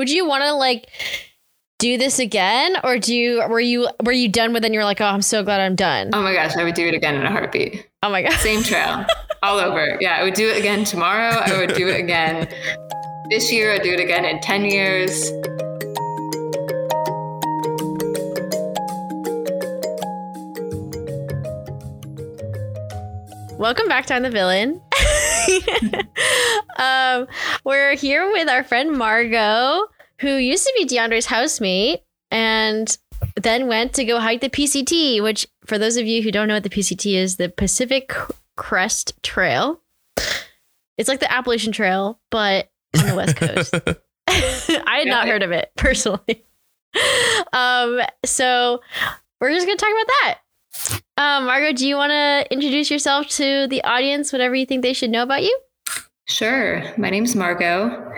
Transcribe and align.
would 0.00 0.08
you 0.08 0.26
want 0.26 0.42
to 0.42 0.54
like 0.54 0.88
do 1.78 1.98
this 1.98 2.18
again 2.18 2.74
or 2.84 2.98
do 2.98 3.14
you 3.14 3.46
were 3.50 3.60
you 3.60 3.86
were 4.02 4.12
you 4.12 4.30
done 4.30 4.54
with 4.54 4.64
it 4.64 4.68
and 4.68 4.74
you're 4.74 4.84
like 4.84 4.98
oh 5.02 5.04
i'm 5.04 5.20
so 5.20 5.42
glad 5.44 5.60
i'm 5.60 5.76
done 5.76 6.08
Oh 6.14 6.22
my 6.22 6.32
gosh, 6.32 6.56
I 6.56 6.64
would 6.64 6.74
do 6.74 6.86
it 6.86 6.94
again 6.94 7.16
in 7.16 7.22
a 7.26 7.30
heartbeat. 7.30 7.86
oh 8.02 8.08
my 8.08 8.22
god 8.22 8.32
Same 8.38 8.62
trail, 8.62 9.04
all 9.42 9.58
over. 9.58 9.98
Yeah, 10.00 10.16
I 10.16 10.24
would 10.24 10.32
do 10.32 10.48
it 10.48 10.56
again 10.56 10.84
tomorrow. 10.84 11.34
I 11.34 11.58
would 11.58 11.74
do 11.74 11.86
it 11.88 12.00
again 12.00 12.48
this 13.28 13.52
year. 13.52 13.74
I'd 13.74 13.82
do 13.82 13.92
it 13.92 14.00
again 14.00 14.24
in 14.24 14.40
10 14.40 14.64
years. 14.64 15.30
welcome 23.58 23.86
back 23.88 24.06
to 24.06 24.14
i'm 24.14 24.22
the 24.22 24.30
villain 24.30 24.80
um 26.76 27.26
we're 27.64 27.94
here 27.94 28.30
with 28.32 28.48
our 28.48 28.62
friend 28.62 28.96
margot 28.96 29.86
who 30.20 30.36
used 30.36 30.64
to 30.64 30.72
be 30.76 30.84
deandre's 30.84 31.26
housemate 31.26 32.00
and 32.30 32.98
then 33.36 33.66
went 33.66 33.92
to 33.92 34.04
go 34.04 34.18
hike 34.20 34.40
the 34.40 34.48
pct 34.48 35.22
which 35.22 35.46
for 35.66 35.78
those 35.78 35.96
of 35.96 36.06
you 36.06 36.22
who 36.22 36.30
don't 36.30 36.48
know 36.48 36.54
what 36.54 36.62
the 36.62 36.70
pct 36.70 37.14
is 37.16 37.36
the 37.36 37.48
pacific 37.48 38.12
crest 38.56 39.14
trail 39.22 39.80
it's 40.98 41.08
like 41.08 41.20
the 41.20 41.32
appalachian 41.32 41.72
trail 41.72 42.20
but 42.30 42.70
on 42.98 43.06
the 43.06 43.14
west 43.14 43.36
coast 43.36 43.74
I 44.30 44.98
had 44.98 45.08
not 45.08 45.26
heard 45.26 45.42
of 45.42 45.50
it 45.50 45.72
personally. 45.76 46.44
um, 47.52 48.00
so 48.24 48.80
we're 49.40 49.52
just 49.52 49.66
gonna 49.66 49.76
talk 49.76 49.90
about 49.90 50.06
that. 50.06 50.38
Um, 51.16 51.46
Margot, 51.46 51.72
do 51.72 51.86
you 51.86 51.96
want 51.96 52.10
to 52.10 52.46
introduce 52.50 52.90
yourself 52.90 53.28
to 53.28 53.66
the 53.68 53.82
audience? 53.84 54.32
Whatever 54.32 54.54
you 54.54 54.66
think 54.66 54.82
they 54.82 54.92
should 54.92 55.10
know 55.10 55.22
about 55.22 55.42
you. 55.42 55.58
Sure. 56.26 56.82
My 56.96 57.10
name's 57.10 57.36
Margot. 57.36 58.10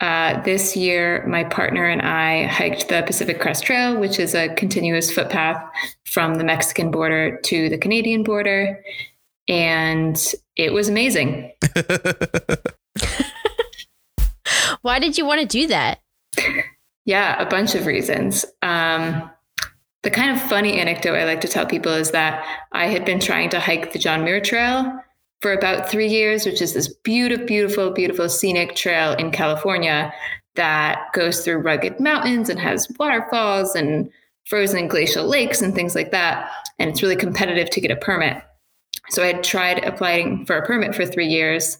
Uh, 0.00 0.40
this 0.42 0.76
year, 0.76 1.24
my 1.26 1.44
partner 1.44 1.84
and 1.86 2.02
I 2.02 2.44
hiked 2.46 2.88
the 2.88 3.02
Pacific 3.02 3.38
Crest 3.40 3.64
Trail, 3.64 3.98
which 4.00 4.18
is 4.18 4.34
a 4.34 4.48
continuous 4.54 5.10
footpath 5.10 5.62
from 6.04 6.36
the 6.36 6.44
Mexican 6.44 6.90
border 6.90 7.38
to 7.44 7.68
the 7.68 7.78
Canadian 7.78 8.22
border. 8.22 8.82
And 9.46 10.18
it 10.56 10.72
was 10.72 10.88
amazing. 10.88 11.52
Why 14.82 14.98
did 14.98 15.18
you 15.18 15.26
want 15.26 15.42
to 15.42 15.46
do 15.46 15.66
that? 15.66 16.00
Yeah, 17.04 17.40
a 17.40 17.46
bunch 17.48 17.74
of 17.74 17.86
reasons. 17.86 18.44
Um, 18.62 19.30
the 20.02 20.10
kind 20.10 20.30
of 20.30 20.40
funny 20.40 20.78
anecdote 20.78 21.14
I 21.14 21.24
like 21.24 21.40
to 21.42 21.48
tell 21.48 21.66
people 21.66 21.92
is 21.92 22.10
that 22.12 22.44
I 22.72 22.86
had 22.86 23.04
been 23.04 23.20
trying 23.20 23.50
to 23.50 23.60
hike 23.60 23.92
the 23.92 23.98
John 23.98 24.24
Muir 24.24 24.40
Trail 24.40 24.98
for 25.42 25.52
about 25.52 25.88
three 25.88 26.08
years, 26.08 26.46
which 26.46 26.62
is 26.62 26.74
this 26.74 26.92
beautiful, 27.02 27.46
beautiful, 27.46 27.90
beautiful 27.90 28.28
scenic 28.28 28.74
trail 28.74 29.12
in 29.12 29.30
California 29.30 30.12
that 30.54 31.12
goes 31.12 31.44
through 31.44 31.58
rugged 31.58 32.00
mountains 32.00 32.48
and 32.48 32.58
has 32.58 32.90
waterfalls 32.98 33.74
and 33.74 34.10
frozen 34.46 34.88
glacial 34.88 35.26
lakes 35.26 35.62
and 35.62 35.74
things 35.74 35.94
like 35.94 36.10
that. 36.10 36.50
And 36.78 36.90
it's 36.90 37.02
really 37.02 37.16
competitive 37.16 37.70
to 37.70 37.80
get 37.80 37.90
a 37.90 37.96
permit. 37.96 38.42
So 39.10 39.22
I 39.22 39.26
had 39.26 39.44
tried 39.44 39.84
applying 39.84 40.46
for 40.46 40.56
a 40.56 40.66
permit 40.66 40.94
for 40.94 41.06
three 41.06 41.26
years. 41.26 41.78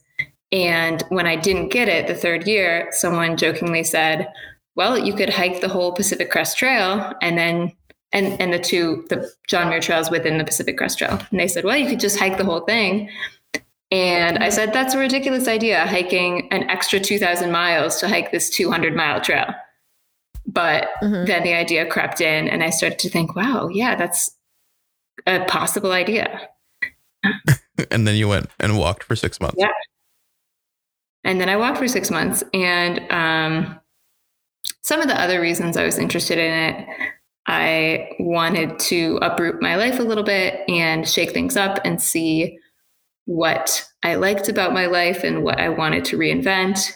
And 0.52 1.02
when 1.08 1.26
I 1.26 1.36
didn't 1.36 1.68
get 1.68 1.88
it 1.88 2.06
the 2.06 2.14
third 2.14 2.46
year, 2.46 2.88
someone 2.90 3.36
jokingly 3.36 3.84
said, 3.84 4.28
well, 4.76 4.98
you 4.98 5.14
could 5.14 5.30
hike 5.30 5.60
the 5.60 5.68
whole 5.68 5.92
Pacific 5.92 6.30
Crest 6.30 6.56
Trail 6.56 7.12
and 7.20 7.36
then 7.36 7.72
and 8.12 8.40
and 8.40 8.52
the 8.52 8.58
two 8.58 9.06
the 9.08 9.30
John 9.46 9.68
Muir 9.68 9.80
trails 9.80 10.10
within 10.10 10.38
the 10.38 10.44
Pacific 10.44 10.76
Crest 10.76 10.98
Trail. 10.98 11.20
And 11.30 11.40
they 11.40 11.48
said, 11.48 11.64
well, 11.64 11.76
you 11.76 11.88
could 11.88 12.00
just 12.00 12.18
hike 12.18 12.38
the 12.38 12.44
whole 12.44 12.60
thing. 12.60 13.08
And 13.92 14.38
I 14.38 14.50
said, 14.50 14.72
that's 14.72 14.94
a 14.94 14.98
ridiculous 14.98 15.48
idea, 15.48 15.84
hiking 15.86 16.46
an 16.52 16.62
extra 16.70 17.00
2,000 17.00 17.50
miles 17.50 17.98
to 18.00 18.08
hike 18.08 18.30
this 18.30 18.48
200 18.48 18.94
mile 18.94 19.20
trail. 19.20 19.52
But 20.46 20.88
Mhm. 21.02 21.26
then 21.26 21.42
the 21.42 21.54
idea 21.54 21.86
crept 21.86 22.20
in, 22.20 22.48
and 22.48 22.62
I 22.62 22.70
started 22.70 22.98
to 23.00 23.08
think, 23.08 23.34
wow, 23.34 23.68
yeah, 23.68 23.96
that's 23.96 24.30
a 25.26 25.44
possible 25.46 25.90
idea. 25.92 26.48
and 27.90 28.06
then 28.06 28.14
you 28.14 28.28
went 28.28 28.48
and 28.60 28.78
walked 28.78 29.02
for 29.04 29.16
six 29.16 29.40
months. 29.40 29.56
Yeah. 29.58 29.68
And 31.24 31.40
then 31.40 31.48
I 31.48 31.56
walked 31.56 31.78
for 31.78 31.88
six 31.88 32.10
months. 32.10 32.42
And 32.54 33.00
um, 33.10 33.80
some 34.82 35.00
of 35.00 35.08
the 35.08 35.20
other 35.20 35.40
reasons 35.40 35.76
I 35.76 35.84
was 35.84 35.98
interested 35.98 36.38
in 36.38 36.52
it, 36.52 36.88
I 37.50 38.12
wanted 38.20 38.78
to 38.78 39.18
uproot 39.22 39.60
my 39.60 39.74
life 39.74 39.98
a 39.98 40.04
little 40.04 40.22
bit 40.22 40.62
and 40.68 41.06
shake 41.06 41.32
things 41.32 41.56
up 41.56 41.80
and 41.84 42.00
see 42.00 42.56
what 43.24 43.84
I 44.04 44.14
liked 44.14 44.48
about 44.48 44.72
my 44.72 44.86
life 44.86 45.24
and 45.24 45.42
what 45.42 45.58
I 45.58 45.68
wanted 45.68 46.04
to 46.06 46.16
reinvent. 46.16 46.92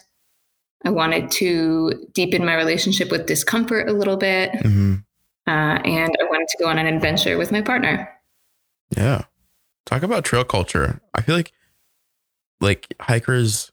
I 0.84 0.91
wanted 0.91 1.32
to 1.32 2.06
deepen 2.12 2.44
my 2.44 2.54
relationship 2.54 3.10
with 3.10 3.26
discomfort 3.26 3.88
a 3.88 3.93
little 3.93 4.16
bit. 4.16 4.54
hmm 4.62 4.94
Uh, 5.48 5.76
and 5.84 6.14
I 6.20 6.25
wanted 6.25 6.47
to 6.48 6.59
go 6.60 6.69
on 6.69 6.78
an 6.78 6.87
adventure 6.87 7.37
with 7.37 7.50
my 7.50 7.60
partner. 7.60 8.09
Yeah. 8.97 9.25
Talk 9.87 10.04
about 10.04 10.25
trail 10.25 10.44
culture. 10.44 11.00
I 11.14 11.22
feel 11.22 11.34
like 11.34 11.53
like 12.60 12.94
hikers 13.00 13.72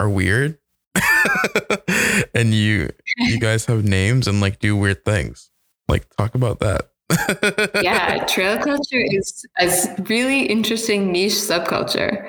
are 0.00 0.08
weird. 0.10 0.58
and 2.34 2.52
you 2.52 2.90
you 3.18 3.38
guys 3.38 3.66
have 3.66 3.84
names 3.84 4.26
and 4.26 4.40
like 4.40 4.58
do 4.58 4.74
weird 4.74 5.04
things. 5.04 5.50
Like 5.88 6.08
talk 6.16 6.34
about 6.34 6.60
that. 6.60 6.90
yeah, 7.82 8.24
trail 8.26 8.58
culture 8.58 9.02
is 9.02 9.46
a 9.58 10.02
really 10.08 10.44
interesting 10.46 11.10
niche 11.10 11.32
subculture. 11.32 12.28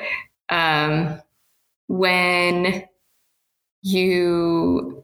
Um, 0.50 1.22
when 1.88 2.86
you 3.82 5.04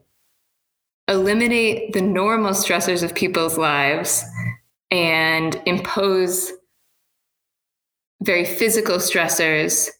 eliminate 1.08 1.92
the 1.92 2.00
normal 2.00 2.52
stressors 2.52 3.02
of 3.02 3.14
people's 3.14 3.58
lives 3.58 4.24
and 4.90 5.60
impose 5.66 6.52
very 8.22 8.44
physical 8.44 8.96
stressors, 8.96 9.90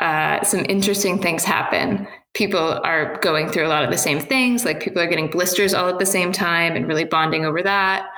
uh, 0.00 0.42
some 0.42 0.66
interesting 0.68 1.20
things 1.20 1.44
happen. 1.44 2.06
People 2.34 2.80
are 2.84 3.18
going 3.20 3.48
through 3.48 3.66
a 3.66 3.68
lot 3.68 3.84
of 3.84 3.90
the 3.90 3.98
same 3.98 4.20
things, 4.20 4.64
like 4.64 4.80
people 4.80 5.00
are 5.00 5.06
getting 5.06 5.30
blisters 5.30 5.72
all 5.72 5.88
at 5.88 5.98
the 5.98 6.06
same 6.06 6.32
time 6.32 6.74
and 6.74 6.88
really 6.88 7.04
bonding 7.04 7.44
over 7.44 7.62
that. 7.62 8.08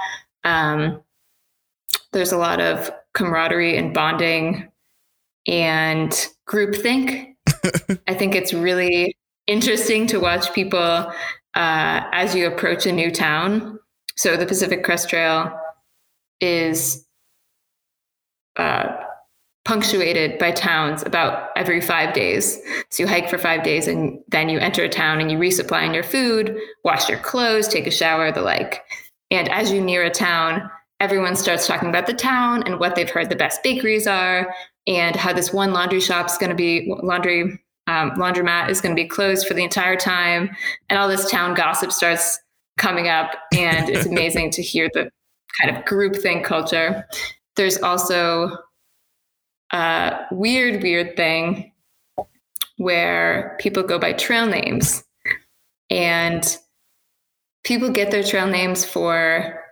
Um, 0.44 1.02
there's 2.12 2.32
a 2.32 2.38
lot 2.38 2.60
of 2.60 2.90
camaraderie 3.12 3.76
and 3.76 3.92
bonding 3.92 4.68
and 5.46 6.28
groupthink. 6.48 7.34
I 8.08 8.14
think 8.14 8.34
it's 8.34 8.54
really 8.54 9.16
interesting 9.46 10.06
to 10.08 10.18
watch 10.18 10.52
people 10.52 11.12
uh, 11.54 12.00
as 12.12 12.34
you 12.34 12.46
approach 12.46 12.86
a 12.86 12.92
new 12.92 13.10
town. 13.10 13.78
So 14.16 14.36
the 14.36 14.46
Pacific 14.46 14.82
Crest 14.82 15.10
Trail 15.10 15.52
is 16.40 17.06
uh, 18.56 18.96
punctuated 19.66 20.38
by 20.38 20.52
towns 20.52 21.02
about 21.02 21.50
every 21.56 21.80
five 21.80 22.14
days. 22.14 22.56
So 22.90 23.02
you 23.02 23.08
hike 23.08 23.28
for 23.28 23.36
five 23.36 23.64
days 23.64 23.88
and 23.88 24.20
then 24.28 24.48
you 24.48 24.60
enter 24.60 24.84
a 24.84 24.88
town 24.88 25.20
and 25.20 25.30
you 25.30 25.38
resupply 25.38 25.88
on 25.88 25.92
your 25.92 26.04
food, 26.04 26.56
wash 26.84 27.08
your 27.08 27.18
clothes, 27.18 27.66
take 27.66 27.88
a 27.88 27.90
shower, 27.90 28.30
the 28.30 28.42
like. 28.42 28.84
And 29.32 29.48
as 29.48 29.72
you 29.72 29.80
near 29.80 30.04
a 30.04 30.10
town, 30.10 30.70
everyone 31.00 31.34
starts 31.34 31.66
talking 31.66 31.88
about 31.88 32.06
the 32.06 32.14
town 32.14 32.62
and 32.62 32.78
what 32.78 32.94
they've 32.94 33.10
heard 33.10 33.28
the 33.28 33.34
best 33.34 33.60
bakeries 33.64 34.06
are 34.06 34.54
and 34.86 35.16
how 35.16 35.32
this 35.32 35.52
one 35.52 35.72
laundry 35.72 36.00
shop's 36.00 36.38
going 36.38 36.50
to 36.50 36.56
be 36.56 36.94
laundry 37.02 37.60
um, 37.88 38.12
laundromat 38.12 38.70
is 38.70 38.80
going 38.80 38.94
to 38.94 39.02
be 39.02 39.08
closed 39.08 39.48
for 39.48 39.54
the 39.54 39.64
entire 39.64 39.96
time 39.96 40.48
and 40.88 40.98
all 40.98 41.08
this 41.08 41.28
town 41.28 41.54
gossip 41.54 41.90
starts 41.90 42.38
coming 42.78 43.08
up 43.08 43.32
and 43.52 43.88
it's 43.88 44.06
amazing 44.12 44.50
to 44.50 44.62
hear 44.62 44.88
the 44.94 45.10
kind 45.60 45.76
of 45.76 45.84
groupthink 45.84 46.44
culture 46.44 47.06
there's 47.56 47.78
also 47.78 48.56
a 49.72 50.26
weird 50.30 50.82
weird 50.82 51.16
thing 51.16 51.72
where 52.76 53.56
people 53.60 53.82
go 53.82 53.98
by 53.98 54.12
trail 54.12 54.46
names 54.46 55.04
and 55.90 56.58
people 57.64 57.90
get 57.90 58.10
their 58.10 58.22
trail 58.22 58.46
names 58.46 58.84
for 58.84 59.62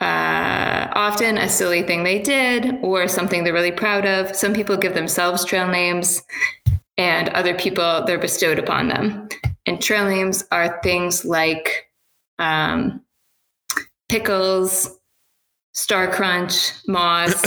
uh, 0.00 0.88
often 0.92 1.38
a 1.38 1.48
silly 1.48 1.82
thing 1.82 2.02
they 2.02 2.20
did 2.20 2.78
or 2.82 3.08
something 3.08 3.44
they're 3.44 3.52
really 3.52 3.72
proud 3.72 4.04
of. 4.04 4.34
Some 4.36 4.52
people 4.52 4.76
give 4.76 4.94
themselves 4.94 5.44
trail 5.44 5.68
names, 5.68 6.22
and 6.98 7.28
other 7.30 7.54
people 7.54 8.04
they're 8.04 8.18
bestowed 8.18 8.58
upon 8.58 8.88
them. 8.88 9.28
And 9.66 9.80
trail 9.80 10.08
names 10.08 10.44
are 10.52 10.80
things 10.82 11.24
like 11.24 11.90
um, 12.38 13.02
pickles, 14.08 14.95
Star 15.76 16.10
Crunch, 16.10 16.72
Moss. 16.88 17.44
uh, 17.44 17.46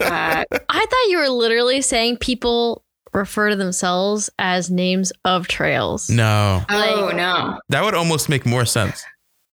I 0.00 0.44
thought 0.50 1.08
you 1.08 1.18
were 1.18 1.28
literally 1.28 1.80
saying 1.80 2.16
people 2.16 2.84
refer 3.12 3.50
to 3.50 3.56
themselves 3.56 4.28
as 4.40 4.72
names 4.72 5.12
of 5.24 5.46
trails. 5.46 6.10
no. 6.10 6.64
oh 6.68 7.12
no, 7.14 7.60
That 7.68 7.84
would 7.84 7.94
almost 7.94 8.28
make 8.28 8.44
more 8.44 8.64
sense. 8.64 9.04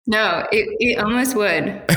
no, 0.06 0.46
it, 0.50 0.66
it 0.80 0.98
almost 0.98 1.36
would. 1.36 1.82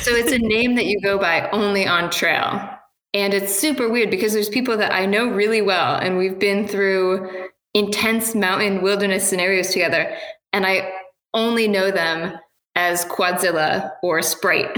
so 0.00 0.12
it's 0.12 0.32
a 0.32 0.38
name 0.38 0.74
that 0.74 0.84
you 0.84 1.00
go 1.00 1.18
by 1.18 1.48
only 1.50 1.86
on 1.86 2.10
trail. 2.10 2.68
And 3.14 3.32
it's 3.32 3.58
super 3.58 3.88
weird 3.88 4.10
because 4.10 4.34
there's 4.34 4.50
people 4.50 4.76
that 4.76 4.92
I 4.92 5.06
know 5.06 5.28
really 5.30 5.62
well 5.62 5.96
and 5.96 6.18
we've 6.18 6.38
been 6.38 6.68
through 6.68 7.48
intense 7.72 8.34
mountain 8.34 8.82
wilderness 8.82 9.26
scenarios 9.26 9.70
together. 9.70 10.14
And 10.52 10.66
I 10.66 10.92
only 11.32 11.68
know 11.68 11.90
them 11.90 12.38
as 12.76 13.04
Quadzilla 13.04 13.92
or 14.02 14.22
Sprite. 14.22 14.76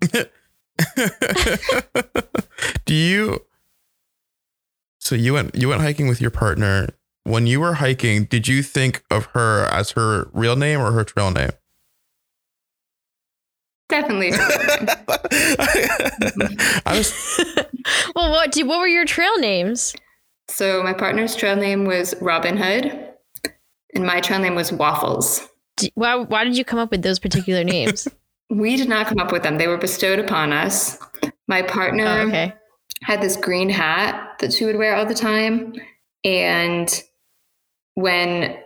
Do 2.84 2.94
you 2.94 3.42
So 4.98 5.14
you 5.14 5.34
went 5.34 5.54
you 5.54 5.68
went 5.68 5.82
hiking 5.82 6.08
with 6.08 6.20
your 6.20 6.30
partner. 6.30 6.88
When 7.24 7.46
you 7.46 7.60
were 7.60 7.74
hiking, 7.74 8.24
did 8.26 8.46
you 8.46 8.62
think 8.62 9.02
of 9.10 9.26
her 9.26 9.64
as 9.72 9.90
her 9.92 10.28
real 10.32 10.54
name 10.54 10.80
or 10.80 10.92
her 10.92 11.02
trail 11.02 11.32
name? 11.32 11.50
Definitely. 13.88 14.32
I 16.86 16.96
was 16.96 17.12
well, 18.14 18.30
what 18.30 18.52
do 18.52 18.64
what 18.66 18.78
were 18.78 18.86
your 18.88 19.04
trail 19.04 19.36
names? 19.38 19.94
so 20.48 20.82
my 20.82 20.92
partner's 20.92 21.34
trail 21.34 21.56
name 21.56 21.84
was 21.84 22.14
Robin 22.20 22.56
Hood, 22.56 23.12
and 23.94 24.06
my 24.06 24.20
trail 24.20 24.38
name 24.38 24.54
was 24.54 24.72
Waffles. 24.72 25.48
Why 25.94 26.16
why 26.16 26.44
did 26.44 26.56
you 26.56 26.64
come 26.64 26.78
up 26.78 26.90
with 26.90 27.02
those 27.02 27.18
particular 27.18 27.64
names? 27.76 28.08
We 28.48 28.76
did 28.76 28.88
not 28.88 29.06
come 29.06 29.18
up 29.18 29.32
with 29.32 29.42
them. 29.42 29.58
They 29.58 29.66
were 29.66 29.76
bestowed 29.76 30.18
upon 30.18 30.52
us. 30.52 30.98
My 31.48 31.62
partner 31.62 32.06
oh, 32.06 32.28
okay. 32.28 32.54
had 33.02 33.20
this 33.20 33.36
green 33.36 33.68
hat 33.68 34.38
that 34.40 34.52
she 34.52 34.64
would 34.64 34.76
wear 34.76 34.94
all 34.94 35.06
the 35.06 35.14
time. 35.14 35.74
And 36.24 37.02
when 37.94 38.56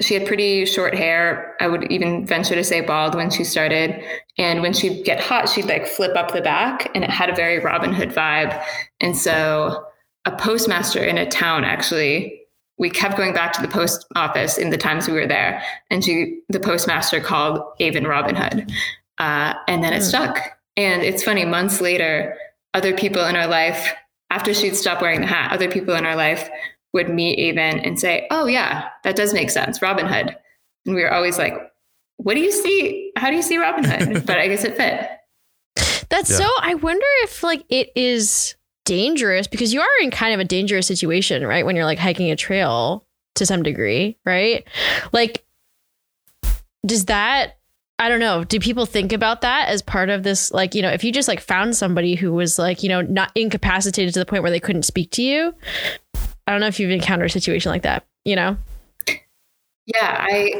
she 0.00 0.14
had 0.14 0.26
pretty 0.26 0.64
short 0.64 0.94
hair, 0.94 1.56
I 1.60 1.66
would 1.66 1.90
even 1.90 2.24
venture 2.24 2.54
to 2.54 2.64
say 2.64 2.80
bald 2.80 3.14
when 3.14 3.30
she 3.30 3.44
started. 3.44 4.02
And 4.38 4.62
when 4.62 4.72
she'd 4.72 5.04
get 5.04 5.20
hot, 5.20 5.48
she'd 5.48 5.66
like 5.66 5.86
flip 5.86 6.16
up 6.16 6.32
the 6.32 6.40
back 6.40 6.90
and 6.94 7.02
it 7.02 7.10
had 7.10 7.28
a 7.28 7.34
very 7.34 7.58
Robin 7.58 7.92
Hood 7.92 8.10
vibe. 8.10 8.62
And 9.00 9.16
so 9.16 9.84
a 10.24 10.36
postmaster 10.36 11.02
in 11.02 11.18
a 11.18 11.28
town 11.28 11.64
actually 11.64 12.40
we 12.78 12.88
kept 12.90 13.16
going 13.16 13.34
back 13.34 13.52
to 13.54 13.62
the 13.62 13.68
post 13.68 14.06
office 14.14 14.56
in 14.58 14.70
the 14.70 14.76
times 14.78 15.08
we 15.08 15.14
were 15.14 15.26
there 15.26 15.62
and 15.90 16.04
she 16.04 16.40
the 16.48 16.60
postmaster 16.60 17.20
called 17.20 17.60
avon 17.80 18.04
robin 18.04 18.34
hood. 18.36 18.70
Uh, 19.18 19.54
and 19.66 19.82
then 19.82 19.92
it 19.92 19.98
Hmm. 20.02 20.08
stuck. 20.08 20.38
And 20.76 21.02
it's 21.02 21.24
funny 21.24 21.44
months 21.44 21.80
later 21.80 22.36
other 22.74 22.92
people 22.96 23.24
in 23.26 23.34
our 23.36 23.46
life 23.48 23.92
after 24.30 24.54
she'd 24.54 24.76
stopped 24.76 25.02
wearing 25.02 25.20
the 25.22 25.26
hat 25.26 25.52
other 25.52 25.68
people 25.70 25.94
in 25.94 26.06
our 26.06 26.14
life 26.16 26.48
would 26.92 27.08
meet 27.08 27.38
avon 27.38 27.80
and 27.80 27.98
say 27.98 28.26
oh 28.30 28.46
yeah 28.46 28.88
that 29.04 29.16
does 29.16 29.32
make 29.34 29.50
sense 29.50 29.82
robin 29.82 30.06
hood. 30.06 30.36
And 30.86 30.94
we 30.94 31.02
were 31.02 31.12
always 31.12 31.36
like 31.38 31.54
what 32.20 32.34
do 32.34 32.40
you 32.40 32.50
see? 32.50 33.12
How 33.16 33.30
do 33.30 33.36
you 33.36 33.42
see 33.42 33.58
robin 33.58 33.84
hood? 33.84 34.24
But 34.26 34.38
i 34.38 34.46
guess 34.48 34.64
it 34.64 34.76
fit. 34.76 35.08
That's 36.10 36.30
Yeah. 36.30 36.38
so 36.38 36.48
I 36.60 36.74
wonder 36.74 37.06
if 37.24 37.42
like 37.42 37.64
it 37.68 37.90
is 37.96 38.54
dangerous 38.88 39.46
because 39.46 39.72
you 39.72 39.80
are 39.80 40.02
in 40.02 40.10
kind 40.10 40.32
of 40.32 40.40
a 40.40 40.44
dangerous 40.44 40.86
situation, 40.86 41.46
right? 41.46 41.64
When 41.66 41.76
you're 41.76 41.84
like 41.84 41.98
hiking 41.98 42.30
a 42.30 42.36
trail 42.36 43.04
to 43.34 43.44
some 43.44 43.62
degree, 43.62 44.16
right? 44.24 44.66
Like 45.12 45.44
does 46.86 47.04
that 47.04 47.58
I 48.00 48.08
don't 48.08 48.20
know. 48.20 48.44
Do 48.44 48.60
people 48.60 48.86
think 48.86 49.12
about 49.12 49.40
that 49.40 49.68
as 49.68 49.82
part 49.82 50.08
of 50.08 50.22
this? 50.22 50.52
Like, 50.52 50.76
you 50.76 50.82
know, 50.82 50.90
if 50.90 51.02
you 51.02 51.10
just 51.10 51.26
like 51.26 51.40
found 51.40 51.76
somebody 51.76 52.14
who 52.14 52.32
was 52.32 52.56
like, 52.56 52.84
you 52.84 52.88
know, 52.88 53.00
not 53.00 53.32
incapacitated 53.34 54.14
to 54.14 54.20
the 54.20 54.26
point 54.26 54.42
where 54.42 54.52
they 54.52 54.60
couldn't 54.60 54.84
speak 54.84 55.10
to 55.12 55.22
you. 55.22 55.52
I 56.46 56.52
don't 56.52 56.60
know 56.60 56.68
if 56.68 56.78
you've 56.78 56.92
encountered 56.92 57.26
a 57.26 57.30
situation 57.30 57.72
like 57.72 57.82
that, 57.82 58.06
you 58.24 58.36
know? 58.36 58.56
Yeah, 59.86 60.16
I 60.16 60.52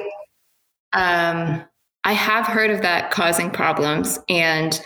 um 0.92 1.64
I 2.02 2.12
have 2.12 2.46
heard 2.46 2.70
of 2.70 2.82
that 2.82 3.12
causing 3.12 3.50
problems 3.50 4.18
and 4.28 4.82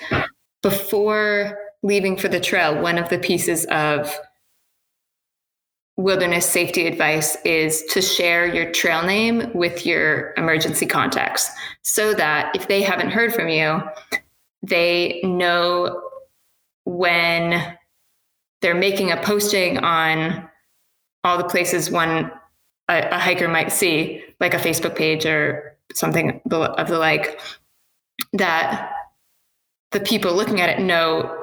before 0.62 1.58
leaving 1.82 2.16
for 2.16 2.28
the 2.28 2.40
trail, 2.40 2.80
one 2.80 2.98
of 2.98 3.08
the 3.08 3.18
pieces 3.18 3.64
of 3.66 4.14
wilderness 5.96 6.46
safety 6.46 6.86
advice 6.86 7.36
is 7.44 7.84
to 7.84 8.00
share 8.00 8.52
your 8.52 8.72
trail 8.72 9.02
name 9.02 9.52
with 9.54 9.84
your 9.84 10.32
emergency 10.36 10.86
contacts 10.86 11.50
so 11.82 12.14
that 12.14 12.54
if 12.56 12.66
they 12.68 12.82
haven't 12.82 13.10
heard 13.10 13.34
from 13.34 13.48
you, 13.48 13.82
they 14.62 15.20
know 15.22 16.02
when 16.84 17.76
they're 18.62 18.74
making 18.74 19.10
a 19.10 19.16
posting 19.18 19.78
on 19.78 20.48
all 21.24 21.36
the 21.36 21.44
places 21.44 21.90
one 21.90 22.30
a, 22.88 23.08
a 23.10 23.18
hiker 23.18 23.48
might 23.48 23.70
see, 23.70 24.22
like 24.40 24.54
a 24.54 24.58
Facebook 24.58 24.96
page 24.96 25.26
or 25.26 25.76
something 25.92 26.40
of 26.50 26.88
the 26.88 26.98
like, 26.98 27.40
that 28.32 28.90
the 29.90 30.00
people 30.00 30.34
looking 30.34 30.60
at 30.60 30.70
it 30.70 30.80
know 30.80 31.41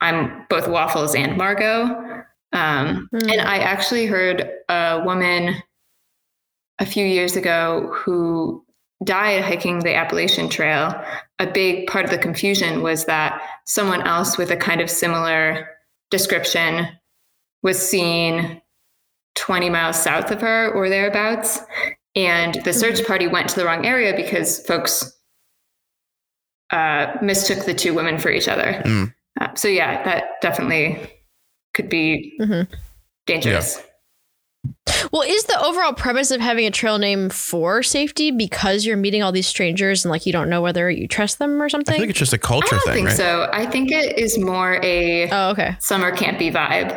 I'm 0.00 0.46
both 0.48 0.68
Waffles 0.68 1.14
and 1.14 1.36
Margot. 1.36 2.24
Um, 2.52 3.08
Hmm. 3.10 3.30
And 3.30 3.40
I 3.40 3.58
actually 3.58 4.06
heard 4.06 4.50
a 4.68 5.02
woman 5.04 5.62
a 6.78 6.86
few 6.86 7.04
years 7.04 7.36
ago 7.36 7.90
who 7.94 8.64
died 9.04 9.44
hiking 9.44 9.80
the 9.80 9.94
Appalachian 9.94 10.48
Trail. 10.48 10.94
A 11.38 11.46
big 11.46 11.86
part 11.86 12.04
of 12.04 12.10
the 12.10 12.18
confusion 12.18 12.82
was 12.82 13.04
that 13.06 13.42
someone 13.66 14.02
else 14.02 14.38
with 14.38 14.50
a 14.50 14.56
kind 14.56 14.80
of 14.80 14.90
similar 14.90 15.68
description 16.10 16.88
was 17.62 17.78
seen 17.78 18.60
20 19.34 19.70
miles 19.70 20.00
south 20.00 20.30
of 20.30 20.40
her 20.40 20.72
or 20.72 20.88
thereabouts. 20.88 21.60
And 22.14 22.54
the 22.64 22.72
search 22.72 23.06
party 23.06 23.26
went 23.26 23.50
to 23.50 23.56
the 23.56 23.66
wrong 23.66 23.84
area 23.84 24.16
because 24.16 24.64
folks 24.66 25.12
uh, 26.70 27.18
mistook 27.20 27.66
the 27.66 27.74
two 27.74 27.92
women 27.92 28.18
for 28.18 28.30
each 28.30 28.48
other. 28.48 28.82
Mm. 28.84 29.14
Uh, 29.40 29.54
so, 29.54 29.68
yeah, 29.68 30.02
that 30.04 30.24
definitely 30.40 30.98
could 31.74 31.88
be 31.88 32.36
Mhm. 32.40 32.66
dangerous. 33.26 33.82
Well, 35.12 35.22
is 35.22 35.44
the 35.44 35.60
overall 35.62 35.92
premise 35.92 36.30
of 36.30 36.40
having 36.40 36.66
a 36.66 36.70
trail 36.70 36.98
name 36.98 37.28
for 37.28 37.82
safety 37.82 38.30
because 38.30 38.84
you're 38.86 38.96
meeting 38.96 39.22
all 39.22 39.30
these 39.32 39.46
strangers 39.46 40.04
and 40.04 40.10
like 40.10 40.26
you 40.26 40.32
don't 40.32 40.48
know 40.48 40.60
whether 40.62 40.90
you 40.90 41.06
trust 41.06 41.38
them 41.38 41.60
or 41.62 41.68
something? 41.68 41.94
I 41.94 41.98
think 41.98 42.10
it's 42.10 42.18
just 42.18 42.32
a 42.32 42.38
culture 42.38 42.68
don't 42.70 42.84
thing, 42.84 42.94
think 42.94 43.08
right? 43.08 43.16
so. 43.16 43.48
I 43.52 43.66
think 43.66 43.92
it 43.92 44.18
is 44.18 44.38
more 44.38 44.80
a 44.82 45.28
oh, 45.30 45.50
okay. 45.50 45.76
summer 45.80 46.10
campy 46.16 46.52
vibe 46.52 46.92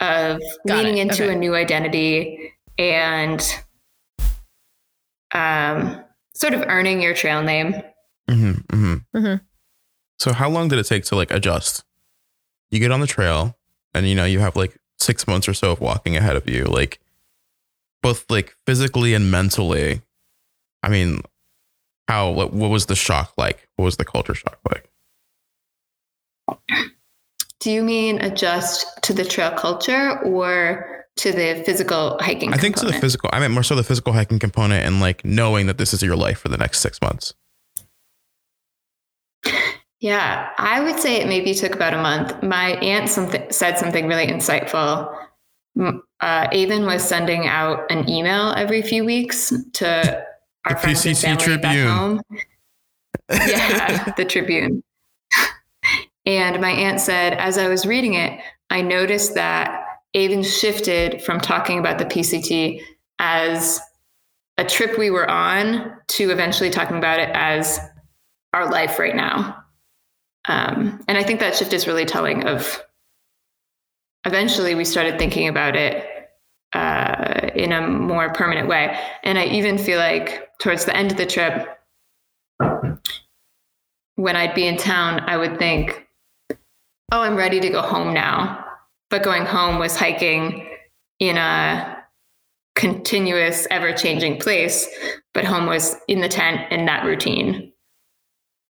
of 0.00 0.40
Got 0.66 0.78
leaning 0.78 0.98
it. 0.98 1.02
into 1.02 1.24
Okay. 1.24 1.32
a 1.32 1.36
new 1.36 1.54
identity 1.54 2.52
and 2.78 3.42
um, 5.34 6.02
sort 6.34 6.54
of 6.54 6.62
earning 6.66 7.00
your 7.00 7.14
trail 7.14 7.42
name. 7.42 7.74
hmm 8.28 8.52
hmm 8.70 8.94
Mhm. 9.14 9.40
So 10.18 10.32
how 10.32 10.48
long 10.48 10.68
did 10.68 10.78
it 10.78 10.84
take 10.84 11.04
to 11.04 11.16
like 11.16 11.30
adjust? 11.30 11.84
You 12.70 12.80
get 12.80 12.90
on 12.90 13.00
the 13.00 13.06
trail 13.06 13.56
and 13.94 14.08
you 14.08 14.14
know 14.14 14.24
you 14.24 14.40
have 14.40 14.56
like 14.56 14.76
six 14.98 15.26
months 15.26 15.48
or 15.48 15.54
so 15.54 15.72
of 15.72 15.80
walking 15.80 16.16
ahead 16.16 16.36
of 16.36 16.48
you, 16.48 16.64
like 16.64 17.00
both 18.02 18.30
like 18.30 18.56
physically 18.66 19.14
and 19.14 19.30
mentally. 19.30 20.02
I 20.82 20.88
mean, 20.88 21.22
how 22.08 22.30
what, 22.30 22.52
what 22.52 22.70
was 22.70 22.86
the 22.86 22.96
shock 22.96 23.32
like? 23.36 23.68
What 23.76 23.84
was 23.84 23.96
the 23.96 24.04
culture 24.04 24.34
shock 24.34 24.58
like? 24.70 24.90
Do 27.60 27.70
you 27.70 27.82
mean 27.82 28.20
adjust 28.22 28.86
to 29.02 29.12
the 29.12 29.24
trail 29.24 29.50
culture 29.50 30.20
or 30.20 31.06
to 31.16 31.32
the 31.32 31.62
physical 31.64 32.18
hiking? 32.20 32.52
I 32.52 32.58
think 32.58 32.76
to 32.76 32.86
the 32.86 32.92
physical. 32.92 33.30
I 33.32 33.40
meant 33.40 33.54
more 33.54 33.62
so 33.62 33.74
the 33.74 33.82
physical 33.82 34.12
hiking 34.12 34.38
component 34.38 34.84
and 34.84 35.00
like 35.00 35.24
knowing 35.24 35.66
that 35.66 35.78
this 35.78 35.92
is 35.92 36.02
your 36.02 36.16
life 36.16 36.38
for 36.38 36.48
the 36.48 36.58
next 36.58 36.80
six 36.80 37.00
months. 37.00 37.34
Yeah, 40.00 40.50
I 40.58 40.80
would 40.80 40.98
say 41.00 41.16
it 41.16 41.26
maybe 41.26 41.54
took 41.54 41.74
about 41.74 41.94
a 41.94 42.02
month. 42.02 42.42
My 42.42 42.72
aunt 42.76 43.08
something 43.08 43.50
said 43.50 43.78
something 43.78 44.06
really 44.06 44.26
insightful. 44.26 45.14
Uh, 46.20 46.48
Avon 46.52 46.84
was 46.86 47.02
sending 47.02 47.46
out 47.46 47.90
an 47.90 48.08
email 48.08 48.52
every 48.56 48.82
few 48.82 49.04
weeks 49.04 49.52
to 49.74 50.24
our 50.64 50.74
The 50.74 50.80
friends 50.80 51.06
and 51.06 51.38
PCC 51.38 51.60
back 51.62 51.72
Tribune. 51.72 51.86
home. 51.88 52.20
Yeah, 53.30 54.12
the 54.16 54.24
Tribune. 54.24 54.82
And 56.26 56.60
my 56.60 56.70
aunt 56.70 57.00
said, 57.00 57.34
as 57.34 57.56
I 57.58 57.68
was 57.68 57.86
reading 57.86 58.14
it, 58.14 58.40
I 58.70 58.82
noticed 58.82 59.34
that 59.34 59.84
Avon 60.14 60.42
shifted 60.42 61.22
from 61.22 61.40
talking 61.40 61.78
about 61.78 61.98
the 61.98 62.04
PCT 62.04 62.82
as 63.18 63.80
a 64.58 64.64
trip 64.64 64.98
we 64.98 65.10
were 65.10 65.28
on 65.30 65.92
to 66.08 66.30
eventually 66.30 66.70
talking 66.70 66.96
about 66.98 67.18
it 67.20 67.30
as 67.32 67.78
our 68.52 68.70
life 68.70 68.98
right 68.98 69.14
now. 69.14 69.56
Um, 70.48 71.02
and 71.08 71.18
I 71.18 71.22
think 71.22 71.40
that 71.40 71.56
shift 71.56 71.72
is 71.72 71.86
really 71.86 72.04
telling 72.04 72.46
of 72.46 72.82
eventually 74.24 74.74
we 74.74 74.84
started 74.84 75.18
thinking 75.18 75.48
about 75.48 75.76
it 75.76 76.04
uh, 76.72 77.50
in 77.54 77.72
a 77.72 77.86
more 77.86 78.32
permanent 78.32 78.68
way. 78.68 78.98
And 79.22 79.38
I 79.38 79.46
even 79.46 79.78
feel 79.78 79.98
like 79.98 80.50
towards 80.58 80.84
the 80.84 80.96
end 80.96 81.10
of 81.10 81.16
the 81.16 81.26
trip, 81.26 81.68
when 84.16 84.36
I'd 84.36 84.54
be 84.54 84.66
in 84.66 84.76
town, 84.76 85.20
I 85.20 85.36
would 85.36 85.58
think, 85.58 86.06
oh, 87.12 87.22
I'm 87.22 87.36
ready 87.36 87.60
to 87.60 87.68
go 87.70 87.82
home 87.82 88.12
now. 88.14 88.64
But 89.10 89.22
going 89.22 89.46
home 89.46 89.78
was 89.78 89.96
hiking 89.96 90.68
in 91.20 91.36
a 91.36 92.04
continuous, 92.74 93.66
ever 93.70 93.92
changing 93.92 94.38
place. 94.38 94.88
But 95.32 95.44
home 95.44 95.66
was 95.66 95.96
in 96.08 96.20
the 96.20 96.28
tent 96.28 96.72
in 96.72 96.86
that 96.86 97.04
routine, 97.04 97.72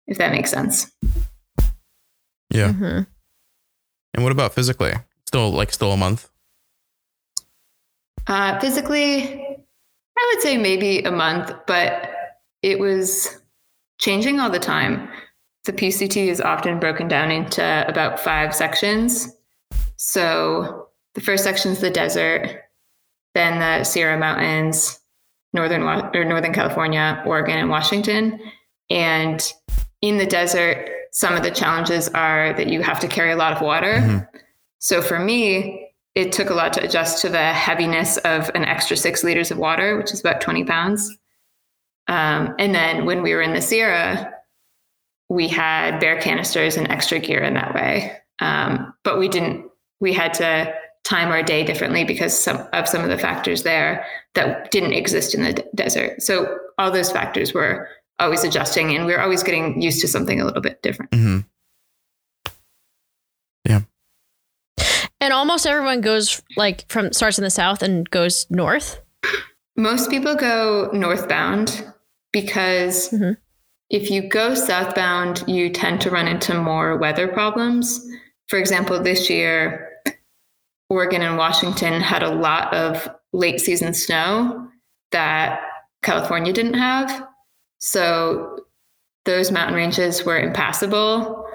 if 0.07 0.17
that 0.17 0.31
makes 0.31 0.51
sense. 0.51 0.91
Yeah. 2.55 2.71
Mhm. 2.71 3.07
And 4.13 4.23
what 4.23 4.31
about 4.31 4.53
physically? 4.53 4.93
Still 5.27 5.51
like 5.51 5.73
still 5.73 5.91
a 5.91 5.97
month. 5.97 6.29
Uh, 8.27 8.59
physically, 8.59 9.23
I 10.17 10.33
would 10.33 10.41
say 10.41 10.57
maybe 10.57 10.99
a 11.03 11.11
month, 11.11 11.51
but 11.67 12.09
it 12.61 12.79
was 12.79 13.39
changing 13.99 14.39
all 14.39 14.49
the 14.49 14.59
time. 14.59 15.09
The 15.65 15.73
PCT 15.73 16.27
is 16.29 16.41
often 16.41 16.79
broken 16.79 17.07
down 17.07 17.31
into 17.31 17.85
about 17.87 18.19
five 18.19 18.55
sections. 18.55 19.35
So 19.97 20.89
the 21.13 21.21
first 21.21 21.43
section 21.43 21.71
is 21.71 21.79
the 21.81 21.89
desert, 21.89 22.61
then 23.33 23.59
the 23.59 23.83
Sierra 23.83 24.17
Mountains, 24.17 24.99
northern 25.53 25.83
or 25.83 26.25
northern 26.25 26.53
California, 26.53 27.21
Oregon, 27.25 27.57
and 27.57 27.69
Washington. 27.69 28.39
And 28.89 29.41
in 30.01 30.17
the 30.17 30.25
desert, 30.25 30.89
some 31.15 31.33
of 31.33 31.43
the 31.43 31.49
challenges 31.49 32.09
are 32.09 32.51
that 32.57 32.67
you 32.67 32.81
have 32.81 32.99
to 32.99 33.07
carry 33.07 33.31
a 33.31 33.37
lot 33.37 33.53
of 33.53 33.61
water. 33.61 33.93
Mm-hmm. 33.93 34.37
So 34.79 35.01
for 35.01 35.17
me, 35.17 35.93
it 36.13 36.33
took 36.33 36.49
a 36.49 36.53
lot 36.53 36.73
to 36.73 36.83
adjust 36.83 37.21
to 37.21 37.29
the 37.29 37.53
heaviness 37.53 38.17
of 38.17 38.51
an 38.53 38.65
extra 38.65 38.97
six 38.97 39.23
liters 39.23 39.49
of 39.49 39.57
water, 39.57 39.95
which 39.95 40.11
is 40.11 40.19
about 40.19 40.41
20 40.41 40.65
pounds. 40.65 41.09
Um, 42.09 42.53
and 42.59 42.75
then 42.75 43.05
when 43.05 43.23
we 43.23 43.33
were 43.33 43.41
in 43.41 43.53
the 43.53 43.61
Sierra, 43.61 44.29
we 45.29 45.47
had 45.47 46.01
bear 46.01 46.19
canisters 46.19 46.75
and 46.75 46.91
extra 46.91 47.19
gear 47.19 47.39
in 47.39 47.53
that 47.53 47.73
way. 47.73 48.17
Um, 48.39 48.93
but 49.05 49.17
we 49.17 49.29
didn't, 49.29 49.71
we 50.01 50.11
had 50.11 50.33
to 50.35 50.75
time 51.05 51.29
our 51.29 51.43
day 51.43 51.63
differently 51.63 52.03
because 52.03 52.37
some, 52.37 52.67
of 52.73 52.89
some 52.89 53.03
of 53.05 53.09
the 53.09 53.17
factors 53.17 53.63
there 53.63 54.05
that 54.33 54.69
didn't 54.69 54.93
exist 54.93 55.33
in 55.33 55.43
the 55.43 55.53
d- 55.53 55.63
desert. 55.75 56.21
So 56.21 56.57
all 56.77 56.91
those 56.91 57.09
factors 57.09 57.53
were 57.53 57.87
always 58.19 58.43
adjusting 58.43 58.95
and 58.95 59.05
we 59.05 59.13
are 59.13 59.21
always 59.21 59.43
getting 59.43 59.81
used 59.81 60.01
to 60.01 60.07
something 60.07 60.39
a 60.39 60.45
little 60.45 60.61
bit 60.61 60.81
different. 60.81 61.11
Mm-hmm. 61.11 61.39
Yeah. 63.67 63.81
And 65.19 65.33
almost 65.33 65.65
everyone 65.65 66.01
goes 66.01 66.41
like 66.55 66.89
from 66.89 67.11
starts 67.13 67.37
in 67.37 67.43
the 67.43 67.49
south 67.49 67.81
and 67.81 68.09
goes 68.09 68.45
north. 68.49 69.01
Most 69.75 70.09
people 70.09 70.35
go 70.35 70.89
northbound 70.93 71.85
because 72.31 73.09
mm-hmm. 73.09 73.31
if 73.89 74.09
you 74.09 74.29
go 74.29 74.55
southbound, 74.55 75.43
you 75.47 75.69
tend 75.69 75.99
to 76.01 76.11
run 76.11 76.27
into 76.27 76.53
more 76.53 76.97
weather 76.97 77.27
problems. 77.27 78.05
For 78.47 78.59
example, 78.59 79.01
this 79.01 79.29
year, 79.29 79.91
Oregon 80.89 81.21
and 81.21 81.37
Washington 81.37 82.01
had 82.01 82.23
a 82.23 82.29
lot 82.29 82.73
of 82.73 83.09
late 83.33 83.59
season 83.59 83.93
snow 83.93 84.69
that 85.11 85.61
California 86.03 86.53
didn't 86.53 86.75
have. 86.75 87.27
So 87.79 88.65
those 89.25 89.51
mountain 89.51 89.75
ranges 89.75 90.23
were 90.23 90.39
impassable 90.39 91.45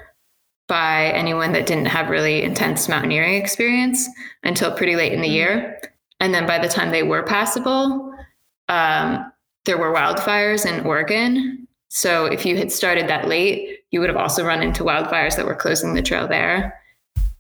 by 0.68 1.06
anyone 1.06 1.52
that 1.52 1.66
didn't 1.66 1.86
have 1.86 2.10
really 2.10 2.42
intense 2.42 2.88
mountaineering 2.88 3.34
experience 3.34 4.08
until 4.44 4.72
pretty 4.72 4.96
late 4.96 5.12
in 5.12 5.20
the 5.20 5.28
year. 5.28 5.80
And 6.20 6.32
then 6.32 6.46
by 6.46 6.58
the 6.58 6.68
time 6.68 6.90
they 6.90 7.02
were 7.02 7.22
passable, 7.22 8.14
um, 8.68 9.32
there 9.64 9.78
were 9.78 9.92
wildfires 9.92 10.64
in 10.64 10.86
Oregon. 10.86 11.66
So 11.88 12.26
if 12.26 12.46
you 12.46 12.56
had 12.56 12.70
started 12.70 13.08
that 13.08 13.26
late, 13.26 13.80
you 13.90 13.98
would 14.00 14.08
have 14.08 14.16
also 14.16 14.44
run 14.44 14.62
into 14.62 14.84
wildfires 14.84 15.36
that 15.36 15.46
were 15.46 15.56
closing 15.56 15.94
the 15.94 16.02
trail 16.02 16.28
there. 16.28 16.80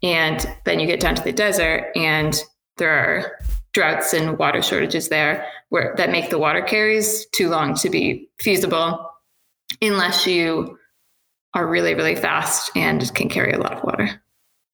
And 0.02 0.44
then 0.64 0.80
you 0.80 0.86
get 0.86 1.00
down 1.00 1.14
to 1.14 1.22
the 1.22 1.32
desert 1.32 1.92
and 1.94 2.42
there 2.78 2.90
are 2.90 3.38
droughts 3.72 4.12
and 4.12 4.38
water 4.38 4.62
shortages 4.62 5.08
there 5.08 5.46
where 5.68 5.94
that 5.96 6.10
make 6.10 6.30
the 6.30 6.38
water 6.38 6.62
carries 6.62 7.26
too 7.26 7.48
long 7.48 7.74
to 7.74 7.88
be 7.88 8.28
feasible 8.40 9.10
unless 9.80 10.26
you 10.26 10.78
are 11.54 11.66
really, 11.66 11.94
really 11.94 12.16
fast 12.16 12.70
and 12.76 13.12
can 13.14 13.28
carry 13.28 13.52
a 13.52 13.58
lot 13.58 13.72
of 13.72 13.84
water. 13.84 14.22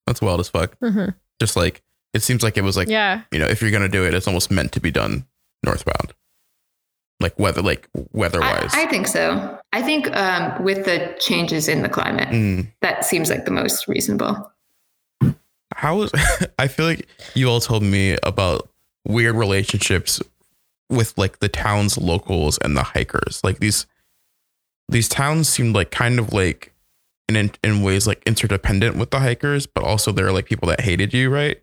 That's 0.06 0.20
wild 0.20 0.40
as 0.40 0.48
fuck. 0.48 0.78
Mm-hmm. 0.80 1.10
Just 1.40 1.56
like 1.56 1.82
it 2.14 2.22
seems 2.22 2.42
like 2.42 2.56
it 2.56 2.64
was 2.64 2.76
like, 2.76 2.88
yeah, 2.88 3.22
you 3.30 3.38
know, 3.38 3.46
if 3.46 3.60
you're 3.60 3.70
gonna 3.70 3.88
do 3.88 4.04
it, 4.04 4.14
it's 4.14 4.26
almost 4.26 4.50
meant 4.50 4.72
to 4.72 4.80
be 4.80 4.90
done 4.90 5.26
northbound, 5.62 6.14
like 7.20 7.38
weather, 7.38 7.62
like 7.62 7.88
weather 8.12 8.40
wise. 8.40 8.72
I, 8.72 8.84
I, 8.84 8.86
think 8.86 9.06
so. 9.06 9.58
I 9.72 9.82
think 9.82 10.14
um, 10.16 10.62
with 10.62 10.84
the 10.84 11.14
changes 11.20 11.68
in 11.68 11.82
the 11.82 11.88
climate, 11.88 12.28
mm. 12.28 12.66
that 12.80 13.04
seems 13.04 13.28
like 13.28 13.44
the 13.44 13.50
most 13.50 13.86
reasonable. 13.88 14.50
How 15.74 16.02
is 16.02 16.12
I 16.58 16.68
feel 16.68 16.86
like 16.86 17.06
you 17.34 17.48
all 17.50 17.60
told 17.60 17.82
me 17.82 18.16
about 18.22 18.70
weird 19.06 19.36
relationships 19.36 20.20
with 20.90 21.16
like 21.16 21.38
the 21.38 21.48
town's 21.48 21.96
locals 21.98 22.58
and 22.58 22.76
the 22.76 22.82
hikers. 22.82 23.40
Like 23.42 23.60
these 23.60 23.86
these 24.88 25.08
towns 25.08 25.48
seemed 25.48 25.74
like 25.74 25.90
kind 25.90 26.18
of 26.18 26.32
like 26.32 26.72
in 27.28 27.50
in 27.62 27.82
ways 27.82 28.06
like 28.06 28.22
interdependent 28.26 28.96
with 28.96 29.10
the 29.10 29.20
hikers, 29.20 29.66
but 29.66 29.84
also 29.84 30.12
there 30.12 30.26
are 30.26 30.32
like 30.32 30.46
people 30.46 30.68
that 30.68 30.80
hated 30.80 31.12
you, 31.12 31.30
right? 31.30 31.60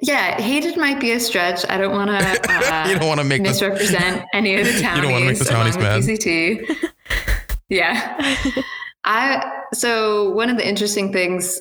Yeah, 0.00 0.40
hated 0.40 0.76
might 0.76 1.00
be 1.00 1.10
a 1.10 1.18
stretch. 1.18 1.68
I 1.68 1.76
don't 1.76 1.92
want 1.92 2.10
to. 2.10 2.16
Uh, 2.16 2.88
you 2.88 2.98
don't 2.98 3.08
want 3.08 3.20
to 3.20 3.24
make 3.24 3.42
misrepresent 3.42 4.24
any 4.32 4.54
of 4.54 4.64
the 4.64 4.80
townies. 4.80 4.96
You 4.96 5.02
don't 5.02 5.10
want 5.10 5.22
to 5.22 5.28
make 5.28 5.38
the 5.38 5.44
townies 5.44 5.76
mad. 5.76 6.02
PCT. 6.02 6.90
yeah, 7.68 8.36
I. 9.04 9.62
So 9.74 10.30
one 10.30 10.50
of 10.50 10.56
the 10.56 10.66
interesting 10.66 11.12
things 11.12 11.60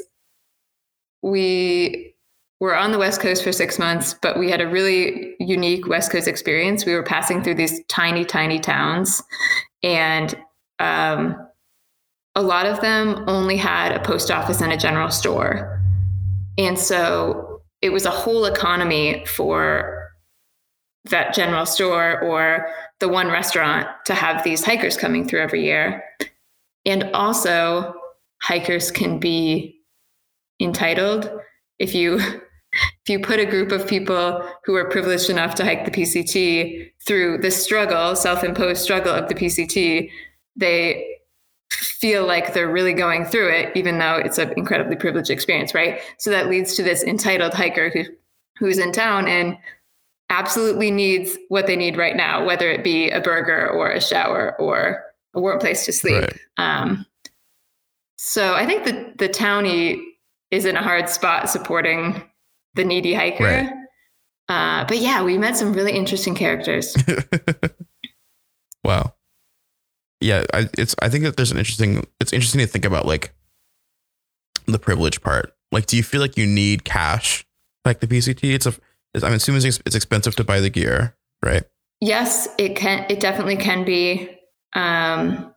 we 1.24 2.13
were 2.60 2.76
on 2.76 2.92
the 2.92 2.98
West 2.98 3.22
Coast 3.22 3.44
for 3.44 3.52
six 3.52 3.78
months, 3.78 4.16
but 4.22 4.40
we 4.40 4.50
had 4.50 4.62
a 4.62 4.68
really 4.68 5.36
unique 5.40 5.88
West 5.88 6.12
Coast 6.12 6.28
experience. 6.28 6.86
We 6.86 6.94
were 6.94 7.04
passing 7.04 7.44
through 7.44 7.56
these 7.56 7.84
tiny, 7.88 8.26
tiny 8.26 8.60
towns, 8.60 9.22
and 9.84 10.36
um, 10.80 11.36
a 12.36 12.42
lot 12.42 12.66
of 12.66 12.82
them 12.82 13.24
only 13.28 13.58
had 13.58 13.92
a 13.92 14.00
post 14.00 14.32
office 14.32 14.62
and 14.62 14.72
a 14.72 14.78
general 14.78 15.10
store. 15.10 15.82
And 16.58 16.78
so 16.78 17.62
it 17.82 17.90
was 17.90 18.06
a 18.06 18.12
whole 18.12 18.46
economy 18.46 19.24
for 19.26 20.12
that 21.06 21.34
general 21.34 21.66
store 21.66 22.20
or 22.22 22.70
the 23.00 23.08
one 23.08 23.30
restaurant 23.30 23.88
to 24.06 24.14
have 24.14 24.44
these 24.44 24.64
hikers 24.64 24.98
coming 24.98 25.28
through 25.28 25.42
every 25.42 25.64
year. 25.64 26.04
And 26.86 27.04
also, 27.14 27.94
hikers 28.42 28.92
can 28.92 29.20
be 29.20 29.80
entitled 30.60 31.30
if 31.80 31.94
you 31.94 32.20
if 33.04 33.10
you 33.10 33.20
put 33.20 33.40
a 33.40 33.46
group 33.46 33.72
of 33.72 33.88
people 33.88 34.48
who 34.64 34.76
are 34.76 34.90
privileged 34.90 35.30
enough 35.30 35.56
to 35.56 35.64
hike 35.64 35.86
the 35.86 35.92
PCT 35.92 36.92
through 37.06 37.40
the 37.40 37.52
struggle, 37.52 38.16
self-imposed 38.16 38.82
struggle 38.82 39.14
of 39.14 39.28
the 39.30 39.36
PCT, 39.36 40.10
they 40.56 41.18
feel 41.72 42.26
like 42.26 42.54
they're 42.54 42.72
really 42.72 42.94
going 42.94 43.26
through 43.26 43.50
it, 43.50 43.76
even 43.76 44.00
though 44.00 44.16
it's 44.16 44.38
an 44.38 44.54
incredibly 44.58 44.96
privileged 44.96 45.30
experience, 45.30 45.74
right? 45.74 46.00
So 46.18 46.30
that 46.30 46.50
leads 46.50 46.76
to 46.76 46.84
this 46.84 47.04
entitled 47.04 47.54
hiker 47.54 47.90
who 47.90 48.04
who's 48.58 48.80
in 48.80 48.92
town 48.92 49.28
and 49.28 49.58
absolutely 50.30 50.92
needs 50.92 51.38
what 51.50 51.68
they 51.68 51.76
need 51.76 51.96
right 51.96 52.16
now, 52.16 52.44
whether 52.44 52.70
it 52.70 52.84
be 52.84 53.10
a 53.10 53.22
burger 53.22 53.70
or 53.70 53.92
a 53.92 54.02
shower 54.02 54.60
or 54.60 55.04
a 55.34 55.42
warm 55.42 55.60
place 55.60 55.86
to 55.86 55.94
sleep. 55.94 56.22
Right. 56.22 56.40
Um, 56.58 57.06
so 58.18 58.56
I 58.56 58.66
think 58.66 58.86
the 58.86 59.14
the 59.18 59.30
townie 59.30 60.02
is 60.52 60.66
in 60.66 60.76
a 60.76 60.84
hard 60.84 61.10
spot 61.10 61.50
supporting 61.50 62.22
the 62.78 62.86
needy 62.86 63.14
hiker. 63.14 63.44
Right. 63.44 63.70
Uh, 64.50 64.86
but 64.86 64.98
yeah, 65.00 65.24
we 65.24 65.38
met 65.38 65.58
some 65.58 65.74
really 65.74 65.92
interesting 65.92 66.34
characters. 66.34 66.96
wow. 68.84 69.14
Yeah, 70.22 70.46
I, 70.54 70.70
it's. 70.78 70.96
I 71.02 71.10
think 71.10 71.26
that 71.26 71.36
there's 71.36 71.52
an 71.52 71.58
interesting. 71.58 72.08
It's 72.20 72.34
interesting 72.34 72.62
to 72.62 72.68
think 72.68 72.86
about 72.86 73.06
like 73.06 73.34
the 74.66 74.80
privilege 74.80 75.22
part. 75.22 75.54
Like, 75.72 75.86
do 75.86 75.98
you 75.98 76.04
feel 76.04 76.22
like 76.22 76.38
you 76.38 76.48
need 76.48 76.86
cash 76.86 77.46
like 77.86 78.00
the 78.00 78.08
PCT? 78.08 78.54
It's 78.54 78.66
a. 78.66 78.74
It's, 79.14 79.24
I'm 79.24 79.34
assuming 79.34 79.66
it's, 79.66 79.80
it's 79.86 79.96
expensive 79.96 80.36
to 80.38 80.44
buy 80.44 80.60
the 80.60 80.70
gear, 80.70 81.16
right? 81.44 81.64
Yes, 82.00 82.48
it 82.58 82.76
can. 82.76 83.06
It 83.10 83.20
definitely 83.20 83.58
can 83.58 83.84
be. 83.84 84.30
Um, 84.74 85.54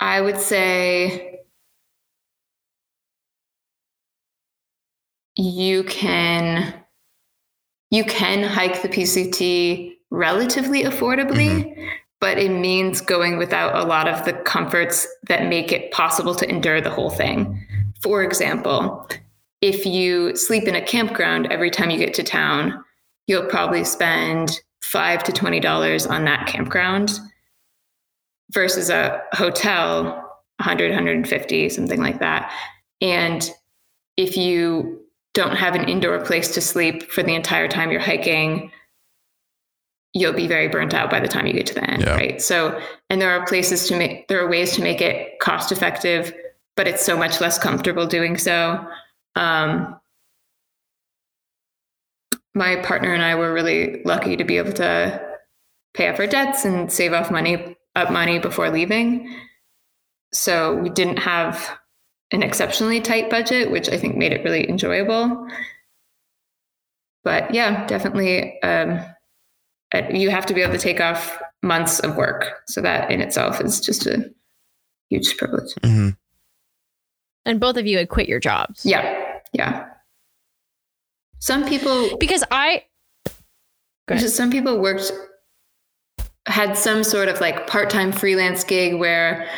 I 0.00 0.20
would 0.20 0.38
say 0.38 1.29
you 5.40 5.84
can 5.84 6.74
you 7.90 8.04
can 8.04 8.44
hike 8.44 8.82
the 8.82 8.88
PCT 8.88 9.96
relatively 10.10 10.84
affordably, 10.84 11.64
mm-hmm. 11.64 11.88
but 12.20 12.38
it 12.38 12.50
means 12.50 13.00
going 13.00 13.36
without 13.36 13.74
a 13.74 13.88
lot 13.88 14.06
of 14.06 14.24
the 14.24 14.32
comforts 14.32 15.08
that 15.26 15.48
make 15.48 15.72
it 15.72 15.90
possible 15.90 16.34
to 16.36 16.48
endure 16.48 16.80
the 16.80 16.90
whole 16.90 17.10
thing. 17.10 17.66
For 18.00 18.22
example, 18.22 19.08
if 19.60 19.84
you 19.84 20.36
sleep 20.36 20.64
in 20.64 20.76
a 20.76 20.82
campground 20.82 21.50
every 21.50 21.70
time 21.70 21.90
you 21.90 21.98
get 21.98 22.14
to 22.14 22.22
town, 22.22 22.84
you'll 23.26 23.46
probably 23.46 23.82
spend 23.82 24.60
five 24.82 25.24
to 25.24 25.32
twenty 25.32 25.58
dollars 25.58 26.06
on 26.06 26.24
that 26.26 26.46
campground 26.46 27.18
versus 28.52 28.90
a 28.90 29.22
hotel 29.32 30.04
100 30.58 30.90
150 30.90 31.68
something 31.68 32.00
like 32.00 32.18
that 32.18 32.52
and 33.00 33.52
if 34.16 34.36
you 34.36 35.00
don't 35.34 35.56
have 35.56 35.74
an 35.74 35.88
indoor 35.88 36.24
place 36.24 36.52
to 36.54 36.60
sleep 36.60 37.10
for 37.10 37.22
the 37.22 37.34
entire 37.34 37.68
time 37.68 37.90
you're 37.90 38.00
hiking, 38.00 38.70
you'll 40.12 40.32
be 40.32 40.48
very 40.48 40.68
burnt 40.68 40.92
out 40.92 41.10
by 41.10 41.20
the 41.20 41.28
time 41.28 41.46
you 41.46 41.52
get 41.52 41.66
to 41.66 41.74
the 41.74 41.88
end, 41.88 42.02
yeah. 42.02 42.16
right? 42.16 42.42
So, 42.42 42.80
and 43.08 43.20
there 43.20 43.30
are 43.30 43.46
places 43.46 43.86
to 43.88 43.96
make, 43.96 44.26
there 44.28 44.44
are 44.44 44.48
ways 44.48 44.74
to 44.74 44.82
make 44.82 45.00
it 45.00 45.38
cost 45.38 45.70
effective, 45.70 46.34
but 46.76 46.88
it's 46.88 47.04
so 47.04 47.16
much 47.16 47.40
less 47.40 47.58
comfortable 47.58 48.06
doing 48.06 48.36
so. 48.36 48.84
Um, 49.36 50.00
my 52.54 52.76
partner 52.76 53.14
and 53.14 53.22
I 53.22 53.36
were 53.36 53.52
really 53.52 54.02
lucky 54.04 54.36
to 54.36 54.44
be 54.44 54.56
able 54.58 54.72
to 54.72 55.20
pay 55.94 56.08
off 56.08 56.18
our 56.18 56.26
debts 56.26 56.64
and 56.64 56.90
save 56.90 57.12
off 57.12 57.30
money 57.30 57.76
up 57.94 58.10
money 58.10 58.38
before 58.38 58.70
leaving. 58.70 59.32
So 60.32 60.74
we 60.76 60.90
didn't 60.90 61.18
have 61.18 61.78
an 62.32 62.42
exceptionally 62.42 63.00
tight 63.00 63.30
budget, 63.30 63.70
which 63.70 63.88
I 63.88 63.96
think 63.96 64.16
made 64.16 64.32
it 64.32 64.44
really 64.44 64.68
enjoyable. 64.68 65.48
But 67.24 67.52
yeah, 67.52 67.86
definitely, 67.86 68.60
um, 68.62 69.00
you 70.10 70.30
have 70.30 70.46
to 70.46 70.54
be 70.54 70.62
able 70.62 70.72
to 70.72 70.78
take 70.78 71.00
off 71.00 71.40
months 71.62 71.98
of 72.00 72.16
work. 72.16 72.62
So 72.66 72.80
that 72.80 73.10
in 73.10 73.20
itself 73.20 73.60
is 73.60 73.80
just 73.80 74.06
a 74.06 74.32
huge 75.10 75.36
privilege. 75.36 75.74
Mhm. 75.82 76.16
And 77.44 77.60
both 77.60 77.76
of 77.76 77.86
you 77.86 77.98
had 77.98 78.08
quit 78.08 78.28
your 78.28 78.40
jobs. 78.40 78.86
Yeah, 78.86 79.40
yeah. 79.52 79.86
Some 81.38 81.66
people 81.66 82.16
Because 82.18 82.44
I 82.50 82.84
Go 84.06 84.14
ahead. 84.14 84.20
Just 84.20 84.36
some 84.36 84.50
people 84.50 84.78
worked 84.78 85.12
had 86.46 86.76
some 86.76 87.04
sort 87.04 87.28
of 87.28 87.40
like 87.40 87.66
part-time 87.66 88.12
freelance 88.12 88.64
gig 88.64 88.94
where 88.98 89.48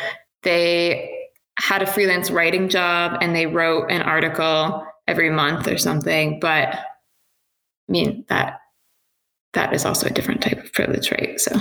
they 0.43 1.12
had 1.59 1.81
a 1.81 1.87
freelance 1.87 2.31
writing 2.31 2.69
job 2.69 3.17
and 3.21 3.35
they 3.35 3.45
wrote 3.45 3.89
an 3.91 4.01
article 4.01 4.85
every 5.07 5.29
month 5.29 5.67
or 5.67 5.77
something 5.77 6.39
but 6.39 6.75
i 6.75 6.83
mean 7.89 8.25
that 8.29 8.59
that 9.53 9.73
is 9.73 9.85
also 9.85 10.07
a 10.07 10.11
different 10.11 10.41
type 10.41 10.63
of 10.63 10.71
privilege 10.73 11.11
right 11.11 11.39
so 11.39 11.51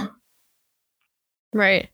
Right. 1.53 1.91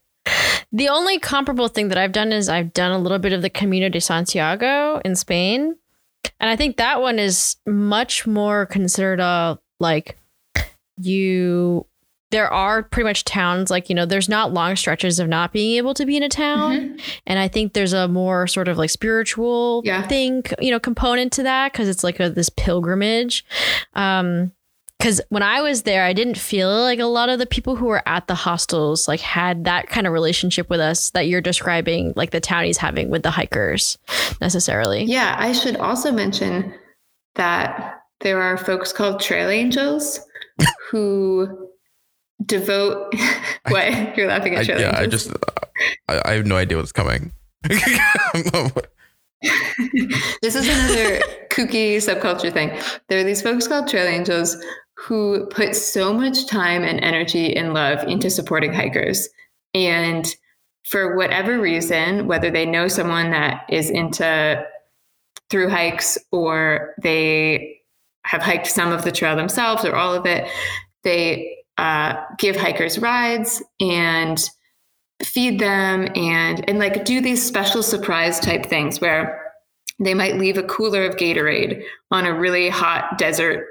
The 0.72 0.88
only 0.88 1.18
comparable 1.18 1.68
thing 1.68 1.88
that 1.88 1.98
I've 1.98 2.12
done 2.12 2.32
is 2.32 2.48
I've 2.48 2.72
done 2.72 2.92
a 2.92 2.98
little 2.98 3.18
bit 3.18 3.32
of 3.32 3.42
the 3.42 3.50
Camino 3.50 3.88
de 3.88 4.00
Santiago 4.00 5.00
in 5.04 5.16
Spain. 5.16 5.76
And 6.40 6.50
I 6.50 6.56
think 6.56 6.76
that 6.76 7.00
one 7.00 7.18
is 7.18 7.56
much 7.66 8.26
more 8.26 8.66
considered 8.66 9.20
a 9.20 9.58
like 9.80 10.18
you 10.98 11.86
there 12.30 12.52
are 12.52 12.82
pretty 12.82 13.06
much 13.08 13.24
towns 13.24 13.70
like 13.70 13.88
you 13.88 13.94
know 13.94 14.04
there's 14.04 14.28
not 14.28 14.52
long 14.52 14.76
stretches 14.76 15.18
of 15.18 15.28
not 15.28 15.52
being 15.52 15.76
able 15.76 15.94
to 15.94 16.04
be 16.04 16.16
in 16.16 16.22
a 16.22 16.28
town. 16.28 16.98
And 17.26 17.38
i 17.38 17.48
think 17.48 17.72
there's 17.72 17.92
a 17.94 18.08
more 18.08 18.46
sort 18.46 18.68
of 18.68 18.76
like 18.78 18.90
spiritual 18.90 19.82
Yeah. 19.84 20.06
thing 20.06 20.42
you 20.60 20.70
know 20.70 20.78
component 20.80 21.32
to 21.34 21.42
that 21.44 21.72
because 21.72 21.88
it's 21.88 22.04
like 22.04 22.20
a, 22.20 22.28
this 22.30 22.48
pilgrimage. 22.50 23.44
Um 23.94 24.52
because 24.98 25.20
when 25.28 25.44
i 25.44 25.60
was 25.62 25.82
there 25.82 26.04
i 26.04 26.12
didn't 26.12 26.36
feel 26.36 26.68
like 26.82 26.98
a 26.98 27.04
lot 27.06 27.28
of 27.28 27.38
the 27.38 27.46
people 27.46 27.76
who 27.76 27.86
were 27.86 28.02
at 28.06 28.26
the 28.26 28.34
hostels 28.34 29.06
like 29.06 29.20
had 29.20 29.64
that 29.64 29.86
kind 29.88 30.08
of 30.08 30.12
relationship 30.12 30.68
with 30.68 30.80
us 30.80 31.10
that 31.10 31.28
you're 31.28 31.40
describing 31.40 32.12
like 32.16 32.30
the 32.32 32.40
townies 32.40 32.76
having 32.78 33.08
with 33.08 33.22
the 33.22 33.30
hikers 33.30 33.96
necessarily. 34.40 35.04
Yeah 35.04 35.36
i 35.38 35.52
should 35.52 35.76
also 35.76 36.10
mention 36.10 36.74
that 37.36 38.00
there 38.20 38.42
are 38.42 38.56
folks 38.58 38.92
called 38.92 39.20
trail 39.20 39.48
angels 39.48 40.18
who 40.90 41.67
devote 42.48 43.14
what 43.68 44.16
you're 44.16 44.26
laughing 44.26 44.56
I, 44.56 44.60
at 44.60 44.66
trail 44.66 44.80
yeah, 44.80 44.98
I 44.98 45.06
just 45.06 45.30
I, 46.08 46.20
I 46.24 46.32
have 46.32 46.46
no 46.46 46.56
idea 46.56 46.76
what's 46.76 46.92
coming. 46.92 47.32
this 50.42 50.54
is 50.54 50.68
another 50.68 51.20
kooky 51.50 51.96
subculture 51.98 52.52
thing. 52.52 52.76
There 53.08 53.20
are 53.20 53.24
these 53.24 53.42
folks 53.42 53.68
called 53.68 53.88
trail 53.88 54.06
angels 54.06 54.56
who 54.94 55.46
put 55.46 55.76
so 55.76 56.12
much 56.12 56.46
time 56.46 56.82
and 56.82 56.98
energy 57.00 57.54
and 57.54 57.72
love 57.72 58.02
into 58.08 58.30
supporting 58.30 58.72
hikers. 58.72 59.28
And 59.74 60.26
for 60.84 61.16
whatever 61.16 61.60
reason, 61.60 62.26
whether 62.26 62.50
they 62.50 62.66
know 62.66 62.88
someone 62.88 63.30
that 63.30 63.64
is 63.68 63.90
into 63.90 64.64
through 65.50 65.70
hikes 65.70 66.18
or 66.32 66.94
they 67.02 67.80
have 68.24 68.42
hiked 68.42 68.66
some 68.66 68.92
of 68.92 69.04
the 69.04 69.12
trail 69.12 69.36
themselves 69.36 69.84
or 69.84 69.94
all 69.94 70.14
of 70.14 70.26
it, 70.26 70.50
they 71.04 71.57
uh, 71.78 72.14
give 72.38 72.56
hikers 72.56 72.98
rides 72.98 73.62
and 73.80 74.50
feed 75.22 75.58
them 75.58 76.08
and 76.14 76.68
and 76.68 76.78
like 76.78 77.04
do 77.04 77.20
these 77.20 77.44
special 77.44 77.82
surprise 77.82 78.38
type 78.38 78.66
things 78.66 79.00
where 79.00 79.52
they 79.98 80.14
might 80.14 80.36
leave 80.36 80.58
a 80.58 80.62
cooler 80.64 81.04
of 81.04 81.16
Gatorade 81.16 81.82
on 82.10 82.24
a 82.24 82.34
really 82.34 82.68
hot 82.68 83.18
desert 83.18 83.66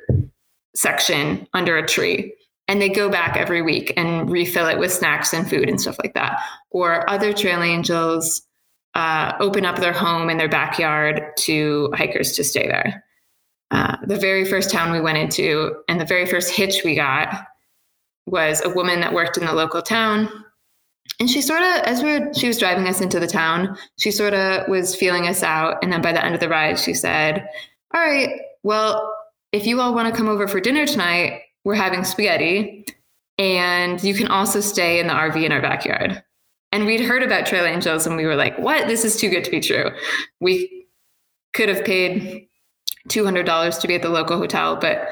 section 0.75 1.47
under 1.53 1.77
a 1.77 1.87
tree. 1.87 2.33
And 2.67 2.81
they 2.81 2.89
go 2.89 3.09
back 3.09 3.37
every 3.37 3.61
week 3.61 3.93
and 3.95 4.29
refill 4.29 4.67
it 4.67 4.77
with 4.77 4.91
snacks 4.91 5.33
and 5.33 5.49
food 5.49 5.69
and 5.69 5.79
stuff 5.79 5.97
like 6.03 6.13
that. 6.15 6.41
Or 6.69 7.09
other 7.09 7.31
trail 7.31 7.61
angels 7.61 8.41
uh, 8.93 9.33
open 9.39 9.65
up 9.65 9.77
their 9.77 9.93
home 9.93 10.29
in 10.29 10.37
their 10.37 10.49
backyard 10.49 11.21
to 11.37 11.89
hikers 11.93 12.33
to 12.33 12.43
stay 12.43 12.67
there. 12.67 13.05
Uh, 13.71 13.95
the 14.05 14.17
very 14.17 14.43
first 14.43 14.69
town 14.69 14.91
we 14.91 14.99
went 14.99 15.17
into 15.17 15.75
and 15.87 15.99
the 15.99 16.05
very 16.05 16.25
first 16.25 16.51
hitch 16.51 16.83
we 16.83 16.93
got 16.93 17.47
was 18.27 18.61
a 18.63 18.69
woman 18.69 18.99
that 18.99 19.13
worked 19.13 19.37
in 19.37 19.45
the 19.45 19.53
local 19.53 19.81
town. 19.81 20.29
And 21.19 21.29
she 21.29 21.41
sort 21.41 21.61
of 21.61 21.83
as 21.83 22.03
we 22.03 22.19
were 22.19 22.33
she 22.33 22.47
was 22.47 22.59
driving 22.59 22.87
us 22.87 23.01
into 23.01 23.19
the 23.19 23.27
town 23.27 23.75
she 23.97 24.11
sort 24.11 24.33
of 24.33 24.67
was 24.67 24.95
feeling 24.95 25.27
us 25.27 25.41
out. 25.41 25.81
And 25.81 25.91
then 25.91 26.01
by 26.01 26.11
the 26.11 26.23
end 26.23 26.35
of 26.35 26.41
the 26.41 26.49
ride 26.49 26.77
she 26.77 26.93
said 26.93 27.47
all 27.93 28.01
right 28.01 28.41
well 28.63 29.15
if 29.51 29.65
you 29.65 29.79
all 29.81 29.95
want 29.95 30.13
to 30.13 30.15
come 30.15 30.27
over 30.27 30.47
for 30.47 30.59
dinner 30.59 30.85
tonight 30.85 31.41
we're 31.63 31.75
having 31.75 32.03
spaghetti 32.03 32.85
and 33.39 34.03
you 34.03 34.13
can 34.13 34.27
also 34.27 34.59
stay 34.59 34.99
in 34.99 35.07
the 35.07 35.13
rv 35.13 35.43
in 35.43 35.51
our 35.51 35.61
backyard. 35.61 36.21
And 36.73 36.85
we'd 36.85 37.01
heard 37.01 37.23
about 37.23 37.47
trail 37.47 37.65
angels 37.65 38.05
and 38.05 38.17
we 38.17 38.25
were 38.25 38.35
like 38.35 38.57
what? 38.59 38.87
This 38.87 39.05
is 39.05 39.17
too 39.17 39.29
good 39.29 39.45
to 39.45 39.51
be 39.51 39.61
true. 39.61 39.89
We 40.41 40.87
could 41.53 41.69
have 41.69 41.85
paid 41.85 42.47
$200 43.09 43.79
to 43.79 43.87
be 43.87 43.95
at 43.95 44.01
the 44.01 44.09
local 44.09 44.37
hotel 44.37 44.75
but 44.75 45.07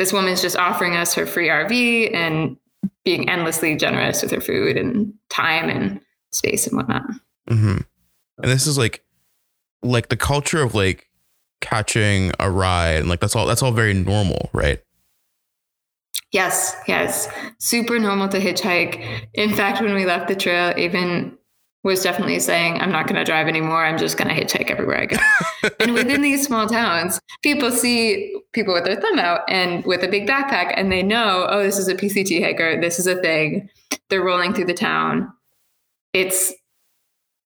this 0.00 0.14
woman's 0.14 0.40
just 0.40 0.56
offering 0.56 0.96
us 0.96 1.12
her 1.12 1.26
free 1.26 1.48
rv 1.48 2.14
and 2.14 2.56
being 3.04 3.28
endlessly 3.28 3.76
generous 3.76 4.22
with 4.22 4.30
her 4.30 4.40
food 4.40 4.78
and 4.78 5.12
time 5.28 5.68
and 5.68 6.00
space 6.32 6.66
and 6.66 6.74
whatnot. 6.74 7.02
hmm 7.46 7.76
And 8.42 8.50
this 8.50 8.66
is 8.66 8.78
like, 8.78 9.04
like 9.82 10.08
the 10.08 10.16
culture 10.16 10.62
of 10.62 10.74
like 10.74 11.06
catching 11.60 12.32
a 12.40 12.50
ride, 12.50 13.00
and 13.00 13.10
like 13.10 13.20
that's 13.20 13.36
all. 13.36 13.46
That's 13.46 13.62
all 13.62 13.72
very 13.72 13.92
normal, 13.92 14.48
right? 14.54 14.82
Yes, 16.32 16.74
yes. 16.88 17.28
Super 17.58 17.98
normal 17.98 18.28
to 18.28 18.40
hitchhike. 18.40 19.26
In 19.34 19.52
fact, 19.52 19.82
when 19.82 19.94
we 19.94 20.06
left 20.06 20.28
the 20.28 20.36
trail, 20.36 20.72
even 20.78 21.36
was 21.82 22.02
definitely 22.02 22.38
saying, 22.40 22.78
I'm 22.80 22.92
not 22.92 23.06
going 23.06 23.16
to 23.16 23.24
drive 23.24 23.48
anymore. 23.48 23.84
I'm 23.84 23.96
just 23.96 24.18
going 24.18 24.28
to 24.28 24.34
hitchhike 24.38 24.70
everywhere 24.70 25.00
I 25.00 25.06
go. 25.06 25.16
and 25.80 25.94
within 25.94 26.20
these 26.20 26.44
small 26.46 26.66
towns, 26.68 27.18
people 27.42 27.70
see 27.70 28.34
people 28.52 28.74
with 28.74 28.84
their 28.84 29.00
thumb 29.00 29.18
out 29.18 29.40
and 29.48 29.84
with 29.86 30.02
a 30.02 30.08
big 30.08 30.26
backpack, 30.28 30.74
and 30.76 30.92
they 30.92 31.02
know, 31.02 31.46
oh, 31.48 31.62
this 31.62 31.78
is 31.78 31.88
a 31.88 31.94
PCT 31.94 32.42
hiker. 32.44 32.80
This 32.80 32.98
is 32.98 33.06
a 33.06 33.16
thing. 33.22 33.70
They're 34.10 34.22
rolling 34.22 34.52
through 34.52 34.66
the 34.66 34.74
town. 34.74 35.32
It's 36.12 36.52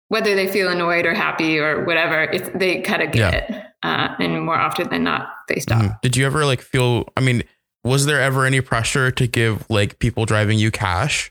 whether 0.09 0.35
they 0.35 0.47
feel 0.49 0.69
annoyed 0.69 1.07
or 1.07 1.15
happy 1.15 1.59
or 1.59 1.85
whatever, 1.85 2.23
it's, 2.25 2.51
they 2.55 2.81
kind 2.83 3.03
of 3.03 3.13
get 3.13 3.33
Yeah. 3.33 3.39
it. 3.57 3.65
Uh, 3.83 4.15
and 4.19 4.43
more 4.45 4.57
often 4.59 4.89
than 4.89 5.05
not, 5.05 5.29
they 5.49 5.61
stop. 5.61 5.83
Mhm. 5.83 6.01
Did 6.01 6.17
you 6.17 6.25
ever 6.27 6.45
like 6.47 6.61
feel? 6.63 7.05
I 7.17 7.21
mean, 7.21 7.43
was 7.85 8.07
there 8.07 8.21
ever 8.21 8.47
any 8.47 8.61
pressure 8.63 9.11
to 9.11 9.27
give 9.27 9.69
like 9.69 9.99
people 9.99 10.25
driving 10.25 10.59
you 10.59 10.71
cash? 10.71 11.31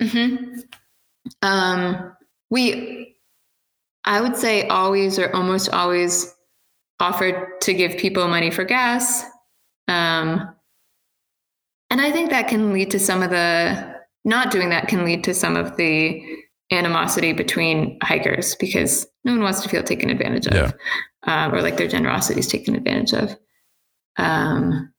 Hmm 0.00 0.36
Um, 1.42 2.14
we, 2.50 3.16
I 4.04 4.20
would 4.20 4.36
say, 4.36 4.68
always 4.68 5.18
or 5.18 5.34
almost 5.34 5.70
always 5.70 6.34
offered 7.00 7.60
to 7.62 7.74
give 7.74 7.96
people 7.96 8.28
money 8.28 8.50
for 8.50 8.64
gas. 8.64 9.24
Um, 9.88 10.54
and 11.90 12.00
I 12.00 12.10
think 12.10 12.30
that 12.30 12.48
can 12.48 12.72
lead 12.72 12.90
to 12.92 12.98
some 12.98 13.22
of 13.22 13.30
the 13.30 13.94
not 14.24 14.50
doing 14.50 14.70
that 14.70 14.88
can 14.88 15.04
lead 15.04 15.24
to 15.24 15.34
some 15.34 15.56
of 15.56 15.76
the 15.76 16.22
animosity 16.72 17.32
between 17.32 17.98
hikers 18.02 18.54
because 18.56 19.06
no 19.24 19.32
one 19.32 19.42
wants 19.42 19.60
to 19.62 19.68
feel 19.68 19.82
taken 19.82 20.08
advantage 20.10 20.46
of 20.46 20.54
Yeah. 20.54 20.70
um, 21.26 21.54
or 21.54 21.60
like 21.62 21.76
their 21.76 21.88
generosity 21.88 22.40
is 22.40 22.48
taken 22.48 22.74
advantage 22.74 23.12
of. 23.12 23.36
Um, 24.16 24.92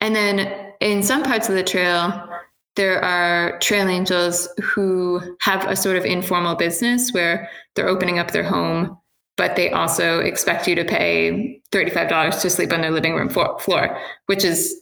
and 0.00 0.16
then 0.16 0.72
in 0.80 1.02
some 1.02 1.22
parts 1.22 1.48
of 1.48 1.54
the 1.54 1.62
trail, 1.62 2.28
there 2.76 3.02
are 3.04 3.58
trail 3.58 3.88
angels 3.88 4.48
who 4.62 5.20
have 5.40 5.66
a 5.68 5.76
sort 5.76 5.96
of 5.96 6.04
informal 6.04 6.54
business 6.54 7.12
where 7.12 7.48
they're 7.74 7.88
opening 7.88 8.18
up 8.18 8.30
their 8.30 8.42
home, 8.42 8.96
but 9.36 9.56
they 9.56 9.70
also 9.70 10.20
expect 10.20 10.66
you 10.66 10.74
to 10.74 10.84
pay 10.84 11.60
$35 11.70 12.40
to 12.40 12.50
sleep 12.50 12.72
on 12.72 12.80
their 12.80 12.90
living 12.90 13.14
room 13.14 13.28
floor, 13.28 13.58
floor 13.58 13.98
which 14.26 14.44
is, 14.44 14.74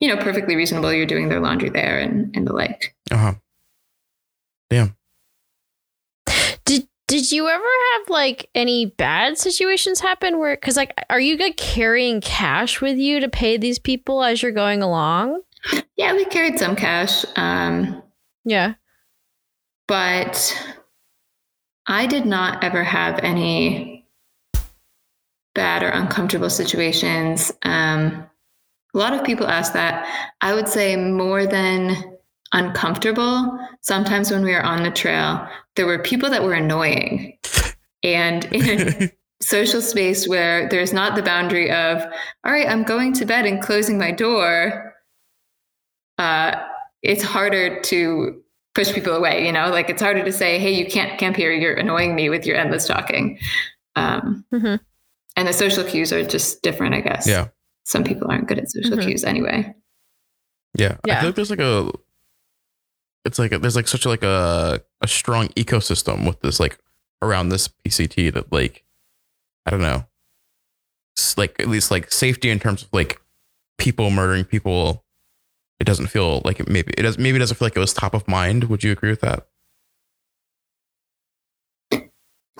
you 0.00 0.08
know, 0.08 0.22
perfectly 0.22 0.54
reasonable. 0.54 0.92
You're 0.92 1.06
doing 1.06 1.28
their 1.28 1.40
laundry 1.40 1.70
there 1.70 1.98
and, 1.98 2.34
and 2.36 2.46
the 2.46 2.52
like. 2.52 2.94
Uh 3.10 3.16
huh. 3.16 3.34
Damn. 4.70 4.96
Did 6.64 6.88
did 7.08 7.30
you 7.30 7.48
ever 7.48 7.64
have 7.92 8.08
like 8.08 8.50
any 8.54 8.86
bad 8.86 9.38
situations 9.38 10.00
happen 10.00 10.38
where 10.38 10.56
cuz 10.56 10.76
like 10.76 10.92
are 11.08 11.20
you 11.20 11.36
like 11.36 11.56
carrying 11.56 12.20
cash 12.20 12.80
with 12.80 12.98
you 12.98 13.20
to 13.20 13.28
pay 13.28 13.56
these 13.56 13.78
people 13.78 14.22
as 14.22 14.42
you're 14.42 14.52
going 14.52 14.82
along? 14.82 15.40
Yeah, 15.96 16.12
we 16.14 16.24
carried 16.26 16.58
some 16.58 16.76
cash. 16.76 17.24
Um, 17.36 18.02
Yeah. 18.44 18.74
but 19.88 20.54
I 21.86 22.06
did 22.06 22.26
not 22.26 22.62
ever 22.64 22.82
have 22.82 23.18
any 23.22 24.06
bad 25.54 25.82
or 25.82 25.88
uncomfortable 25.88 26.50
situations. 26.50 27.52
Um, 27.62 28.26
a 28.94 28.98
lot 28.98 29.12
of 29.14 29.24
people 29.24 29.46
ask 29.46 29.72
that. 29.72 30.06
I 30.40 30.54
would 30.54 30.68
say 30.68 30.96
more 30.96 31.46
than 31.46 32.16
uncomfortable. 32.52 33.58
Sometimes 33.80 34.30
when 34.30 34.42
we 34.44 34.52
were 34.52 34.62
on 34.62 34.82
the 34.82 34.90
trail, 34.90 35.46
there 35.76 35.86
were 35.86 35.98
people 36.02 36.30
that 36.30 36.42
were 36.42 36.54
annoying. 36.54 37.38
And 38.02 38.44
in 38.46 38.80
a 39.02 39.10
social 39.42 39.80
space 39.80 40.28
where 40.28 40.68
there's 40.68 40.92
not 40.92 41.14
the 41.14 41.22
boundary 41.22 41.70
of, 41.70 42.02
all 42.44 42.52
right, 42.52 42.68
I'm 42.68 42.84
going 42.84 43.12
to 43.14 43.24
bed 43.24 43.46
and 43.46 43.62
closing 43.62 43.98
my 43.98 44.10
door, 44.12 44.85
uh, 46.18 46.54
it's 47.02 47.22
harder 47.22 47.80
to 47.82 48.42
push 48.74 48.92
people 48.92 49.14
away, 49.14 49.46
you 49.46 49.52
know, 49.52 49.70
like 49.70 49.88
it's 49.90 50.02
harder 50.02 50.24
to 50.24 50.32
say, 50.32 50.58
hey, 50.58 50.72
you 50.72 50.86
can't 50.86 51.18
camp 51.18 51.36
here. 51.36 51.52
You're 51.52 51.74
annoying 51.74 52.14
me 52.14 52.28
with 52.28 52.44
your 52.46 52.56
endless 52.56 52.86
talking. 52.86 53.38
Um, 53.94 54.44
Mhm. 54.52 54.80
And 55.36 55.48
the 55.48 55.52
social 55.52 55.84
cues 55.84 56.12
are 56.12 56.24
just 56.26 56.62
different, 56.62 56.94
I 56.94 57.00
guess. 57.00 57.26
Yeah. 57.26 57.48
Some 57.84 58.04
people 58.04 58.30
aren't 58.30 58.48
good 58.48 58.58
at 58.58 58.70
social 58.70 58.96
Mhm. 58.98 59.02
cues 59.06 59.24
anyway. 59.24 59.74
Yeah. 60.74 60.96
I 61.04 61.08
Yeah. 61.08 61.20
feel 61.20 61.28
like 61.30 61.36
there's 61.36 61.50
like 61.50 61.60
a 61.60 61.90
it's 63.24 63.38
like 63.40 63.50
a, 63.52 63.58
there's 63.58 63.74
like 63.76 63.88
such 63.88 64.04
a, 64.04 64.08
like 64.08 64.22
a 64.22 64.82
a 65.00 65.08
strong 65.08 65.48
ecosystem 65.48 66.26
with 66.26 66.40
this 66.40 66.60
like 66.60 66.78
around 67.22 67.48
this 67.48 67.68
PCT 67.68 68.32
that 68.34 68.52
like 68.52 68.84
I 69.64 69.70
don't 69.70 69.80
know. 69.82 70.06
Like 71.36 71.58
at 71.60 71.68
least 71.68 71.90
like 71.90 72.12
safety 72.12 72.50
in 72.50 72.58
terms 72.60 72.82
of 72.82 72.88
like 72.92 73.20
people 73.78 74.10
murdering 74.10 74.44
people 74.44 75.04
it 75.80 75.84
doesn't 75.84 76.06
feel 76.08 76.42
like 76.44 76.60
it 76.60 76.68
maybe 76.68 76.92
it 76.96 77.02
does 77.02 77.18
maybe 77.18 77.36
it 77.36 77.40
doesn't 77.40 77.56
feel 77.56 77.66
like 77.66 77.76
it 77.76 77.80
was 77.80 77.92
top 77.92 78.14
of 78.14 78.26
mind. 78.28 78.64
Would 78.64 78.82
you 78.84 78.92
agree 78.92 79.10
with 79.10 79.20
that? 79.20 79.46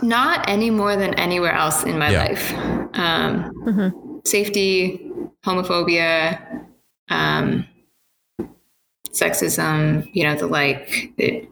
Not 0.03 0.49
any 0.49 0.71
more 0.71 0.95
than 0.97 1.15
anywhere 1.15 1.53
else 1.53 1.83
in 1.85 1.99
my 1.99 2.11
Yeah. 2.11 2.25
life. 2.25 2.53
Um, 2.95 3.51
Mhm. 3.67 4.27
safety, 4.27 5.11
homophobia, 5.45 6.67
um, 7.09 7.67
sexism, 9.11 10.07
you 10.13 10.25
know, 10.25 10.37
the 10.37 10.47
like. 10.47 11.13
It, 11.17 11.49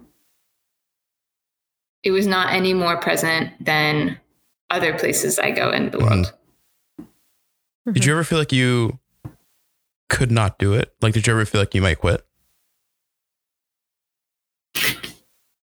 it 2.02 2.10
was 2.10 2.26
not 2.26 2.52
any 2.52 2.74
more 2.74 2.98
present 2.98 3.50
than 3.64 4.20
other 4.68 4.92
places 4.98 5.38
I 5.38 5.50
go 5.50 5.70
in 5.70 5.90
the 5.90 5.98
Mhm. 5.98 6.02
world. 6.02 6.34
Did 7.92 8.04
you 8.04 8.12
ever 8.12 8.24
feel 8.24 8.38
like 8.38 8.52
you 8.52 8.98
could 10.14 10.30
not 10.30 10.58
do 10.58 10.74
it? 10.74 10.94
Like 11.00 11.14
did 11.14 11.26
you 11.26 11.32
ever 11.32 11.44
feel 11.44 11.60
like 11.60 11.74
you 11.74 11.82
might 11.82 11.98
quit? 11.98 12.24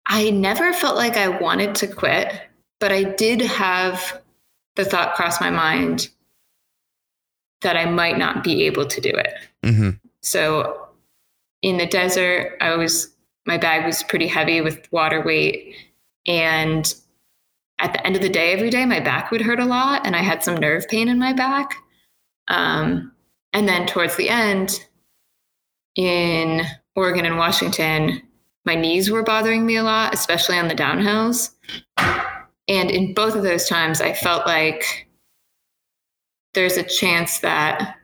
I 0.05 0.31
never 0.31 0.73
felt 0.73 0.95
like 0.95 1.17
I 1.17 1.27
wanted 1.27 1.75
to 1.75 1.87
quit, 1.87 2.33
but 2.79 2.91
I 2.91 3.03
did 3.03 3.41
have 3.41 4.21
the 4.75 4.83
thought 4.83 5.15
cross 5.15 5.39
my 5.39 5.51
mind 5.51 6.09
that 7.61 7.77
I 7.77 7.85
might 7.85 8.17
not 8.17 8.43
be 8.43 8.63
able 8.63 8.85
to 8.85 9.01
do 9.01 9.09
it. 9.09 9.33
Mm-hmm. 9.63 9.89
So 10.21 10.87
in 11.61 11.77
the 11.77 11.85
desert, 11.85 12.57
I 12.61 12.75
was 12.75 13.13
my 13.45 13.57
bag 13.57 13.85
was 13.85 14.03
pretty 14.03 14.27
heavy 14.27 14.61
with 14.61 14.91
water 14.91 15.23
weight 15.23 15.75
and 16.27 16.93
at 17.79 17.93
the 17.93 18.05
end 18.05 18.15
of 18.15 18.21
the 18.21 18.29
day 18.29 18.53
every 18.53 18.69
day 18.69 18.85
my 18.85 18.99
back 18.99 19.31
would 19.31 19.41
hurt 19.41 19.59
a 19.59 19.65
lot 19.65 20.05
and 20.05 20.15
I 20.15 20.21
had 20.21 20.43
some 20.43 20.55
nerve 20.55 20.87
pain 20.87 21.07
in 21.07 21.17
my 21.17 21.33
back. 21.33 21.75
Um, 22.47 23.11
and 23.53 23.67
then 23.67 23.87
towards 23.87 24.15
the 24.15 24.29
end 24.29 24.85
in 25.95 26.61
Oregon 26.95 27.25
and 27.25 27.37
Washington, 27.37 28.21
my 28.65 28.75
knees 28.75 29.09
were 29.09 29.23
bothering 29.23 29.65
me 29.65 29.77
a 29.77 29.83
lot, 29.83 30.13
especially 30.13 30.57
on 30.57 30.67
the 30.67 30.75
downhills. 30.75 31.51
And 31.97 32.91
in 32.91 33.13
both 33.13 33.35
of 33.35 33.43
those 33.43 33.67
times, 33.67 33.99
I 34.01 34.13
felt 34.13 34.45
like 34.45 35.07
there's 36.53 36.77
a 36.77 36.83
chance 36.83 37.39
that 37.39 37.95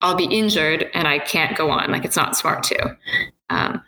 I'll 0.00 0.14
be 0.14 0.24
injured 0.24 0.88
and 0.94 1.08
I 1.08 1.18
can't 1.18 1.56
go 1.56 1.70
on. 1.70 1.90
Like 1.90 2.04
it's 2.04 2.16
not 2.16 2.36
smart 2.36 2.62
to. 2.64 2.96
Um, 3.50 3.82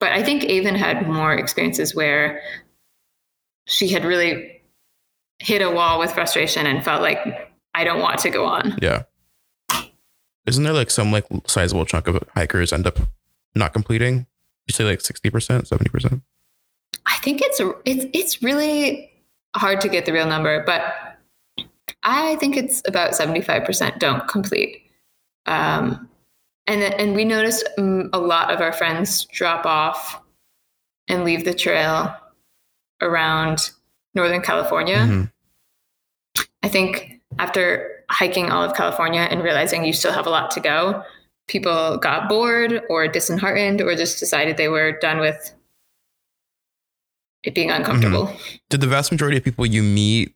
but 0.00 0.12
I 0.12 0.22
think 0.22 0.44
Avon 0.44 0.74
had 0.74 1.08
more 1.08 1.34
experiences 1.34 1.94
where 1.94 2.40
she 3.66 3.88
had 3.88 4.04
really 4.04 4.62
hit 5.38 5.62
a 5.62 5.70
wall 5.70 5.98
with 5.98 6.12
frustration 6.12 6.66
and 6.66 6.84
felt 6.84 7.02
like 7.02 7.52
I 7.74 7.84
don't 7.84 8.00
want 8.00 8.18
to 8.20 8.30
go 8.30 8.44
on. 8.44 8.78
Yeah. 8.82 9.04
Isn't 10.48 10.64
there 10.64 10.72
like 10.72 10.90
some 10.90 11.12
like 11.12 11.26
sizable 11.46 11.84
chunk 11.84 12.08
of 12.08 12.22
hikers 12.34 12.72
end 12.72 12.86
up 12.86 12.98
not 13.54 13.74
completing? 13.74 14.26
You 14.66 14.72
say 14.72 14.84
like 14.84 15.00
60%, 15.00 15.30
70%? 15.30 16.22
I 17.06 17.16
think 17.18 17.40
it's 17.42 17.60
it's 17.84 18.06
it's 18.12 18.42
really 18.42 19.10
hard 19.56 19.80
to 19.82 19.88
get 19.88 20.06
the 20.06 20.12
real 20.12 20.26
number, 20.26 20.64
but 20.64 20.94
I 22.02 22.36
think 22.36 22.56
it's 22.56 22.82
about 22.86 23.14
seventy 23.14 23.40
five 23.40 23.64
percent 23.64 23.98
don't 23.98 24.26
complete. 24.28 24.90
Um, 25.46 26.08
and 26.66 26.82
and 26.82 27.14
we 27.14 27.24
noticed 27.24 27.68
um, 27.78 28.10
a 28.12 28.18
lot 28.18 28.52
of 28.52 28.60
our 28.60 28.72
friends 28.72 29.24
drop 29.26 29.66
off 29.66 30.20
and 31.08 31.24
leave 31.24 31.44
the 31.44 31.54
trail 31.54 32.14
around 33.00 33.70
Northern 34.14 34.42
California. 34.42 34.96
Mhm. 34.98 35.32
I 36.62 36.68
think 36.68 37.20
after 37.38 37.97
hiking 38.10 38.50
all 38.50 38.62
of 38.62 38.74
California 38.74 39.20
and 39.20 39.42
realizing 39.42 39.84
you 39.84 39.92
still 39.92 40.12
have 40.12 40.26
a 40.26 40.30
lot 40.30 40.50
to 40.52 40.60
go, 40.60 41.02
people 41.46 41.98
got 41.98 42.28
bored 42.28 42.82
or 42.88 43.06
disheartened 43.08 43.80
or 43.80 43.94
just 43.94 44.18
decided 44.18 44.56
they 44.56 44.68
were 44.68 44.92
done 44.92 45.18
with 45.18 45.54
it 47.42 47.54
being 47.54 47.70
uncomfortable. 47.70 48.26
Mm-hmm. 48.26 48.56
Did 48.70 48.80
the 48.80 48.86
vast 48.86 49.12
majority 49.12 49.36
of 49.36 49.44
people 49.44 49.64
you 49.64 49.82
meet, 49.82 50.34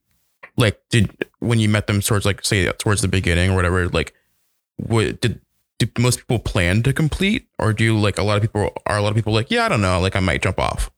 like, 0.56 0.80
did 0.90 1.26
when 1.40 1.58
you 1.58 1.68
met 1.68 1.87
them 1.87 2.00
towards 2.00 2.24
like 2.24 2.44
say 2.44 2.70
towards 2.72 3.02
the 3.02 3.08
beginning 3.08 3.50
or 3.50 3.56
whatever, 3.56 3.88
like, 3.88 4.14
what 4.76 5.20
did 5.20 5.40
most 5.98 6.20
people 6.20 6.38
plan 6.38 6.80
to 6.85 6.92
complete, 6.92 7.48
or 7.58 7.72
do 7.72 7.82
you 7.82 7.98
like 7.98 8.16
a 8.16 8.22
lot 8.22 8.37
of 8.37 8.42
people 8.42 8.72
are 8.87 8.98
a 8.98 9.02
lot 9.02 9.08
of 9.08 9.16
people 9.16 9.32
like, 9.32 9.50
yeah, 9.50 9.64
I 9.64 9.68
don't 9.68 9.80
know, 9.80 9.98
like 9.98 10.14
I 10.14 10.20
might 10.20 10.40
jump 10.40 10.61
off. 10.61 10.91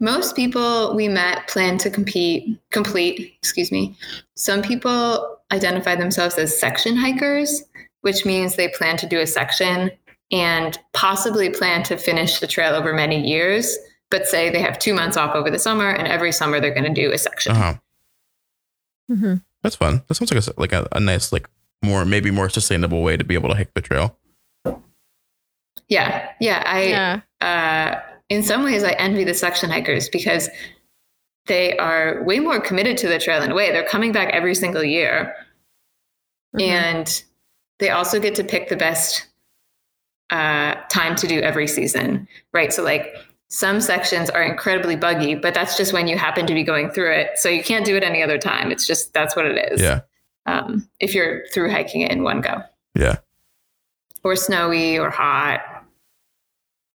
Most 0.00 0.34
people 0.34 0.94
we 0.94 1.08
met 1.08 1.46
plan 1.46 1.76
to 1.78 1.90
compete, 1.90 2.58
complete, 2.70 3.34
excuse 3.38 3.70
me. 3.70 3.94
Some 4.34 4.62
people 4.62 5.38
identify 5.52 5.94
themselves 5.94 6.36
as 6.38 6.58
section 6.58 6.96
hikers, 6.96 7.62
which 8.00 8.24
means 8.24 8.56
they 8.56 8.68
plan 8.68 8.96
to 8.96 9.06
do 9.06 9.20
a 9.20 9.26
section 9.26 9.90
and 10.32 10.78
possibly 10.94 11.50
plan 11.50 11.82
to 11.82 11.96
finish 11.98 12.40
the 12.40 12.46
trail 12.46 12.74
over 12.74 12.94
many 12.94 13.20
years, 13.20 13.76
but 14.10 14.26
say 14.26 14.48
they 14.48 14.60
have 14.62 14.78
two 14.78 14.94
months 14.94 15.16
off 15.16 15.34
over 15.34 15.50
the 15.50 15.58
summer 15.58 15.90
and 15.90 16.08
every 16.08 16.32
summer 16.32 16.60
they're 16.60 16.74
going 16.74 16.92
to 16.94 17.02
do 17.02 17.12
a 17.12 17.18
section. 17.18 17.52
Uh 17.52 17.54
huh. 17.56 17.74
hmm 19.08 19.34
That's 19.62 19.76
fun. 19.76 20.02
That 20.08 20.14
sounds 20.14 20.32
like 20.32 20.46
a 20.46 20.60
like 20.60 20.72
a, 20.72 20.88
a 20.92 21.00
nice 21.00 21.30
like 21.32 21.48
more 21.84 22.04
maybe 22.06 22.30
more 22.30 22.48
sustainable 22.48 23.02
way 23.02 23.16
to 23.18 23.24
be 23.24 23.34
able 23.34 23.50
to 23.50 23.54
hike 23.54 23.74
the 23.74 23.82
trail. 23.82 24.16
Yeah. 25.88 26.30
Yeah. 26.40 26.62
I, 26.64 26.82
Yeah. 26.84 27.20
uh, 27.40 28.00
in 28.30 28.42
some 28.42 28.64
ways, 28.64 28.82
I 28.82 28.92
envy 28.92 29.24
the 29.24 29.34
section 29.34 29.68
hikers 29.70 30.08
because 30.08 30.48
they 31.46 31.76
are 31.78 32.22
way 32.24 32.38
more 32.40 32.60
committed 32.60 32.96
to 32.98 33.08
the 33.08 33.18
trail 33.18 33.42
in 33.42 33.50
a 33.50 33.54
way. 33.54 33.70
They're 33.72 33.84
coming 33.84 34.12
back 34.12 34.32
every 34.32 34.54
single 34.54 34.84
year. 34.84 35.34
Mhm. 36.56 36.62
and 36.68 37.24
they 37.78 37.90
also 37.90 38.18
get 38.18 38.34
to 38.34 38.42
pick 38.42 38.68
the 38.68 38.76
best 38.76 39.26
uh, 40.30 40.74
time 40.90 41.14
to 41.16 41.26
do 41.28 41.38
every 41.40 41.66
season, 41.68 42.26
right? 42.52 42.72
So, 42.72 42.82
like, 42.82 43.14
some 43.48 43.80
sections 43.80 44.30
are 44.30 44.42
incredibly 44.42 44.94
buggy, 44.96 45.34
but 45.36 45.54
that's 45.54 45.76
just 45.76 45.92
when 45.92 46.06
you 46.08 46.16
happen 46.18 46.46
to 46.46 46.54
be 46.54 46.62
going 46.64 46.90
through 46.90 47.12
it. 47.12 47.30
So 47.38 47.48
you 47.48 47.62
can't 47.64 47.84
do 47.84 47.96
it 47.96 48.02
any 48.04 48.20
other 48.22 48.36
time. 48.38 48.70
It's 48.72 48.84
just 48.86 49.12
that's 49.12 49.34
what 49.36 49.44
it 49.44 49.72
is. 49.72 49.80
Yeah. 49.80 50.00
Um, 50.46 50.88
if 51.00 51.14
you're 51.14 51.46
through 51.54 51.70
hiking 51.70 52.00
it 52.02 52.10
in 52.12 52.22
one 52.24 52.40
go, 52.40 52.62
Yeah. 52.96 53.18
or 54.24 54.34
snowy 54.36 54.98
or 54.98 55.10
hot. 55.10 55.60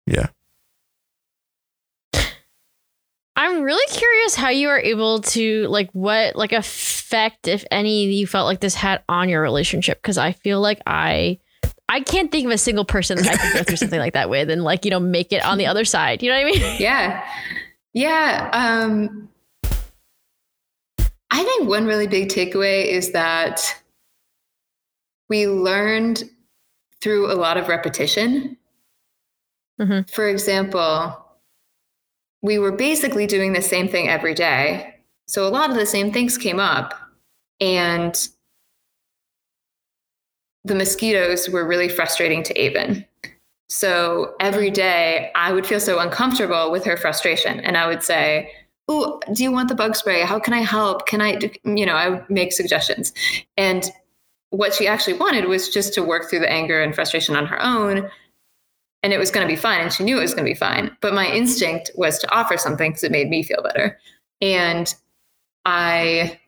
Yeah. 0.08 0.28
I'm 3.42 3.64
really 3.64 3.84
curious 3.92 4.36
how 4.36 4.50
you 4.50 4.70
are 4.70 4.78
able 4.80 5.22
to 5.22 5.66
like 5.68 5.90
what 5.94 6.36
like 6.36 6.52
effect, 6.52 7.48
if 7.48 7.66
any, 7.72 8.06
you 8.06 8.28
felt 8.28 8.46
like 8.46 8.60
this 8.60 8.76
had 8.76 9.02
on 9.10 9.30
your 9.30 9.42
relationship. 9.42 10.00
Because 10.00 10.20
I 10.20 10.34
feel 10.34 10.62
like 10.62 10.80
I 10.86 11.40
I 11.90 12.02
can't 12.02 12.32
think 12.32 12.46
of 12.46 12.52
a 12.52 12.58
single 12.60 12.86
person 12.86 13.18
that 13.18 13.28
I 13.34 13.38
could 13.38 13.54
go 13.54 13.64
through 13.64 13.78
something 13.78 14.00
like 14.00 14.14
that 14.14 14.30
with 14.30 14.52
and 14.52 14.64
like 14.64 14.86
you 14.86 14.92
know 14.92 15.00
make 15.00 15.34
it 15.34 15.44
on 15.44 15.58
the 15.58 15.66
other 15.66 15.86
side. 15.86 16.22
You 16.22 16.30
know 16.30 16.40
what 16.40 16.46
I 16.46 16.52
mean? 16.52 16.76
Yeah. 16.80 17.26
Yeah. 17.94 18.50
Um, 18.54 19.28
I 21.32 21.44
think 21.44 21.68
one 21.68 21.88
really 21.88 22.06
big 22.06 22.30
takeaway 22.30 22.86
is 22.86 23.12
that 23.14 23.76
we 25.30 25.48
learned 25.48 26.26
through 27.02 27.32
a 27.32 27.34
lot 27.34 27.58
of 27.58 27.70
repetition. 27.70 28.56
Mhm. 29.80 30.08
For 30.12 30.30
example, 30.30 31.21
we 32.42 32.58
were 32.58 32.72
basically 32.72 33.28
doing 33.28 33.54
the 33.54 33.62
same 33.62 33.88
thing 33.88 34.10
every 34.10 34.34
day. 34.34 34.96
So 35.28 35.48
a 35.48 35.50
lot 35.50 35.70
of 35.70 35.76
the 35.76 35.86
same 35.86 36.12
things 36.12 36.38
came 36.38 36.60
up. 36.60 36.94
And 37.60 38.28
the 40.64 40.76
mosquitoes 40.76 41.50
were 41.50 41.68
really 41.68 41.90
frustrating 41.90 42.44
to 42.44 42.60
Avon. 42.60 43.06
So 43.70 44.36
every 44.40 44.70
day 44.70 45.32
I 45.36 45.54
would 45.54 45.66
feel 45.66 45.80
so 45.80 46.00
uncomfortable 46.00 46.72
with 46.72 46.84
her 46.86 46.98
frustration. 46.98 47.60
And 47.62 47.78
I 47.78 47.88
would 47.88 48.04
say, 48.04 48.52
oh, 48.88 49.20
do 49.32 49.44
you 49.44 49.52
want 49.52 49.70
the 49.70 49.76
bug 49.76 49.96
spray? 49.96 50.22
How 50.22 50.40
can 50.40 50.54
I 50.54 50.60
help? 50.60 51.08
Can 51.08 51.22
I, 51.22 51.40
you 51.64 51.86
know, 51.86 51.96
I 51.96 52.10
would 52.10 52.30
make 52.30 52.52
suggestions. 52.52 53.14
And 53.58 53.90
what 54.50 54.74
she 54.74 54.88
actually 54.88 55.14
wanted 55.14 55.46
was 55.46 55.70
just 55.70 55.94
to 55.94 56.04
work 56.04 56.30
through 56.30 56.40
the 56.40 56.52
anger 56.52 56.82
and 56.82 56.94
frustration 56.94 57.36
on 57.36 57.46
her 57.46 57.62
own. 57.62 58.10
And 59.04 59.14
it 59.14 59.18
was 59.18 59.32
going 59.32 59.48
to 59.48 59.52
be 59.52 59.60
fine. 59.60 59.82
And 59.82 59.94
she 59.94 60.04
knew 60.04 60.18
it 60.18 60.22
was 60.22 60.34
going 60.34 60.46
to 60.46 60.52
be 60.52 60.58
fine. 60.58 60.96
But 61.02 61.14
my 61.14 61.28
instinct 61.28 61.92
was 61.96 62.20
to 62.20 62.32
offer 62.32 62.58
something 62.58 62.92
because 62.92 63.04
it 63.04 63.12
made 63.12 63.30
me 63.30 63.44
feel 63.44 63.64
better. 63.64 63.98
And 64.42 64.94
I, 65.66 66.40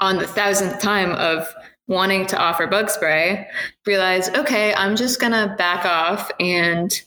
on 0.00 0.18
the 0.18 0.26
thousandth 0.26 0.80
time 0.80 1.12
of 1.12 1.46
wanting 1.88 2.26
to 2.26 2.38
offer 2.38 2.66
bug 2.66 2.90
spray, 2.90 3.46
realized, 3.86 4.36
okay, 4.36 4.74
I'm 4.74 4.96
just 4.96 5.20
going 5.20 5.32
to 5.32 5.54
back 5.56 5.84
off 5.84 6.30
and 6.40 7.00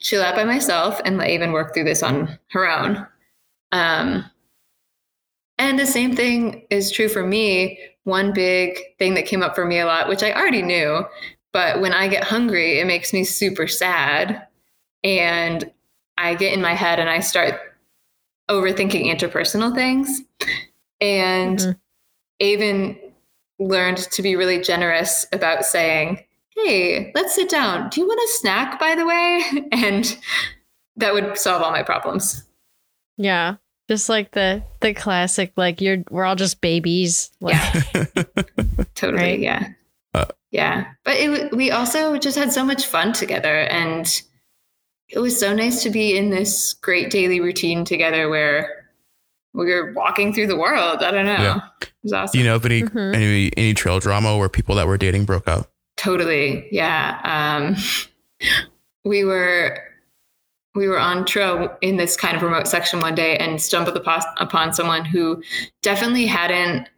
chill 0.00 0.22
out 0.22 0.34
by 0.34 0.44
myself 0.44 1.00
and 1.04 1.16
let 1.18 1.30
Aven 1.30 1.52
work 1.52 1.72
through 1.72 1.84
this 1.84 2.02
on 2.02 2.38
her 2.50 2.68
own. 2.68 3.06
Um, 3.72 4.24
and 5.58 5.78
the 5.78 5.86
same 5.86 6.14
thing 6.14 6.66
is 6.70 6.90
true 6.90 7.08
for 7.08 7.26
me. 7.26 7.78
One 8.04 8.32
big 8.32 8.78
thing 8.98 9.14
that 9.14 9.26
came 9.26 9.42
up 9.42 9.54
for 9.54 9.64
me 9.64 9.78
a 9.78 9.86
lot, 9.86 10.08
which 10.08 10.22
I 10.22 10.32
already 10.32 10.62
knew, 10.62 11.04
but 11.54 11.80
when 11.80 11.92
I 11.92 12.08
get 12.08 12.24
hungry, 12.24 12.80
it 12.80 12.86
makes 12.86 13.12
me 13.12 13.22
super 13.22 13.68
sad. 13.68 14.48
And 15.04 15.70
I 16.18 16.34
get 16.34 16.52
in 16.52 16.60
my 16.60 16.74
head 16.74 16.98
and 16.98 17.08
I 17.08 17.20
start 17.20 17.60
overthinking 18.50 19.06
interpersonal 19.06 19.72
things. 19.72 20.20
And 21.00 21.58
mm-hmm. 21.58 21.70
Aven 22.40 22.98
learned 23.60 23.98
to 23.98 24.20
be 24.20 24.34
really 24.34 24.60
generous 24.60 25.26
about 25.32 25.64
saying, 25.64 26.24
Hey, 26.56 27.12
let's 27.14 27.34
sit 27.34 27.48
down. 27.48 27.88
Do 27.88 28.00
you 28.00 28.08
want 28.08 28.20
a 28.20 28.32
snack, 28.40 28.80
by 28.80 28.96
the 28.96 29.06
way? 29.06 29.42
And 29.72 30.18
that 30.96 31.14
would 31.14 31.38
solve 31.38 31.62
all 31.62 31.70
my 31.70 31.82
problems. 31.82 32.44
Yeah. 33.16 33.56
Just 33.88 34.08
like 34.08 34.32
the 34.32 34.64
the 34.80 34.94
classic, 34.94 35.52
like 35.56 35.80
you're 35.80 36.04
we're 36.10 36.24
all 36.24 36.36
just 36.36 36.60
babies. 36.60 37.30
Like, 37.40 37.54
yeah. 37.54 38.04
totally. 38.94 39.22
Right? 39.22 39.40
Yeah. 39.40 39.68
Uh, 40.14 40.26
yeah. 40.50 40.86
But 41.04 41.16
it 41.16 41.52
we 41.52 41.70
also 41.70 42.16
just 42.16 42.38
had 42.38 42.52
so 42.52 42.64
much 42.64 42.86
fun 42.86 43.12
together 43.12 43.62
and 43.62 44.22
it 45.08 45.18
was 45.18 45.38
so 45.38 45.54
nice 45.54 45.82
to 45.82 45.90
be 45.90 46.16
in 46.16 46.30
this 46.30 46.74
great 46.74 47.10
daily 47.10 47.40
routine 47.40 47.84
together 47.84 48.28
where 48.28 48.88
we 49.52 49.66
were 49.66 49.92
walking 49.92 50.32
through 50.32 50.48
the 50.48 50.56
world. 50.56 51.02
I 51.02 51.10
don't 51.10 51.26
know. 51.26 51.32
Yeah. 51.32 51.60
It 51.82 51.92
was 52.02 52.12
awesome. 52.12 52.32
Do 52.32 52.38
you 52.38 52.44
know 52.44 52.56
if 52.56 52.64
any 52.64 52.82
mm-hmm. 52.82 53.14
any 53.14 53.50
any 53.56 53.74
trail 53.74 54.00
drama 54.00 54.36
where 54.36 54.48
people 54.48 54.74
that 54.76 54.86
were 54.86 54.98
dating 54.98 55.24
broke 55.24 55.48
up? 55.48 55.70
Totally. 55.96 56.66
Yeah. 56.70 57.20
Um, 57.24 57.76
we 59.04 59.24
were 59.24 59.78
we 60.74 60.88
were 60.88 60.98
on 60.98 61.24
trail 61.24 61.76
in 61.80 61.96
this 61.96 62.16
kind 62.16 62.36
of 62.36 62.42
remote 62.42 62.66
section 62.66 63.00
one 63.00 63.14
day 63.14 63.36
and 63.36 63.62
stumbled 63.62 63.96
upon, 63.96 64.22
upon 64.38 64.74
someone 64.74 65.04
who 65.04 65.42
definitely 65.82 66.26
hadn't 66.26 66.88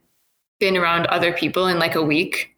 been 0.58 0.76
around 0.76 1.06
other 1.06 1.32
people 1.32 1.66
in 1.66 1.78
like 1.78 1.94
a 1.94 2.02
week 2.02 2.55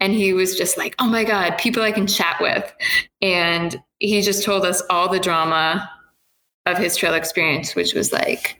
and 0.00 0.12
he 0.12 0.32
was 0.32 0.56
just 0.56 0.76
like 0.78 0.94
oh 0.98 1.06
my 1.06 1.24
god 1.24 1.56
people 1.58 1.82
i 1.82 1.92
can 1.92 2.06
chat 2.06 2.40
with. 2.40 2.72
And 3.20 3.80
he 3.98 4.22
just 4.22 4.44
told 4.44 4.64
us 4.64 4.82
all 4.90 5.08
the 5.08 5.20
drama 5.20 5.90
of 6.66 6.78
his 6.78 6.96
trail 6.96 7.14
experience 7.14 7.74
which 7.74 7.94
was 7.94 8.12
like 8.12 8.58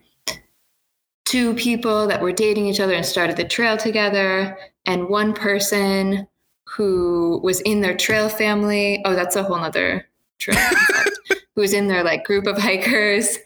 two 1.28 1.54
people 1.54 2.06
that 2.06 2.22
were 2.22 2.32
dating 2.32 2.66
each 2.66 2.80
other 2.80 2.94
and 2.94 3.04
started 3.04 3.36
the 3.36 3.44
trail 3.44 3.76
together 3.76 4.56
and 4.86 5.10
one 5.10 5.34
person 5.34 6.26
who 6.64 7.38
was 7.42 7.60
in 7.62 7.82
their 7.82 7.96
trail 7.96 8.28
family. 8.30 9.02
Oh 9.04 9.14
that's 9.14 9.36
a 9.36 9.42
whole 9.42 9.58
nother 9.58 10.08
trail 10.38 10.58
who 11.54 11.60
was 11.60 11.74
in 11.74 11.88
their 11.88 12.02
like 12.02 12.24
group 12.24 12.46
of 12.46 12.56
hikers. 12.56 13.38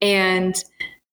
And 0.00 0.56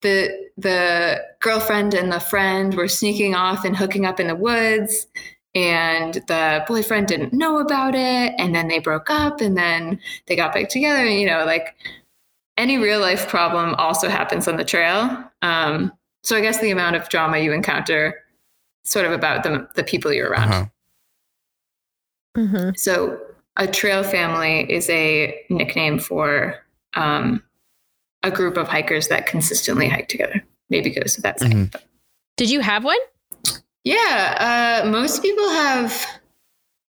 the 0.01 0.29
the 0.57 1.21
girlfriend 1.41 1.93
and 1.93 2.11
the 2.11 2.19
friend 2.19 2.73
were 2.73 2.87
sneaking 2.87 3.35
off 3.35 3.63
and 3.63 3.75
hooking 3.75 4.05
up 4.05 4.19
in 4.19 4.27
the 4.27 4.35
woods 4.35 5.07
and 5.55 6.15
the 6.27 6.63
boyfriend 6.67 7.07
didn't 7.07 7.33
know 7.33 7.59
about 7.59 7.95
it 7.95 8.33
and 8.37 8.53
then 8.53 8.67
they 8.67 8.79
broke 8.79 9.09
up 9.09 9.41
and 9.41 9.57
then 9.57 9.99
they 10.27 10.35
got 10.35 10.53
back 10.53 10.69
together 10.69 11.05
and 11.05 11.19
you 11.19 11.25
know 11.25 11.45
like 11.45 11.75
any 12.57 12.77
real 12.77 12.99
life 12.99 13.27
problem 13.27 13.73
also 13.75 14.09
happens 14.09 14.47
on 14.47 14.57
the 14.57 14.65
trail 14.65 15.23
um, 15.41 15.91
so 16.23 16.35
i 16.35 16.41
guess 16.41 16.59
the 16.59 16.71
amount 16.71 16.95
of 16.95 17.07
drama 17.09 17.37
you 17.39 17.51
encounter 17.51 18.21
sort 18.83 19.05
of 19.05 19.11
about 19.11 19.43
the, 19.43 19.67
the 19.75 19.83
people 19.83 20.13
you're 20.13 20.29
around 20.29 20.49
uh-huh. 20.49 20.65
mm-hmm. 22.37 22.69
so 22.75 23.19
a 23.57 23.67
trail 23.67 24.03
family 24.03 24.71
is 24.71 24.89
a 24.89 25.41
nickname 25.49 25.97
for 25.97 26.55
um, 26.95 27.41
a 28.23 28.31
group 28.31 28.57
of 28.57 28.67
hikers 28.67 29.07
that 29.07 29.27
consistently 29.27 29.87
hike 29.87 30.07
together. 30.07 30.43
Maybe 30.69 30.89
goes 30.89 31.15
without 31.15 31.39
saying. 31.39 31.53
Mm-hmm. 31.53 31.85
Did 32.37 32.49
you 32.49 32.59
have 32.59 32.83
one? 32.83 32.97
Yeah, 33.85 34.81
uh, 34.83 34.89
most 34.89 35.21
people 35.21 35.47
have 35.49 36.05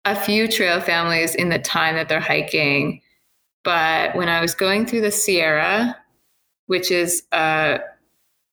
a 0.04 0.14
few 0.14 0.46
trail 0.46 0.80
families 0.80 1.34
in 1.34 1.48
the 1.48 1.58
time 1.58 1.96
that 1.96 2.08
they're 2.08 2.20
hiking. 2.20 3.00
But 3.64 4.14
when 4.14 4.28
I 4.28 4.40
was 4.40 4.54
going 4.54 4.86
through 4.86 5.00
the 5.00 5.10
Sierra, 5.10 5.96
which 6.66 6.90
is 6.90 7.22
a 7.32 7.80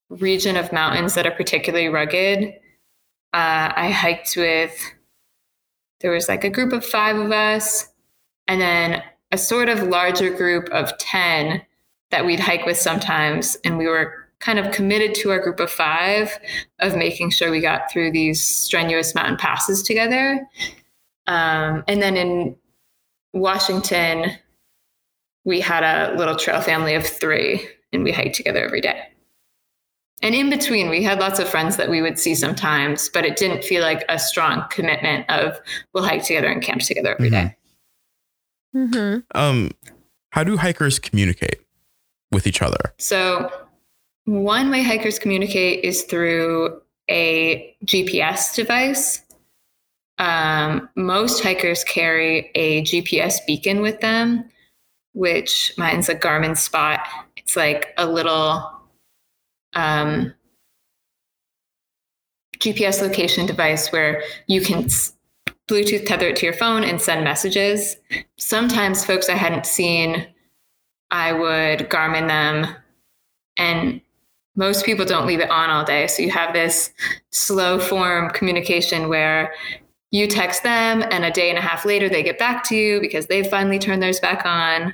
region 0.10 0.56
of 0.56 0.72
mountains 0.72 1.16
that 1.16 1.28
are 1.28 1.32
particularly 1.32 1.90
rugged, 1.90 2.54
uh, 3.34 3.74
I 3.76 3.90
hiked 3.92 4.36
with, 4.38 4.74
there 6.00 6.12
was 6.12 6.30
like 6.30 6.46
a 6.46 6.50
group 6.50 6.72
of 6.72 6.86
five 6.86 7.18
of 7.18 7.32
us 7.32 7.90
and 8.48 8.62
then 8.62 9.04
a 9.34 9.38
sort 9.38 9.68
of 9.68 9.84
larger 9.84 10.30
group 10.30 10.70
of 10.70 10.98
10 10.98 11.62
that 12.12 12.26
we'd 12.26 12.40
hike 12.40 12.66
with 12.66 12.78
sometimes. 12.78 13.58
And 13.66 13.78
we 13.78 13.88
were 13.88 14.29
kind 14.40 14.60
of 14.60 14.72
committed 14.72 15.14
to 15.16 15.32
our 15.32 15.40
group 15.40 15.60
of 15.60 15.70
five 15.70 16.40
of 16.80 16.96
making 16.96 17.30
sure 17.30 17.52
we 17.52 17.60
got 17.60 17.92
through 17.92 18.12
these 18.12 18.44
strenuous 18.44 19.14
mountain 19.14 19.38
passes 19.38 19.84
together. 19.84 20.48
Um, 21.28 21.84
and 21.88 22.02
then 22.02 22.16
in 22.16 22.56
Washington, 23.34 24.32
we 25.46 25.60
had 25.60 25.84
a 25.84 26.16
little 26.18 26.36
trail 26.36 26.62
family 26.62 26.96
of 26.96 27.06
three 27.06 27.68
and 27.92 28.04
we 28.04 28.12
hiked 28.12 28.36
together 28.36 28.64
every 28.64 28.82
day. 28.82 29.08
And 30.22 30.36
in 30.36 30.50
between, 30.50 30.90
we 30.90 31.02
had 31.02 31.20
lots 31.20 31.40
of 31.40 31.48
friends 31.48 31.78
that 31.78 31.90
we 31.90 32.02
would 32.02 32.20
see 32.20 32.36
sometimes, 32.36 33.10
but 33.10 33.26
it 33.26 33.38
didn't 33.38 33.64
feel 33.64 33.82
like 33.82 34.04
a 34.10 34.20
strong 34.20 34.66
commitment 34.70 35.30
of 35.30 35.58
we'll 35.94 36.04
hike 36.04 36.24
together 36.24 36.48
and 36.48 36.62
camp 36.62 36.82
together 36.82 37.14
every 37.14 37.30
mm-hmm. 37.30 37.48
day. 37.48 37.56
Mm-hmm. 38.76 39.20
Um, 39.34 39.72
how 40.32 40.44
do 40.44 40.58
hikers 40.58 41.00
communicate 41.00 41.62
with 42.32 42.46
each 42.46 42.62
other? 42.62 42.94
So, 42.98 43.50
one 44.30 44.70
way 44.70 44.84
hikers 44.84 45.18
communicate 45.18 45.84
is 45.84 46.04
through 46.04 46.80
a 47.10 47.76
GPS 47.84 48.54
device. 48.54 49.24
Um, 50.20 50.88
most 50.96 51.42
hikers 51.42 51.84
carry 51.84 52.52
a 52.54 52.84
GPS 52.84 53.44
beacon 53.48 53.82
with 53.82 54.02
them, 54.02 54.48
which 55.14 55.74
mine's 55.78 56.10
a 56.10 56.16
Garmin 56.16 56.56
Spot. 56.56 57.00
It's 57.38 57.56
like 57.56 57.94
a 57.98 58.06
little 58.06 58.70
um, 59.74 60.32
GPS 62.60 63.02
location 63.02 63.48
device 63.48 63.92
where 63.92 64.22
you 64.48 64.62
can 64.62 64.86
Bluetooth 65.68 66.06
tether 66.06 66.28
it 66.28 66.36
to 66.36 66.46
your 66.46 66.54
phone 66.54 66.84
and 66.84 67.02
send 67.02 67.24
messages. 67.24 67.96
Sometimes 68.38 69.04
folks 69.04 69.28
I 69.28 69.36
hadn't 69.36 69.66
seen, 69.66 70.28
I 71.10 71.34
would 71.34 71.90
Garmin 71.90 72.28
them. 72.28 72.76
And 73.58 74.02
most 74.56 74.86
people 74.86 75.06
don't 75.06 75.28
leave 75.28 75.40
it 75.40 75.50
on 75.50 75.70
all 75.70 75.86
day. 75.86 76.08
So 76.08 76.22
you 76.22 76.32
have 76.32 76.54
this 76.54 76.92
slow 77.32 77.80
form 77.80 78.30
communication 78.32 79.10
where 79.10 79.54
you 80.12 80.28
text 80.28 80.64
them 80.64 81.04
and 81.12 81.24
a 81.24 81.32
day 81.32 81.50
and 81.50 81.58
a 81.58 81.62
half 81.62 81.86
later 81.86 82.10
they 82.10 82.24
get 82.24 82.40
back 82.40 82.64
to 82.66 82.76
you 82.76 83.00
because 83.00 83.28
they've 83.28 83.48
finally 83.48 83.80
turned 83.80 84.02
theirs 84.02 84.20
back 84.20 84.46
on 84.46 84.94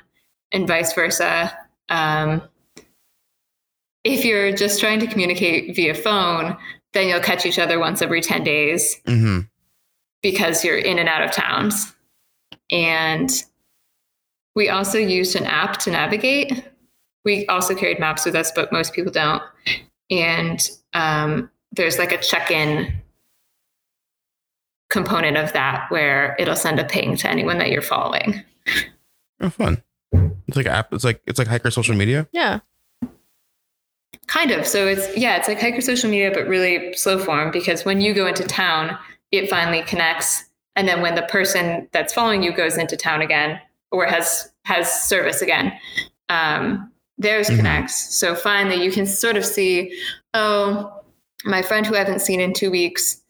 and 0.52 0.68
vice 0.68 0.92
versa. 0.92 1.56
Um, 1.88 2.42
if 4.04 4.24
you're 4.24 4.52
just 4.52 4.78
trying 4.78 5.00
to 5.00 5.06
communicate 5.06 5.74
via 5.74 5.94
phone, 5.94 6.56
then 6.92 7.08
you'll 7.08 7.20
catch 7.20 7.44
each 7.44 7.58
other 7.58 7.78
once 7.78 8.02
every 8.02 8.20
10 8.20 8.44
days. 8.44 9.00
Mm-hmm 9.06 9.40
because 10.26 10.64
you're 10.64 10.78
in 10.78 10.98
and 10.98 11.08
out 11.08 11.22
of 11.22 11.30
towns. 11.30 11.94
And 12.70 13.30
we 14.56 14.68
also 14.68 14.98
used 14.98 15.36
an 15.36 15.44
app 15.44 15.78
to 15.80 15.90
navigate. 15.90 16.64
We 17.26 17.44
also 17.48 17.74
carried 17.74 17.98
maps 17.98 18.24
with 18.24 18.36
us, 18.36 18.52
but 18.52 18.72
most 18.72 18.94
people 18.94 19.10
don't. 19.10 19.42
And 20.10 20.70
um, 20.94 21.50
there's 21.72 21.98
like 21.98 22.12
a 22.12 22.18
check 22.18 22.52
in 22.52 22.94
component 24.90 25.36
of 25.36 25.52
that 25.52 25.90
where 25.90 26.36
it'll 26.38 26.54
send 26.54 26.78
a 26.78 26.84
ping 26.84 27.16
to 27.16 27.28
anyone 27.28 27.58
that 27.58 27.70
you're 27.70 27.82
following. 27.82 28.42
Oh, 29.40 29.50
fun. 29.50 29.82
It's 30.46 30.56
like 30.56 30.66
app. 30.66 30.92
It's 30.92 31.02
like 31.02 31.20
it's 31.26 31.38
like 31.38 31.48
hiker 31.48 31.70
social 31.70 31.96
media. 31.96 32.28
Yeah. 32.30 32.60
Kind 34.28 34.52
of. 34.52 34.64
So 34.64 34.86
it's 34.86 35.14
yeah, 35.16 35.36
it's 35.36 35.48
like 35.48 35.60
hiker 35.60 35.80
social 35.80 36.08
media, 36.08 36.30
but 36.32 36.46
really 36.46 36.94
slow 36.94 37.18
form 37.18 37.50
because 37.50 37.84
when 37.84 38.00
you 38.00 38.14
go 38.14 38.26
into 38.26 38.44
town, 38.44 38.96
it 39.32 39.50
finally 39.50 39.82
connects. 39.82 40.44
And 40.76 40.86
then 40.86 41.02
when 41.02 41.16
the 41.16 41.22
person 41.22 41.88
that's 41.92 42.14
following 42.14 42.44
you 42.44 42.52
goes 42.52 42.78
into 42.78 42.96
town 42.96 43.20
again 43.20 43.60
or 43.90 44.06
has 44.06 44.52
has 44.64 44.90
service 45.02 45.42
again, 45.42 45.72
um, 46.28 46.92
theirs 47.18 47.48
Mhm. 47.48 47.56
connects. 47.56 48.14
So 48.14 48.34
finally, 48.34 48.82
you 48.82 48.90
can 48.92 49.06
sort 49.06 49.36
of 49.36 49.44
see, 49.44 49.98
oh, 50.34 50.92
my 51.44 51.62
friend 51.62 51.86
who 51.86 51.94
I 51.94 51.98
haven't 51.98 52.20
seen 52.20 52.40
in 52.40 52.52
two 52.52 52.70
weeks 52.70 53.22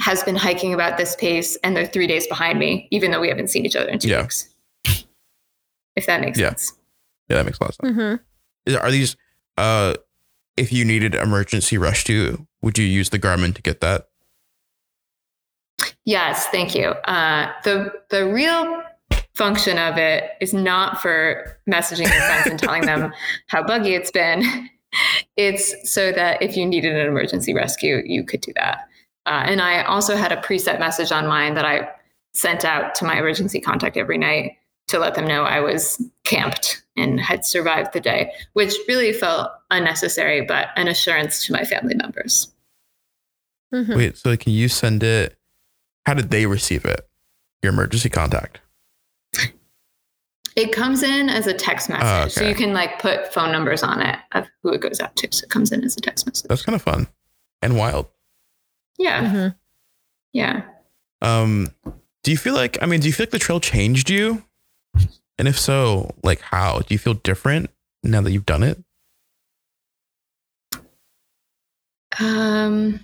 has 0.00 0.22
been 0.22 0.36
hiking 0.36 0.74
about 0.74 0.98
this 0.98 1.16
pace, 1.16 1.56
and 1.64 1.76
they're 1.76 1.86
three 1.86 2.06
days 2.06 2.26
behind 2.26 2.58
me, 2.58 2.88
even 2.90 3.10
though 3.10 3.20
we 3.20 3.28
haven't 3.28 3.48
seen 3.48 3.64
each 3.64 3.76
other 3.76 3.88
in 3.88 3.98
two 3.98 4.08
Yeah. 4.08 4.22
weeks. 4.22 4.48
If 5.96 6.06
that 6.06 6.20
makes 6.20 6.38
Yeah. 6.38 6.48
sense. 6.50 6.72
Yeah, 7.28 7.36
that 7.36 7.46
makes 7.46 7.58
a 7.58 7.64
lot 7.64 7.70
of 7.70 7.74
sense. 7.76 7.96
Mm-hmm. 7.96 8.16
Is- 8.66 8.76
Are 8.76 8.90
these 8.90 9.16
uh 9.56 9.94
if 10.56 10.72
you 10.72 10.84
needed 10.84 11.14
emergency 11.14 11.76
rush 11.78 12.04
to, 12.04 12.46
would 12.62 12.76
you 12.78 12.84
use 12.84 13.10
the 13.10 13.18
Garmin 13.18 13.54
to 13.54 13.62
get 13.62 13.80
that? 13.80 14.08
Yes, 16.04 16.46
thank 16.48 16.74
you. 16.74 16.88
Uh, 16.88 17.52
the 17.64 17.92
the 18.10 18.26
real 18.26 18.82
function 19.36 19.78
of 19.78 19.98
it 19.98 20.30
is 20.40 20.54
not 20.54 21.00
for 21.00 21.58
messaging 21.68 22.10
your 22.10 22.22
friends 22.22 22.46
and 22.46 22.58
telling 22.58 22.86
them 22.86 23.12
how 23.48 23.62
buggy 23.62 23.94
it's 23.94 24.10
been. 24.10 24.68
It's 25.36 25.92
so 25.92 26.10
that 26.12 26.40
if 26.40 26.56
you 26.56 26.64
needed 26.64 26.96
an 26.96 27.06
emergency 27.06 27.52
rescue, 27.52 28.02
you 28.04 28.24
could 28.24 28.40
do 28.40 28.52
that. 28.56 28.88
Uh, 29.26 29.42
and 29.44 29.60
I 29.60 29.82
also 29.82 30.16
had 30.16 30.32
a 30.32 30.36
preset 30.36 30.78
message 30.78 31.12
on 31.12 31.26
mine 31.26 31.54
that 31.54 31.66
I 31.66 31.88
sent 32.32 32.64
out 32.64 32.94
to 32.96 33.04
my 33.04 33.18
emergency 33.18 33.60
contact 33.60 33.96
every 33.96 34.16
night 34.16 34.56
to 34.88 34.98
let 34.98 35.14
them 35.14 35.26
know 35.26 35.42
I 35.42 35.60
was 35.60 36.00
camped 36.24 36.82
and 36.96 37.20
had 37.20 37.44
survived 37.44 37.92
the 37.92 38.00
day, 38.00 38.32
which 38.54 38.74
really 38.88 39.12
felt 39.12 39.50
unnecessary, 39.70 40.42
but 40.42 40.68
an 40.76 40.88
assurance 40.88 41.44
to 41.46 41.52
my 41.52 41.64
family 41.64 41.94
members. 41.94 42.52
Mm-hmm. 43.74 43.96
Wait, 43.96 44.16
so 44.16 44.36
can 44.36 44.52
you 44.52 44.68
send 44.68 45.02
it? 45.02 45.36
How 46.06 46.14
did 46.14 46.30
they 46.30 46.46
receive 46.46 46.84
it? 46.84 47.06
Your 47.62 47.72
emergency 47.72 48.08
contact. 48.08 48.60
It 50.56 50.72
comes 50.72 51.02
in 51.02 51.28
as 51.28 51.46
a 51.46 51.52
text 51.52 51.90
message. 51.90 52.26
Oh, 52.26 52.28
So 52.28 52.48
you 52.48 52.54
can 52.54 52.72
like 52.72 52.98
put 52.98 53.32
phone 53.32 53.52
numbers 53.52 53.82
on 53.82 54.00
it 54.00 54.18
of 54.32 54.46
who 54.62 54.72
it 54.72 54.80
goes 54.80 55.00
out 55.00 55.14
to. 55.16 55.28
So 55.30 55.44
it 55.44 55.50
comes 55.50 55.70
in 55.70 55.84
as 55.84 55.96
a 55.96 56.00
text 56.00 56.26
message. 56.26 56.48
That's 56.48 56.62
kind 56.62 56.74
of 56.74 56.80
fun 56.82 57.08
and 57.60 57.76
wild. 57.76 58.06
Yeah. 58.98 59.24
Mm-hmm. 59.24 59.48
Yeah. 60.32 60.62
Um, 61.20 61.68
do 62.24 62.30
you 62.30 62.38
feel 62.38 62.54
like? 62.54 62.82
I 62.82 62.86
mean, 62.86 63.00
do 63.00 63.06
you 63.06 63.12
feel 63.12 63.24
like 63.24 63.30
the 63.30 63.38
trail 63.38 63.60
changed 63.60 64.08
you? 64.08 64.42
And 65.38 65.46
if 65.46 65.58
so, 65.58 66.14
like 66.22 66.40
how? 66.40 66.80
Do 66.80 66.94
you 66.94 66.98
feel 66.98 67.14
different 67.14 67.70
now 68.02 68.22
that 68.22 68.32
you've 68.32 68.46
done 68.46 68.62
it? 68.62 68.82
Um, 72.18 73.00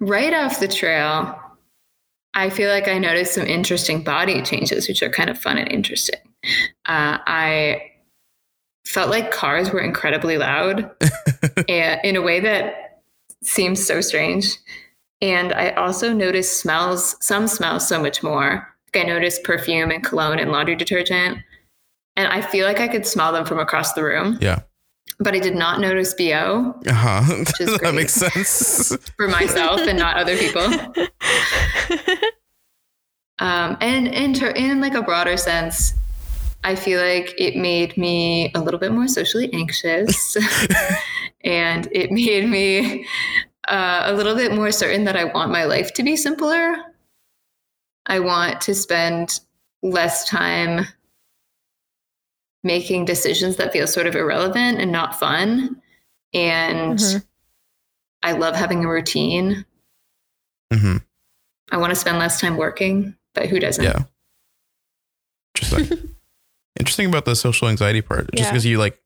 right 0.00 0.34
off 0.34 0.60
the 0.60 0.68
trail, 0.68 1.38
I 2.34 2.50
feel 2.50 2.70
like 2.70 2.88
I 2.88 2.98
noticed 2.98 3.34
some 3.34 3.46
interesting 3.46 4.02
body 4.02 4.42
changes, 4.42 4.88
which 4.88 5.02
are 5.02 5.08
kind 5.08 5.30
of 5.30 5.38
fun 5.38 5.56
and 5.56 5.70
interesting. 5.72 6.20
Uh, 6.86 7.18
I 7.26 7.82
felt 8.84 9.10
like 9.10 9.30
cars 9.30 9.70
were 9.70 9.80
incredibly 9.80 10.38
loud 10.38 10.90
and 11.68 12.00
in 12.04 12.16
a 12.16 12.22
way 12.22 12.40
that 12.40 13.00
seems 13.42 13.84
so 13.84 14.00
strange. 14.00 14.56
And 15.20 15.52
I 15.52 15.70
also 15.70 16.12
noticed 16.12 16.60
smells, 16.60 17.16
some 17.24 17.46
smells 17.46 17.86
so 17.86 18.00
much 18.02 18.22
more. 18.22 18.68
Like 18.92 19.04
I 19.04 19.08
noticed 19.08 19.44
perfume 19.44 19.90
and 19.90 20.02
cologne 20.04 20.38
and 20.40 20.50
laundry 20.50 20.74
detergent. 20.74 21.38
And 22.16 22.28
I 22.28 22.42
feel 22.42 22.66
like 22.66 22.80
I 22.80 22.88
could 22.88 23.06
smell 23.06 23.32
them 23.32 23.46
from 23.46 23.58
across 23.58 23.92
the 23.94 24.02
room. 24.02 24.36
Yeah. 24.40 24.60
But 25.18 25.34
I 25.34 25.38
did 25.38 25.54
not 25.54 25.80
notice 25.80 26.12
BO 26.14 26.74
Uh 26.86 26.92
huh. 26.92 27.44
is 27.60 27.78
that 27.82 27.94
makes 27.94 28.12
sense. 28.14 28.96
for 29.16 29.28
myself 29.28 29.80
and 29.82 29.98
not 29.98 30.16
other 30.16 30.36
people. 30.36 30.62
Um, 33.38 33.76
and 33.80 34.06
in, 34.08 34.34
ter- 34.34 34.50
in 34.50 34.80
like 34.80 34.94
a 34.94 35.02
broader 35.02 35.36
sense, 35.36 35.94
I 36.64 36.74
feel 36.76 37.00
like 37.00 37.34
it 37.38 37.56
made 37.56 37.96
me 37.96 38.52
a 38.54 38.60
little 38.60 38.78
bit 38.78 38.92
more 38.92 39.08
socially 39.08 39.52
anxious, 39.52 40.36
and 41.44 41.88
it 41.92 42.12
made 42.12 42.48
me 42.48 43.06
uh, 43.68 44.02
a 44.06 44.12
little 44.12 44.34
bit 44.36 44.52
more 44.54 44.70
certain 44.70 45.04
that 45.04 45.16
I 45.16 45.24
want 45.24 45.50
my 45.50 45.64
life 45.64 45.92
to 45.94 46.02
be 46.02 46.16
simpler. 46.16 46.76
I 48.06 48.20
want 48.20 48.60
to 48.62 48.74
spend 48.74 49.40
less 49.82 50.28
time 50.28 50.86
making 52.64 53.04
decisions 53.04 53.56
that 53.56 53.72
feel 53.72 53.86
sort 53.86 54.06
of 54.06 54.14
irrelevant 54.14 54.80
and 54.80 54.92
not 54.92 55.18
fun. 55.18 55.80
And 56.32 56.98
Mhm. 56.98 57.24
I 58.22 58.32
love 58.32 58.54
having 58.54 58.84
a 58.84 58.88
routine. 58.88 59.64
hmm 60.72 60.98
I 61.70 61.76
want 61.76 61.90
to 61.90 61.96
spend 61.96 62.18
less 62.18 62.40
time 62.40 62.56
working, 62.56 63.14
but 63.34 63.48
who 63.48 63.58
doesn't? 63.58 63.84
Yeah. 63.84 64.04
Interesting. 65.54 66.08
Interesting 66.78 67.06
about 67.06 67.24
the 67.24 67.36
social 67.36 67.68
anxiety 67.68 68.00
part. 68.00 68.30
Just 68.34 68.50
because 68.50 68.64
you 68.64 68.78
like 68.78 68.98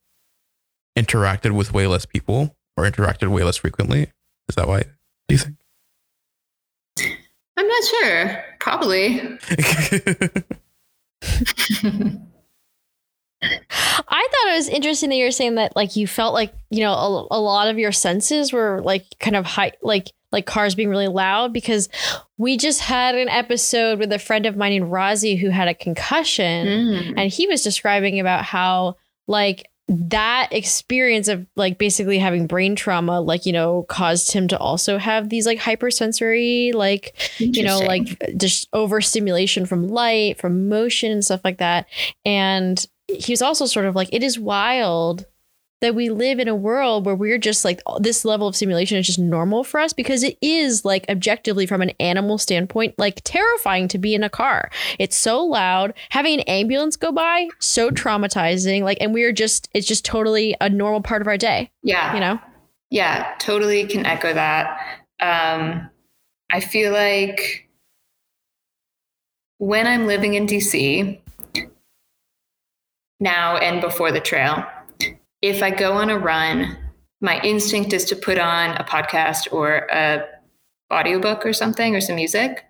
interacted 0.97 1.53
with 1.53 1.73
way 1.73 1.87
less 1.87 2.07
people 2.07 2.57
or 2.77 2.85
interacted 2.85 3.29
way 3.29 3.43
less 3.43 3.57
frequently. 3.57 4.13
Is 4.49 4.55
that 4.57 4.69
why? 4.69 4.83
Do 5.29 5.35
you 5.35 5.39
think? 5.39 5.57
I'm 7.57 7.67
not 7.67 7.85
sure. 7.85 8.45
Probably. 8.61 9.21
I 13.43 14.29
thought 14.29 14.53
it 14.53 14.57
was 14.57 14.69
interesting 14.69 15.11
that 15.11 15.17
you 15.17 15.25
were 15.25 15.31
saying 15.31 15.57
that 15.57 15.77
like 15.77 15.97
you 15.97 16.07
felt 16.07 16.35
like 16.35 16.53
you 16.71 16.81
know 16.81 16.93
a, 16.93 17.27
a 17.37 17.41
lot 17.41 17.69
of 17.69 17.79
your 17.79 17.93
senses 17.93 18.53
were 18.53 18.81
like 18.83 19.05
kind 19.21 19.37
of 19.37 19.45
high 19.45 19.73
like 19.83 20.11
like 20.33 20.47
cars 20.47 20.75
being 20.75 20.89
really 20.89 21.09
loud 21.09 21.53
because 21.53 21.89
we 22.37 22.57
just 22.57 22.81
had 22.81 23.15
an 23.15 23.29
episode 23.29 23.99
with 23.99 24.13
a 24.13 24.19
friend 24.19 24.45
of 24.47 24.57
mine 24.57 24.71
named 24.73 24.91
Rozzy 24.91 25.39
who 25.39 25.51
had 25.51 25.69
a 25.69 25.75
concussion 25.75 26.67
Mm. 26.67 27.15
and 27.17 27.33
he 27.33 27.47
was 27.47 27.63
describing 27.63 28.19
about 28.21 28.45
how 28.45 28.97
like 29.27 29.69
that 29.89 30.49
experience 30.51 31.29
of 31.29 31.47
like 31.55 31.79
basically 31.79 32.19
having 32.19 32.49
brain 32.49 32.75
trauma 32.75 33.21
like 33.21 33.47
you 33.47 33.53
know 33.53 33.85
caused 33.89 34.33
him 34.33 34.49
to 34.49 34.59
also 34.59 34.99
have 34.99 35.29
these 35.29 35.47
like 35.47 35.61
hypersensory 35.61 36.73
like 36.75 37.15
you 37.39 37.63
know 37.63 37.79
like 37.79 38.21
just 38.37 38.69
overstimulation 38.73 39.65
from 39.65 39.87
light 39.89 40.39
from 40.41 40.69
motion 40.69 41.13
and 41.13 41.25
stuff 41.25 41.41
like 41.45 41.59
that 41.59 41.87
and 42.25 42.87
he 43.09 43.33
was 43.33 43.41
also 43.43 43.65
sort 43.65 43.87
of 43.87 43.95
like 43.95 44.09
it 44.13 44.25
is 44.25 44.41
wild 44.41 45.25
that 45.81 45.95
we 45.95 46.09
live 46.09 46.39
in 46.39 46.49
a 46.49 46.55
world 46.55 47.05
where 47.05 47.15
we're 47.15 47.39
just 47.39 47.65
like 47.65 47.81
this 48.01 48.25
level 48.25 48.49
of 48.49 48.57
simulation 48.57 48.97
is 48.97 49.07
just 49.07 49.19
normal 49.19 49.63
for 49.63 49.79
us 49.79 49.93
because 49.93 50.23
it 50.23 50.39
is 50.41 50.85
like 50.85 51.05
objectively 51.09 51.67
from 51.67 51.83
an 51.83 51.91
animal 52.01 52.39
standpoint 52.39 52.95
like 52.99 53.21
terrifying 53.25 53.87
to 53.89 53.99
be 53.99 54.15
in 54.15 54.23
a 54.23 54.31
car. 54.31 54.71
It's 54.99 55.17
so 55.17 55.45
loud. 55.45 55.93
Having 56.11 56.41
an 56.41 56.45
ambulance 56.49 56.97
go 56.97 57.13
by 57.13 57.49
so 57.59 57.91
traumatizing. 57.91 58.83
Like 58.83 58.99
and 59.01 59.13
we're 59.13 59.33
just 59.33 59.69
it's 59.75 59.87
just 59.87 60.05
totally 60.05 60.57
a 60.61 60.71
normal 60.71 61.03
part 61.03 61.21
of 61.21 61.29
our 61.29 61.37
day. 61.37 61.71
Yeah. 61.83 62.15
you 62.15 62.21
know? 62.21 62.41
Yeah, 62.91 63.35
totally 63.39 63.85
can 63.87 64.07
echo 64.07 64.33
that. 64.33 64.79
Um, 65.21 65.91
I 66.51 66.61
feel 66.61 66.93
like 66.93 67.69
when 69.59 69.87
I'm 69.87 70.07
living 70.07 70.35
in 70.35 70.47
DC 70.47 71.19
now 73.19 73.57
and 73.57 73.81
before 73.81 74.13
the 74.13 74.21
trail, 74.21 74.65
if 75.43 75.63
I 75.63 75.71
go 75.71 75.93
on 75.93 76.11
a 76.11 76.19
run, 76.19 76.77
my 77.21 77.41
instinct 77.41 77.93
is 77.93 78.05
to 78.07 78.17
put 78.17 78.39
on 78.39 78.77
a 78.77 78.85
podcast 78.85 79.53
or 79.53 79.87
a 79.91 80.25
audiobook 80.93 81.45
or 81.45 81.53
something 81.53 81.95
or 81.95 82.01
some 82.01 82.17
music. 82.17 82.65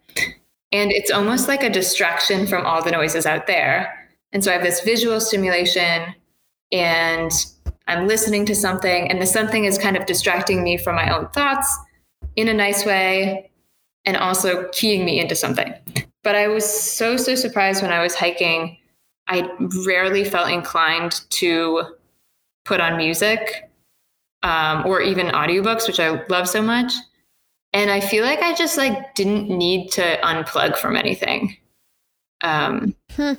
And 0.72 0.90
it's 0.90 1.10
almost 1.10 1.48
like 1.48 1.62
a 1.62 1.70
distraction 1.70 2.46
from 2.46 2.66
all 2.66 2.82
the 2.82 2.90
noises 2.90 3.26
out 3.26 3.46
there. 3.46 4.08
And 4.32 4.42
so 4.42 4.50
I 4.50 4.54
have 4.54 4.62
this 4.62 4.80
visual 4.80 5.20
stimulation 5.20 6.14
and 6.72 7.30
I'm 7.88 8.08
listening 8.08 8.44
to 8.46 8.54
something, 8.54 9.08
and 9.08 9.22
the 9.22 9.26
something 9.26 9.64
is 9.64 9.78
kind 9.78 9.96
of 9.96 10.06
distracting 10.06 10.64
me 10.64 10.76
from 10.76 10.96
my 10.96 11.16
own 11.16 11.28
thoughts 11.28 11.72
in 12.34 12.48
a 12.48 12.54
nice 12.54 12.84
way 12.84 13.50
and 14.04 14.16
also 14.16 14.68
keying 14.72 15.04
me 15.04 15.20
into 15.20 15.36
something. 15.36 15.72
But 16.24 16.34
I 16.34 16.48
was 16.48 16.68
so, 16.68 17.16
so 17.16 17.36
surprised 17.36 17.82
when 17.82 17.92
I 17.92 18.02
was 18.02 18.16
hiking. 18.16 18.76
I 19.28 19.48
rarely 19.86 20.24
felt 20.24 20.50
inclined 20.50 21.20
to 21.30 21.82
put 22.66 22.80
on 22.80 22.96
music 22.96 23.70
um, 24.42 24.84
or 24.86 25.00
even 25.00 25.28
audiobooks, 25.28 25.86
which 25.86 26.00
I 26.00 26.22
love 26.28 26.48
so 26.48 26.62
much. 26.62 26.92
And 27.72 27.90
I 27.90 28.00
feel 28.00 28.24
like 28.24 28.40
I 28.40 28.54
just 28.54 28.76
like 28.76 29.14
didn't 29.14 29.48
need 29.48 29.90
to 29.92 30.18
unplug 30.22 30.76
from 30.76 30.96
anything. 30.96 31.56
Um, 32.42 32.94
Hmm. 33.16 33.32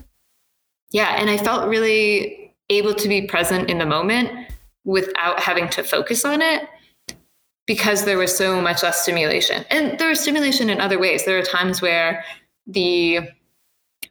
Yeah, 0.91 1.15
and 1.19 1.30
I 1.30 1.38
felt 1.38 1.67
really 1.67 2.55
able 2.69 2.93
to 2.95 3.07
be 3.07 3.21
present 3.23 3.69
in 3.69 3.78
the 3.78 3.86
moment 3.86 4.32
without 4.86 5.39
having 5.39 5.69
to 5.69 5.84
focus 5.84 6.25
on 6.25 6.41
it 6.41 6.63
because 7.65 8.05
there 8.05 8.17
was 8.17 8.36
so 8.36 8.61
much 8.61 8.84
less 8.84 9.01
stimulation. 9.01 9.65
And 9.69 9.99
there 9.99 10.09
was 10.09 10.21
stimulation 10.21 10.69
in 10.69 10.80
other 10.80 10.97
ways. 10.97 11.25
There 11.25 11.38
are 11.38 11.43
times 11.43 11.82
where 11.82 12.23
the 12.65 13.19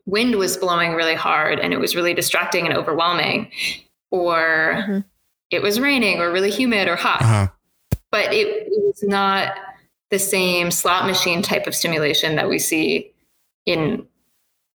wind 0.04 0.36
was 0.36 0.56
blowing 0.56 0.92
really 0.92 1.14
hard 1.14 1.58
and 1.58 1.72
it 1.72 1.80
was 1.80 1.96
really 1.96 2.14
distracting 2.14 2.66
and 2.66 2.76
overwhelming, 2.76 3.50
or 4.20 4.84
Mhm. 4.88 5.04
it 5.50 5.62
was 5.62 5.78
raining 5.80 6.20
or 6.20 6.30
really 6.32 6.50
humid 6.50 6.88
or 6.88 6.96
hot. 6.96 7.22
Uh 7.22 7.24
huh. 7.26 7.46
But 8.10 8.32
it, 8.32 8.46
it 8.48 8.82
was 8.84 9.02
not 9.02 9.56
the 10.10 10.18
same 10.18 10.70
slot 10.70 11.06
machine 11.06 11.42
type 11.42 11.66
of 11.66 11.74
stimulation 11.74 12.36
that 12.36 12.48
we 12.48 12.58
see 12.58 13.12
in, 13.66 14.06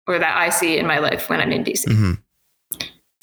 or 0.07 0.17
that 0.19 0.37
I 0.37 0.49
see 0.49 0.77
in 0.77 0.87
my 0.87 0.97
life 0.99 1.29
when 1.29 1.39
I'm 1.39 1.51
in 1.51 1.63
DC. 1.63 1.85
Mm-hmm. 1.85 2.13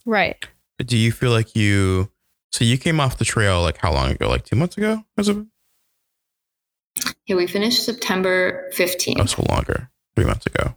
right 0.05 0.37
do 0.85 0.97
you 0.97 1.11
feel 1.11 1.31
like 1.31 1.57
you 1.57 2.11
so 2.53 2.65
you 2.65 2.79
came 2.79 3.01
off 3.01 3.19
the 3.19 3.25
trail 3.25 3.61
like 3.63 3.79
how 3.79 3.93
long 3.93 4.11
ago? 4.13 4.29
Like 4.29 4.45
two 4.45 4.57
months 4.57 4.77
ago? 4.79 5.05
Was 5.17 5.29
it? 5.29 5.37
Yeah, 7.27 7.37
we 7.37 7.47
finished 7.47 7.85
September 7.85 8.71
15th. 8.75 9.17
Oh, 9.21 9.25
so 9.27 9.45
longer. 9.51 9.91
Three 10.15 10.25
months 10.25 10.47
ago. 10.47 10.77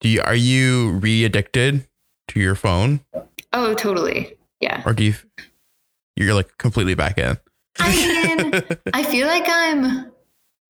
Do 0.00 0.08
you 0.08 0.20
are 0.22 0.34
you 0.34 0.90
re-addicted 0.92 1.86
to 2.28 2.40
your 2.40 2.54
phone? 2.54 3.00
Oh, 3.56 3.74
totally. 3.74 4.36
Yeah. 4.60 4.82
Or 4.84 4.92
do 4.92 5.04
you 5.04 5.14
you're 6.16 6.34
like 6.34 6.56
completely 6.58 6.94
back 6.94 7.18
in? 7.18 7.36
I 7.78 7.90
mean, 7.90 8.62
I 8.94 9.02
feel 9.02 9.26
like 9.26 9.44
I'm 9.48 10.10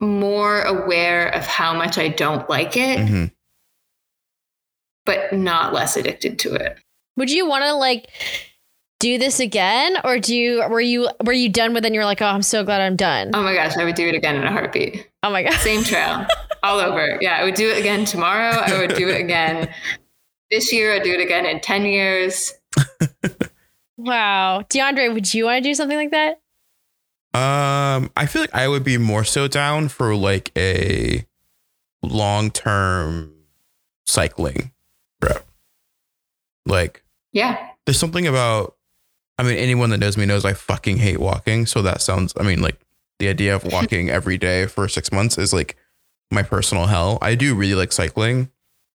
more 0.00 0.62
aware 0.62 1.28
of 1.28 1.46
how 1.46 1.72
much 1.74 1.98
I 1.98 2.08
don't 2.08 2.48
like 2.50 2.76
it, 2.76 2.98
Mhm. 2.98 3.30
but 5.04 5.32
not 5.32 5.72
less 5.72 5.96
addicted 5.96 6.38
to 6.40 6.54
it. 6.54 6.78
Would 7.16 7.30
you 7.30 7.48
want 7.48 7.64
to 7.64 7.72
like 7.74 8.08
do 8.98 9.18
this 9.18 9.40
again, 9.40 9.96
or 10.04 10.18
do 10.18 10.34
you 10.34 10.64
were 10.68 10.80
you 10.80 11.08
were 11.24 11.32
you 11.32 11.48
done 11.48 11.74
with 11.74 11.84
it? 11.84 11.88
and 11.88 11.94
you're 11.94 12.04
like, 12.04 12.20
oh, 12.22 12.26
I'm 12.26 12.42
so 12.42 12.64
glad 12.64 12.80
I'm 12.80 12.96
done. 12.96 13.30
Oh 13.34 13.42
my 13.42 13.54
gosh, 13.54 13.76
I 13.76 13.84
would 13.84 13.94
do 13.94 14.06
it 14.08 14.14
again 14.14 14.36
in 14.36 14.44
a 14.44 14.50
heartbeat. 14.50 15.06
oh 15.22 15.30
my 15.30 15.42
god. 15.42 15.54
Same 15.54 15.82
trail, 15.84 16.26
all 16.62 16.78
over. 16.80 17.18
Yeah, 17.20 17.36
I 17.36 17.44
would 17.44 17.54
do 17.54 17.68
it 17.70 17.78
again 17.78 18.04
tomorrow. 18.04 18.50
I 18.56 18.78
would 18.78 18.94
do 18.96 19.08
it 19.08 19.20
again 19.20 19.72
this 20.50 20.72
year. 20.72 20.94
I'd 20.94 21.02
do 21.04 21.12
it 21.12 21.20
again 21.20 21.46
in 21.46 21.60
10 21.60 21.84
years. 21.86 22.52
Wow, 23.96 24.62
DeAndre, 24.68 25.12
would 25.12 25.32
you 25.32 25.44
want 25.46 25.62
to 25.62 25.68
do 25.68 25.74
something 25.74 25.96
like 25.96 26.10
that? 26.10 26.40
Um, 27.34 28.10
I 28.16 28.26
feel 28.26 28.42
like 28.42 28.54
I 28.54 28.68
would 28.68 28.84
be 28.84 28.98
more 28.98 29.24
so 29.24 29.46
down 29.48 29.88
for 29.88 30.14
like 30.14 30.50
a 30.56 31.26
long 32.02 32.50
term 32.50 33.32
cycling 34.06 34.72
trip. 35.22 35.44
Like, 36.64 37.02
Yeah. 37.32 37.70
there's 37.84 37.98
something 37.98 38.26
about, 38.26 38.76
I 39.38 39.42
mean, 39.42 39.56
anyone 39.56 39.90
that 39.90 39.98
knows 39.98 40.16
me 40.16 40.24
knows 40.26 40.44
I 40.44 40.54
fucking 40.54 40.98
hate 40.98 41.18
walking. 41.20 41.66
So 41.66 41.82
that 41.82 42.00
sounds, 42.00 42.32
I 42.38 42.42
mean, 42.42 42.62
like 42.62 42.80
the 43.18 43.28
idea 43.28 43.54
of 43.54 43.64
walking 43.72 44.08
every 44.08 44.38
day 44.38 44.66
for 44.66 44.88
six 44.88 45.12
months 45.12 45.36
is 45.38 45.52
like 45.52 45.76
my 46.30 46.42
personal 46.42 46.86
hell. 46.86 47.18
I 47.22 47.34
do 47.34 47.54
really 47.54 47.74
like 47.74 47.92
cycling 47.92 48.50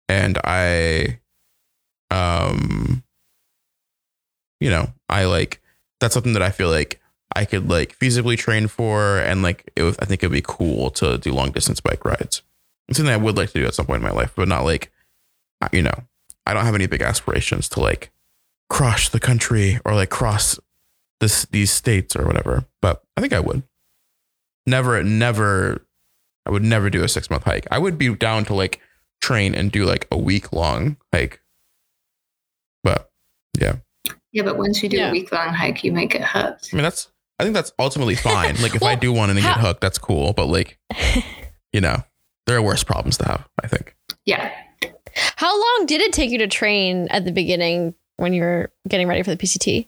and 0.08 0.38
I, 0.44 1.20
um, 2.10 3.04
you 4.60 4.70
know, 4.70 4.94
I 5.08 5.26
like, 5.26 5.62
that's 6.00 6.14
something 6.14 6.34
that 6.34 6.42
I 6.42 6.52
feel 6.52 6.70
like 6.70 7.00
I 7.36 7.46
could 7.46 7.70
like 7.70 7.98
feasibly 7.98 8.38
train 8.38 8.68
for. 8.68 9.18
And 9.18 9.42
like, 9.42 9.72
it 9.76 9.84
I 10.00 10.06
think 10.06 10.24
it'd 10.24 10.32
be 10.32 10.44
cool 10.46 10.90
to 10.92 11.18
do 11.18 11.34
long 11.34 11.52
distance 11.52 11.80
bike 11.80 12.06
rides. 12.06 12.42
It's 12.88 12.98
something 12.98 13.14
I 13.14 13.18
would 13.18 13.38
like 13.38 13.52
to 13.52 13.60
do 13.60 13.66
at 13.66 13.76
some 13.76 13.86
point 13.86 14.02
in 14.02 14.10
my 14.10 14.16
life, 14.16 14.34
but 14.36 14.48
not 14.48 14.64
like, 14.64 14.92
you 15.72 15.84
know, 15.84 16.04
I 16.46 16.54
don't 16.54 16.66
have 16.66 16.76
any 16.76 16.88
big 16.88 17.02
aspirations 17.02 17.70
to 17.70 17.80
like 17.80 18.12
cross 18.70 19.10
the 19.10 19.20
country 19.20 19.80
or 19.86 19.94
like 19.94 20.10
cross 20.10 20.60
this 21.20 21.46
these 21.46 21.72
states 21.72 22.16
or 22.16 22.26
whatever. 22.26 22.66
But 22.82 23.04
I 23.16 23.22
think 23.22 23.34
I 23.34 23.40
would. 23.40 23.64
Never, 24.66 25.04
never. 25.04 25.86
I 26.46 26.52
would 26.52 26.64
never 26.64 26.90
do 26.90 27.04
a 27.04 27.08
six 27.08 27.30
month 27.30 27.44
hike. 27.44 27.68
I 27.70 27.78
would 27.78 27.98
be 27.98 28.14
down 28.16 28.46
to 28.46 28.54
like 28.54 28.80
train 29.22 29.54
and 29.54 29.72
do 29.72 29.86
like 29.86 30.08
a 30.12 30.18
week 30.18 30.52
long 30.52 30.98
hike. 31.14 31.42
But 32.84 33.12
yeah, 33.60 33.78
Yeah, 34.32 34.44
but 34.44 34.58
once 34.58 34.82
you 34.84 34.90
do 34.90 34.98
Yeah. 34.98 35.10
a 35.10 35.12
week 35.12 35.32
long 35.32 35.54
hike, 35.54 35.84
you 35.84 35.92
might 35.92 36.10
get 36.12 36.24
hooked. 36.24 36.70
I 36.72 36.76
mean 36.76 36.84
that's. 36.84 37.10
I 37.40 37.44
think 37.44 37.54
that's 37.56 37.72
ultimately 37.80 38.16
fine. 38.30 38.62
Like 38.62 38.76
if 38.76 38.84
I 38.84 38.96
do 38.96 39.14
one 39.14 39.30
and 39.30 39.38
then 39.38 39.46
get 39.46 39.58
hooked, 39.60 39.80
that's 39.82 39.98
cool. 39.98 40.34
But 40.34 40.48
like, 40.48 40.78
you 41.74 41.80
know, 41.82 42.04
there 42.46 42.58
are 42.58 42.62
worse 42.62 42.84
problems 42.84 43.18
to 43.20 43.26
have. 43.26 43.48
I 43.64 43.68
think. 43.68 43.96
Yeah. 44.26 44.52
How 45.36 45.52
long 45.54 45.86
did 45.86 46.02
it 46.02 46.14
take 46.14 46.30
you 46.32 46.38
to 46.40 46.48
train 46.48 47.08
at 47.10 47.26
the 47.26 47.32
beginning 47.32 47.96
when 48.18 48.34
you 48.34 48.42
were 48.44 48.72
getting 48.88 49.08
ready 49.08 49.24
for 49.24 49.32
the 49.32 49.38
PCT? 49.38 49.66
Did 49.66 49.88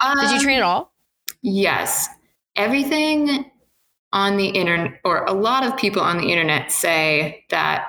you 0.00 0.36
Um, 0.36 0.40
train 0.40 0.56
at 0.58 0.62
all? 0.62 0.92
Yes. 1.42 2.08
Everything 2.56 3.50
on 4.12 4.36
the 4.36 4.48
internet, 4.48 5.00
or 5.04 5.24
a 5.24 5.32
lot 5.32 5.64
of 5.64 5.76
people 5.76 6.02
on 6.02 6.18
the 6.18 6.30
internet 6.30 6.70
say 6.70 7.44
that 7.50 7.86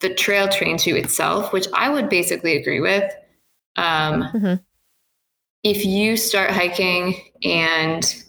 the 0.00 0.12
trail 0.14 0.48
trains 0.48 0.86
you 0.86 0.96
itself, 0.96 1.52
which 1.52 1.66
I 1.72 1.88
would 1.90 2.08
basically 2.08 2.56
agree 2.56 2.80
with. 2.80 3.10
Um, 3.76 4.22
Mhm. 4.34 4.60
If 5.62 5.84
you 5.84 6.16
start 6.16 6.50
hiking 6.50 7.14
and 7.44 8.24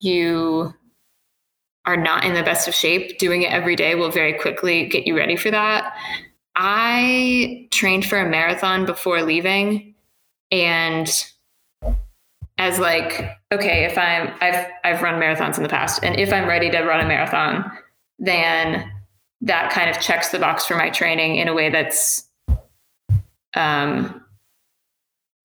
you 0.00 0.74
are 1.86 1.96
not 1.96 2.24
in 2.24 2.34
the 2.34 2.42
best 2.42 2.68
of 2.68 2.74
shape, 2.74 3.18
doing 3.18 3.42
it 3.42 3.52
every 3.52 3.76
day 3.76 3.94
will 3.94 4.10
very 4.10 4.34
quickly 4.34 4.86
get 4.86 5.06
you 5.06 5.16
ready 5.16 5.36
for 5.36 5.50
that. 5.50 5.94
I 6.56 7.68
trained 7.70 8.06
for 8.06 8.18
a 8.18 8.28
marathon 8.28 8.86
before 8.86 9.22
leaving 9.22 9.94
and 10.50 11.26
as 12.58 12.78
like 12.78 13.36
okay 13.52 13.84
if 13.84 13.98
i'm 13.98 14.32
i've 14.40 14.66
i've 14.84 15.02
run 15.02 15.20
marathons 15.20 15.56
in 15.56 15.62
the 15.62 15.68
past 15.68 16.04
and 16.04 16.18
if 16.18 16.32
i'm 16.32 16.46
ready 16.46 16.70
to 16.70 16.82
run 16.82 17.04
a 17.04 17.08
marathon 17.08 17.68
then 18.18 18.90
that 19.40 19.72
kind 19.72 19.90
of 19.90 20.00
checks 20.00 20.30
the 20.30 20.38
box 20.38 20.64
for 20.64 20.76
my 20.76 20.88
training 20.90 21.36
in 21.36 21.48
a 21.48 21.54
way 21.54 21.68
that's 21.68 22.28
um, 23.56 24.23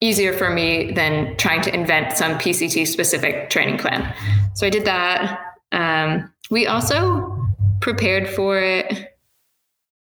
easier 0.01 0.33
for 0.33 0.49
me 0.49 0.91
than 0.91 1.35
trying 1.37 1.61
to 1.61 1.73
invent 1.73 2.17
some 2.17 2.37
pct 2.37 2.87
specific 2.87 3.49
training 3.49 3.77
plan. 3.77 4.13
So 4.55 4.65
i 4.65 4.69
did 4.69 4.85
that. 4.85 5.39
Um, 5.71 6.31
we 6.49 6.67
also 6.67 7.35
prepared 7.81 8.27
for 8.27 8.59
it 8.59 9.15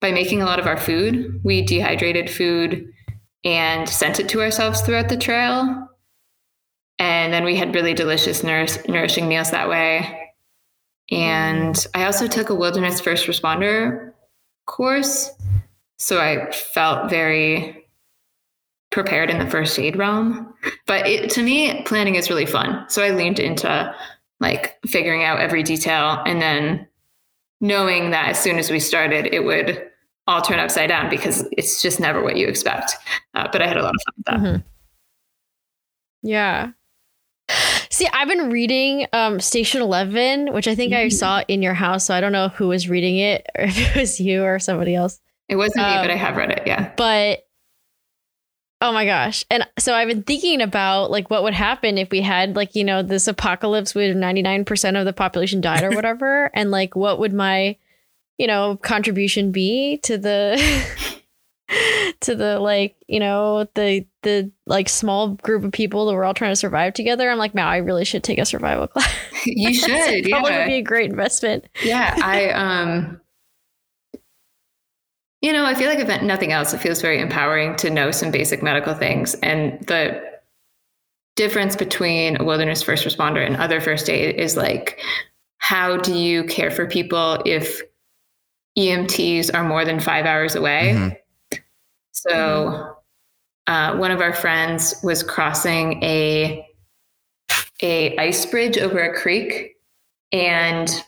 by 0.01 0.13
making 0.13 0.41
a 0.41 0.45
lot 0.45 0.59
of 0.59 0.67
our 0.67 0.77
food. 0.77 1.41
We 1.45 1.63
dehydrated 1.63 2.31
food 2.31 2.93
and 3.45 3.89
sent 3.89 4.21
it 4.21 4.29
to 4.31 4.41
ourselves 4.41 4.81
throughout 4.81 5.09
the 5.09 5.17
trail. 5.17 5.89
And 6.99 7.33
then 7.33 7.45
we 7.45 7.57
had 7.57 7.75
really 7.75 7.95
delicious 7.95 8.43
nourish- 8.43 8.87
nourishing 8.89 9.29
meals 9.29 9.51
that 9.51 9.69
way. 9.69 10.33
And 11.11 11.87
i 11.95 12.05
also 12.05 12.27
took 12.27 12.51
a 12.51 12.55
wilderness 12.55 13.01
first 13.01 13.27
responder 13.27 14.13
course. 14.67 15.31
So 15.99 16.21
i 16.21 16.51
felt 16.53 17.11
very 17.11 17.78
prepared 18.91 19.29
in 19.31 19.39
the 19.39 19.49
first 19.51 19.79
aid 19.79 19.97
realm 19.97 20.53
but 20.87 21.07
it, 21.07 21.29
to 21.31 21.43
me 21.43 21.83
planning 21.85 22.15
is 22.15 22.31
really 22.31 22.47
fun 22.47 22.85
so 22.89 23.03
i 23.03 23.11
leaned 23.11 23.39
into 23.39 23.95
like 24.41 24.79
figuring 24.87 25.25
out 25.25 25.41
every 25.41 25.63
detail 25.63 26.23
and 26.27 26.41
then 26.41 26.87
knowing 27.61 28.11
that 28.11 28.29
as 28.31 28.39
soon 28.39 28.59
as 28.59 28.71
we 28.71 28.81
started 28.81 29.27
it 29.35 29.45
would 29.45 29.85
all 30.27 30.41
turn 30.41 30.59
upside 30.59 30.89
down 30.89 31.11
because 31.11 31.47
it's 31.53 31.83
just 31.83 32.01
never 32.01 32.23
what 32.23 32.37
you 32.37 32.47
expect 32.47 32.97
uh, 33.35 33.47
but 33.53 33.61
i 33.61 33.67
had 33.67 33.77
a 33.77 33.83
lot 33.83 33.95
of 33.95 34.01
fun 34.07 34.15
with 34.17 34.25
that 34.27 34.41
Mhm. 34.59 34.65
Yeah. 36.23 36.71
See, 37.91 38.09
I've 38.13 38.29
been 38.29 38.51
reading 38.51 39.07
um, 39.13 39.41
Station 39.41 39.81
Eleven, 39.83 40.53
which 40.53 40.69
I 40.69 40.75
think 40.75 40.93
I 40.93 41.07
Mhm. 41.07 41.13
saw 41.13 41.43
in 41.49 41.63
your 41.63 41.75
house. 41.75 42.05
So 42.05 42.15
I 42.15 42.21
don't 42.21 42.33
know 42.33 42.49
who 42.49 42.69
was 42.69 42.89
reading 42.89 43.19
it, 43.19 43.47
or 43.57 43.65
if 43.67 43.97
it 43.97 43.99
was 43.99 44.21
you 44.21 44.43
or 44.45 44.59
somebody 44.59 44.95
else. 44.95 45.21
it 45.49 45.57
wasn't 45.57 45.87
me 45.87 45.95
Um, 45.95 46.03
but 46.03 46.11
i 46.11 46.15
have 46.17 46.37
read 46.37 46.51
it 46.51 46.63
yeah 46.67 46.93
But 46.97 47.47
oh 48.81 48.93
my 48.93 49.05
gosh! 49.05 49.45
And 49.51 49.67
so 49.79 49.95
I've 49.95 50.09
been 50.09 50.23
thinking 50.23 50.61
about 50.61 51.11
like 51.11 51.31
what 51.31 51.43
would 51.43 51.55
happen 51.55 51.99
if 51.99 52.11
we 52.11 52.21
had 52.21 52.57
like 52.57 52.75
you 52.75 52.85
know 52.85 53.03
this 53.03 53.29
apocalypse 53.29 53.95
where 53.95 54.15
ninety 54.15 54.43
nine 54.43 54.65
percent 54.65 54.97
of 54.97 55.05
the 55.05 55.13
population 55.13 55.61
died 55.61 55.83
or 55.85 55.91
whatever, 55.95 56.51
and 56.55 56.71
like 56.71 56.97
what 56.97 57.19
would 57.19 57.33
my 57.33 57.77
you 58.39 58.47
know 58.47 58.77
contribution 58.77 59.53
be 59.53 59.99
to 59.99 60.17
the 60.19 60.59
to 62.21 62.35
the 62.35 62.59
like 62.59 62.97
you 63.07 63.21
know 63.21 63.67
the 63.75 64.07
the 64.23 64.51
like 64.67 64.89
small 64.89 65.29
group 65.35 65.65
of 65.65 65.73
people 65.73 66.07
that 66.07 66.15
we're 66.15 66.25
all 66.25 66.35
trying 66.35 66.53
to 66.53 66.57
survive 66.57 66.95
together. 66.95 67.31
I'm 67.31 67.39
like, 67.39 67.55
now 67.55 67.69
I 67.69 67.79
really 67.79 68.05
should 68.05 68.25
take 68.25 68.39
a 68.39 68.45
survival 68.45 68.87
class. 68.89 69.13
you 69.45 69.75
should 69.75 69.91
it 69.91 70.31
probably 70.31 70.51
yeah 70.51 70.59
would 70.59 70.67
be 70.67 70.75
a 70.75 70.83
great 70.83 71.11
investment. 71.11 71.69
yeah 71.83 72.17
i 72.23 72.51
um 72.51 73.21
you 75.41 75.53
know 75.53 75.65
i 75.65 75.75
feel 75.75 75.89
like 75.89 75.99
if 75.99 76.23
nothing 76.23 76.53
else 76.53 76.73
it 76.75 76.79
feels 76.79 77.01
very 77.01 77.21
empowering 77.21 77.77
to 77.77 77.91
know 77.91 78.11
some 78.11 78.31
basic 78.31 78.63
medical 78.63 78.95
things 78.95 79.35
and 79.37 79.81
the 79.87 80.21
difference 81.37 81.77
between 81.77 82.41
a 82.41 82.45
wilderness 82.45 82.83
first 82.83 83.05
responder 83.05 83.45
and 83.47 83.57
other 83.57 83.81
first 83.81 84.11
aid 84.11 84.35
is 84.37 84.57
like 84.57 85.01
how 85.59 85.97
do 85.97 86.15
you 86.15 86.45
care 86.45 86.71
for 86.71 86.87
people 86.87 87.41
if 87.47 87.81
emts 88.77 89.51
are 89.55 89.65
more 89.65 89.85
than 89.85 90.01
five 90.01 90.25
hours 90.27 90.55
away 90.57 90.93
Mhm. 90.95 91.17
so 92.13 92.95
uh, 93.67 93.97
one 93.97 94.11
of 94.11 94.21
our 94.21 94.33
friends 94.33 94.95
was 95.03 95.23
crossing 95.23 96.03
a 96.03 96.65
a 97.83 98.17
ice 98.17 98.45
bridge 98.47 98.79
over 98.79 98.99
a 98.99 99.21
creek 99.21 99.77
and 100.33 101.05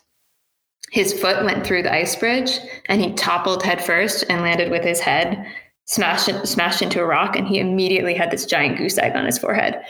his 0.91 1.12
foot 1.12 1.45
went 1.45 1.66
through 1.66 1.82
the 1.82 1.93
ice 1.93 2.16
bridge 2.16 2.59
and 2.86 3.01
he 3.01 3.12
toppled 3.14 3.62
headfirst 3.62 4.24
and 4.28 4.43
landed 4.43 4.70
with 4.70 4.84
his 4.84 5.01
head 5.01 5.47
smashed 5.86 6.47
smashed 6.47 6.82
into 6.82 7.01
a 7.01 7.07
rock 7.07 7.36
and 7.36 7.49
he 7.49 7.59
immediately 7.59 8.14
had 8.14 8.30
this 8.30 8.47
giant 8.47 8.78
goose 8.78 8.99
egg 8.99 9.16
on 9.16 9.24
his 9.24 9.38
forehead 9.38 9.82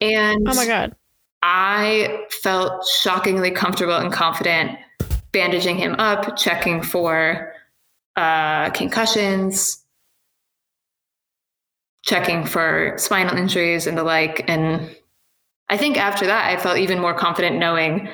and 0.00 0.48
Oh 0.48 0.54
my 0.54 0.66
god. 0.66 0.94
I 1.42 2.26
felt 2.42 2.86
shockingly 2.86 3.50
comfortable 3.50 3.96
and 3.96 4.12
confident 4.12 4.78
bandaging 5.32 5.76
him 5.76 5.94
up, 5.94 6.36
checking 6.36 6.82
for 6.82 7.54
uh, 8.16 8.70
concussions, 8.70 9.84
checking 12.02 12.44
for 12.44 12.94
spinal 12.98 13.36
injuries 13.36 13.86
and 13.86 13.96
the 13.96 14.02
like. 14.02 14.48
And 14.48 14.94
I 15.68 15.76
think 15.76 15.96
after 15.96 16.26
that, 16.26 16.50
I 16.50 16.60
felt 16.60 16.78
even 16.78 16.98
more 16.98 17.14
confident 17.14 17.58
knowing 17.58 18.08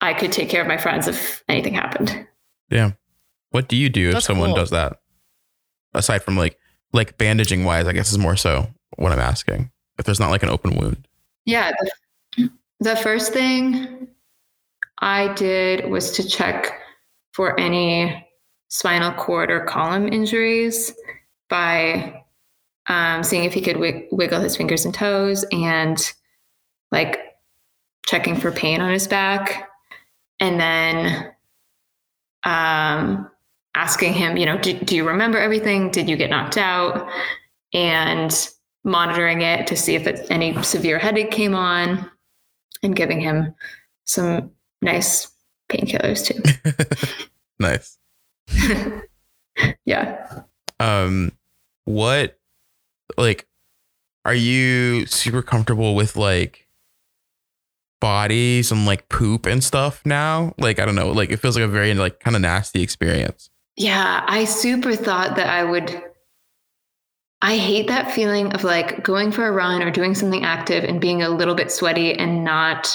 I 0.00 0.14
could 0.14 0.32
take 0.32 0.48
care 0.48 0.60
of 0.60 0.68
my 0.68 0.76
friends 0.76 1.08
if 1.08 1.42
anything 1.48 1.74
happened. 1.74 2.26
Yeah. 2.70 2.92
What 3.50 3.68
do 3.68 3.76
you 3.76 3.88
do 3.88 4.10
if 4.10 4.22
someone 4.22 4.50
cool. 4.50 4.56
does 4.56 4.70
that? 4.70 5.00
Aside 5.94 6.22
from 6.22 6.36
like 6.36 6.58
like 6.92 7.18
bandaging 7.18 7.64
wise, 7.64 7.86
I 7.86 7.92
guess 7.92 8.10
is 8.10 8.18
more 8.18 8.36
so 8.36 8.68
what 8.96 9.12
I'm 9.12 9.18
asking. 9.18 9.70
If 9.98 10.04
there's 10.04 10.20
not 10.20 10.30
like 10.30 10.42
an 10.42 10.50
open 10.50 10.76
wound. 10.76 11.06
Yeah. 11.44 11.72
The, 12.36 12.50
the 12.80 12.96
first 12.96 13.32
thing 13.32 14.08
I 14.98 15.32
did 15.34 15.90
was 15.90 16.12
to 16.12 16.26
check 16.26 16.80
for 17.32 17.58
any 17.58 18.26
spinal 18.68 19.12
cord 19.12 19.50
or 19.50 19.60
column 19.60 20.12
injuries 20.12 20.92
by 21.48 22.24
um, 22.88 23.22
seeing 23.22 23.44
if 23.44 23.52
he 23.52 23.60
could 23.60 23.76
wig- 23.76 24.06
wiggle 24.10 24.40
his 24.40 24.56
fingers 24.56 24.84
and 24.84 24.94
toes 24.94 25.44
and 25.52 26.12
like 26.90 27.20
checking 28.06 28.36
for 28.36 28.50
pain 28.50 28.80
on 28.80 28.92
his 28.92 29.06
back. 29.06 29.68
And 30.40 30.60
then 30.60 31.32
um, 32.44 33.30
asking 33.74 34.14
him, 34.14 34.36
you 34.36 34.46
know, 34.46 34.58
do, 34.58 34.78
do 34.78 34.96
you 34.96 35.06
remember 35.06 35.38
everything? 35.38 35.90
Did 35.90 36.08
you 36.08 36.16
get 36.16 36.30
knocked 36.30 36.58
out? 36.58 37.08
And 37.72 38.48
monitoring 38.84 39.40
it 39.40 39.66
to 39.66 39.76
see 39.76 39.94
if 39.94 40.06
it, 40.06 40.26
any 40.30 40.62
severe 40.62 40.98
headache 40.98 41.30
came 41.30 41.54
on 41.54 42.10
and 42.82 42.94
giving 42.94 43.20
him 43.20 43.54
some 44.04 44.50
nice 44.82 45.30
painkillers 45.70 46.24
too. 46.24 47.24
nice. 47.58 47.98
yeah. 49.86 50.42
Um 50.78 51.32
what 51.86 52.38
like 53.16 53.46
are 54.24 54.34
you 54.34 55.06
super 55.06 55.42
comfortable 55.42 55.94
with 55.94 56.16
like 56.16 56.63
bodies 58.04 58.70
and 58.70 58.84
like 58.84 59.08
poop 59.08 59.46
and 59.46 59.64
stuff 59.64 60.02
now? 60.04 60.52
Like 60.58 60.78
I 60.78 60.84
don't 60.84 60.94
know, 60.94 61.10
like 61.10 61.30
it 61.30 61.38
feels 61.38 61.56
like 61.56 61.64
a 61.64 61.68
very 61.68 61.94
like 61.94 62.20
kind 62.20 62.36
of 62.36 62.42
nasty 62.42 62.82
experience. 62.82 63.48
Yeah. 63.76 64.22
I 64.26 64.44
super 64.44 64.94
thought 64.94 65.36
that 65.36 65.48
I 65.48 65.64
would. 65.64 66.02
I 67.40 67.56
hate 67.56 67.88
that 67.88 68.12
feeling 68.12 68.52
of 68.52 68.62
like 68.62 69.02
going 69.02 69.32
for 69.32 69.46
a 69.46 69.52
run 69.52 69.82
or 69.82 69.90
doing 69.90 70.14
something 70.14 70.44
active 70.44 70.84
and 70.84 71.00
being 71.00 71.22
a 71.22 71.30
little 71.30 71.54
bit 71.54 71.72
sweaty 71.72 72.12
and 72.12 72.44
not 72.44 72.94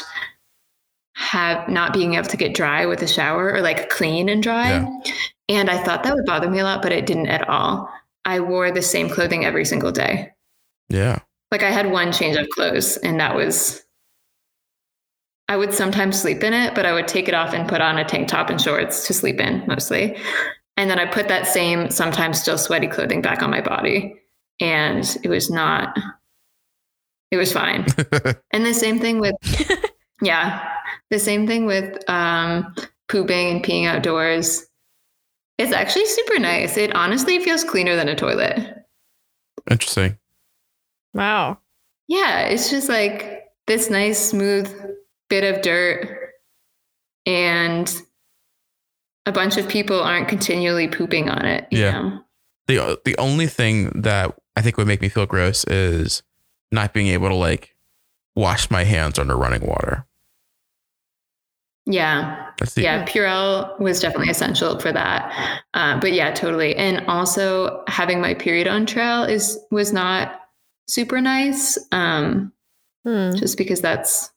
have 1.15 1.67
not 1.67 1.91
being 1.91 2.13
able 2.13 2.27
to 2.27 2.37
get 2.37 2.53
dry 2.53 2.85
with 2.85 3.01
a 3.01 3.07
shower 3.07 3.51
or 3.51 3.61
like 3.61 3.89
clean 3.89 4.29
and 4.29 4.43
dry. 4.43 4.69
Yeah. 4.69 5.13
And 5.49 5.69
I 5.71 5.83
thought 5.83 6.03
that 6.03 6.13
would 6.13 6.25
bother 6.25 6.51
me 6.51 6.59
a 6.59 6.63
lot, 6.63 6.83
but 6.83 6.91
it 6.91 7.07
didn't 7.07 7.29
at 7.29 7.49
all. 7.49 7.89
I 8.25 8.41
wore 8.41 8.69
the 8.69 8.83
same 8.83 9.09
clothing 9.09 9.43
every 9.43 9.65
single 9.65 9.91
day. 9.91 10.33
Yeah. 10.87 11.19
Like 11.51 11.63
I 11.63 11.71
had 11.71 11.91
one 11.91 12.11
change 12.11 12.37
of 12.37 12.47
clothes 12.49 12.97
and 12.97 13.19
that 13.19 13.35
was 13.35 13.83
I 15.49 15.57
would 15.57 15.73
sometimes 15.73 16.21
sleep 16.21 16.43
in 16.43 16.53
it, 16.53 16.75
but 16.75 16.85
I 16.85 16.93
would 16.93 17.07
take 17.07 17.27
it 17.27 17.33
off 17.33 17.55
and 17.55 17.67
put 17.67 17.81
on 17.81 17.97
a 17.97 18.05
tank 18.05 18.27
top 18.27 18.51
and 18.51 18.61
shorts 18.61 19.07
to 19.07 19.13
sleep 19.15 19.39
in 19.39 19.65
mostly. 19.67 20.15
And 20.77 20.91
then 20.91 20.99
I 20.99 21.07
put 21.07 21.27
that 21.27 21.47
same 21.47 21.89
sometimes 21.89 22.39
still 22.39 22.57
sweaty 22.57 22.87
clothing 22.87 23.23
back 23.23 23.41
on 23.41 23.49
my 23.49 23.59
body 23.59 24.15
and 24.59 25.17
it 25.23 25.27
was 25.27 25.49
not 25.49 25.97
it 27.31 27.37
was 27.37 27.51
fine. 27.51 27.85
and 28.51 28.65
the 28.65 28.73
same 28.73 28.99
thing 28.99 29.19
with 29.19 29.35
yeah, 30.21 30.71
the 31.09 31.19
same 31.19 31.47
thing 31.47 31.65
with 31.65 32.07
um 32.09 32.75
pooping 33.07 33.49
and 33.49 33.63
peeing 33.63 33.87
outdoors. 33.87 34.67
It's 35.57 35.73
actually 35.73 36.05
super 36.05 36.39
nice. 36.39 36.77
It 36.77 36.95
honestly 36.95 37.39
feels 37.39 37.63
cleaner 37.63 37.95
than 37.95 38.07
a 38.07 38.15
toilet. 38.15 38.85
Interesting. 39.69 40.17
Wow. 41.15 41.57
Yeah, 42.07 42.41
it's 42.41 42.69
just 42.69 42.87
like 42.87 43.45
this 43.67 43.89
nice, 43.89 44.29
smooth 44.29 44.73
bit 45.29 45.43
of 45.43 45.61
dirt, 45.61 46.31
and 47.25 47.91
a 49.25 49.31
bunch 49.31 49.57
of 49.57 49.67
people 49.67 50.01
aren't 50.01 50.27
continually 50.27 50.87
pooping 50.87 51.29
on 51.29 51.45
it. 51.45 51.67
You 51.71 51.79
Yeah. 51.83 51.91
Know? 52.01 52.23
The 52.67 53.01
the 53.05 53.17
only 53.17 53.47
thing 53.47 53.89
that 54.01 54.35
I 54.55 54.61
think 54.61 54.77
would 54.77 54.87
make 54.87 55.01
me 55.01 55.09
feel 55.09 55.25
gross 55.25 55.63
is 55.65 56.23
not 56.71 56.93
being 56.93 57.07
able 57.07 57.29
to 57.29 57.35
like 57.35 57.75
wash 58.35 58.69
my 58.69 58.83
hands 58.83 59.17
under 59.19 59.35
running 59.37 59.65
water. 59.65 60.05
Yeah. 61.85 62.51
That's 62.59 62.73
the 62.75 62.83
Yeah. 62.83 63.05
Purell 63.05 63.79
was 63.79 63.99
definitely 63.99 64.29
essential 64.29 64.79
for 64.79 64.91
that. 64.91 65.61
Uh, 65.73 65.99
but 65.99 66.13
yeah, 66.13 66.31
totally. 66.31 66.75
And 66.75 67.05
also 67.07 67.83
having 67.87 68.21
my 68.21 68.33
period 68.35 68.67
on 68.67 68.85
trail 68.85 69.23
is 69.23 69.57
was 69.71 69.91
not 69.91 70.39
super 70.87 71.21
nice. 71.21 71.77
Um, 71.91 72.53
Hmm. 73.05 73.31
just 73.35 73.57
because 73.57 73.81
that's 73.81 74.29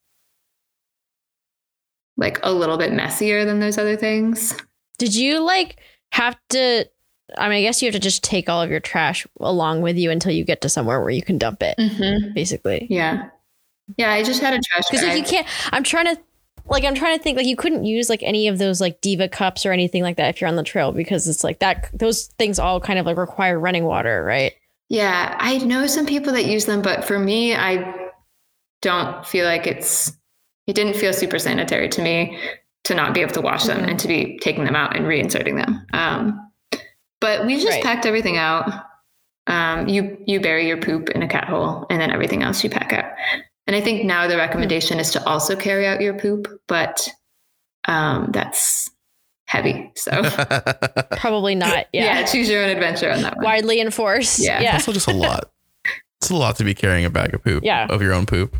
like 2.16 2.38
a 2.42 2.52
little 2.52 2.76
bit 2.78 2.92
messier 2.92 3.44
than 3.44 3.60
those 3.60 3.78
other 3.78 3.96
things. 3.96 4.54
Did 4.98 5.14
you 5.14 5.40
like 5.40 5.78
have 6.12 6.36
to? 6.50 6.86
I 7.38 7.48
mean, 7.48 7.58
I 7.58 7.62
guess 7.62 7.80
you 7.80 7.86
have 7.86 7.94
to 7.94 8.00
just 8.00 8.22
take 8.22 8.48
all 8.48 8.60
of 8.60 8.70
your 8.70 8.80
trash 8.80 9.26
along 9.40 9.80
with 9.80 9.96
you 9.96 10.10
until 10.10 10.32
you 10.32 10.44
get 10.44 10.60
to 10.62 10.68
somewhere 10.68 11.00
where 11.00 11.10
you 11.10 11.22
can 11.22 11.38
dump 11.38 11.62
it, 11.62 11.76
Mm-hmm. 11.78 12.34
basically. 12.34 12.86
Yeah. 12.90 13.28
Yeah, 13.96 14.10
I 14.12 14.22
just 14.22 14.40
had 14.42 14.52
a 14.54 14.60
trash 14.60 14.84
Because 14.90 15.06
like 15.06 15.16
you 15.18 15.24
can't. 15.24 15.46
I'm 15.72 15.82
trying 15.82 16.14
to. 16.14 16.20
Like 16.66 16.84
I'm 16.84 16.94
trying 16.94 17.16
to 17.18 17.22
think 17.22 17.36
like 17.36 17.46
you 17.46 17.56
couldn't 17.56 17.84
use 17.84 18.08
like 18.08 18.22
any 18.22 18.46
of 18.46 18.56
those 18.58 18.80
like 18.80 19.00
diva 19.00 19.28
cups 19.28 19.66
or 19.66 19.72
anything 19.72 20.02
like 20.04 20.16
that 20.18 20.28
if 20.28 20.40
you're 20.40 20.48
on 20.48 20.54
the 20.54 20.62
trail 20.62 20.92
because 20.92 21.26
it's 21.26 21.42
like 21.42 21.58
that 21.58 21.90
those 21.92 22.26
things 22.38 22.60
all 22.60 22.78
kind 22.80 23.00
of 23.00 23.04
like 23.06 23.16
require 23.16 23.58
running 23.58 23.84
water, 23.84 24.22
right? 24.24 24.52
Yeah, 24.88 25.36
I 25.40 25.58
know 25.58 25.86
some 25.88 26.06
people 26.06 26.32
that 26.34 26.44
use 26.46 26.66
them, 26.66 26.80
but 26.80 27.04
for 27.04 27.18
me, 27.18 27.54
I 27.54 28.10
don't 28.82 29.26
feel 29.26 29.44
like 29.46 29.66
it's. 29.66 30.12
It 30.66 30.74
didn't 30.74 30.94
feel 30.94 31.12
super 31.12 31.38
sanitary 31.38 31.88
to 31.90 32.02
me 32.02 32.38
to 32.84 32.94
not 32.94 33.14
be 33.14 33.20
able 33.20 33.32
to 33.34 33.40
wash 33.40 33.64
them 33.64 33.78
Mhm. 33.82 33.88
and 33.90 33.98
to 34.00 34.08
be 34.08 34.38
taking 34.40 34.64
them 34.64 34.74
out 34.76 34.96
and 34.96 35.06
reinserting 35.06 35.56
them. 35.56 35.86
Um, 35.92 36.50
but 37.20 37.46
we 37.46 37.56
just 37.56 37.68
Right. 37.68 37.82
packed 37.82 38.06
everything 38.06 38.36
out. 38.36 38.68
Um, 39.46 39.88
you 39.88 40.18
you 40.26 40.40
bury 40.40 40.66
your 40.68 40.76
poop 40.76 41.10
in 41.10 41.22
a 41.22 41.28
cat 41.28 41.48
hole, 41.48 41.84
and 41.90 42.00
then 42.00 42.10
everything 42.12 42.42
else 42.42 42.62
you 42.62 42.70
pack 42.70 42.92
out. 42.92 43.10
And 43.66 43.74
I 43.76 43.80
think 43.80 44.04
now 44.04 44.26
the 44.28 44.36
recommendation 44.36 44.98
is 45.00 45.10
to 45.12 45.24
also 45.28 45.54
carry 45.56 45.86
out 45.86 46.00
your 46.00 46.14
poop, 46.14 46.46
but 46.68 47.08
um, 47.88 48.28
that's 48.32 48.90
heavy. 49.46 49.90
So 49.96 50.10
Probably 51.16 51.54
not. 51.56 51.86
yeah. 51.92 52.20
Yeah. 52.20 52.24
choose 52.24 52.48
your 52.48 52.62
own 52.62 52.70
adventure 52.70 53.10
on 53.10 53.22
that 53.22 53.36
one. 53.36 53.44
Widely 53.44 53.80
enforced. 53.80 54.38
Yeah. 54.38 54.60
Yeah. 54.60 54.72
also 54.74 54.92
just 54.92 55.08
a 55.08 55.12
lot. 55.12 55.50
It's 56.20 56.30
a 56.30 56.36
lot 56.36 56.54
to 56.58 56.64
be 56.64 56.72
carrying 56.72 57.04
a 57.04 57.10
bag 57.10 57.34
of 57.34 57.42
poop. 57.42 57.64
Yeah. 57.64 57.86
Of 57.90 58.00
your 58.00 58.12
own 58.12 58.26
poop. 58.26 58.56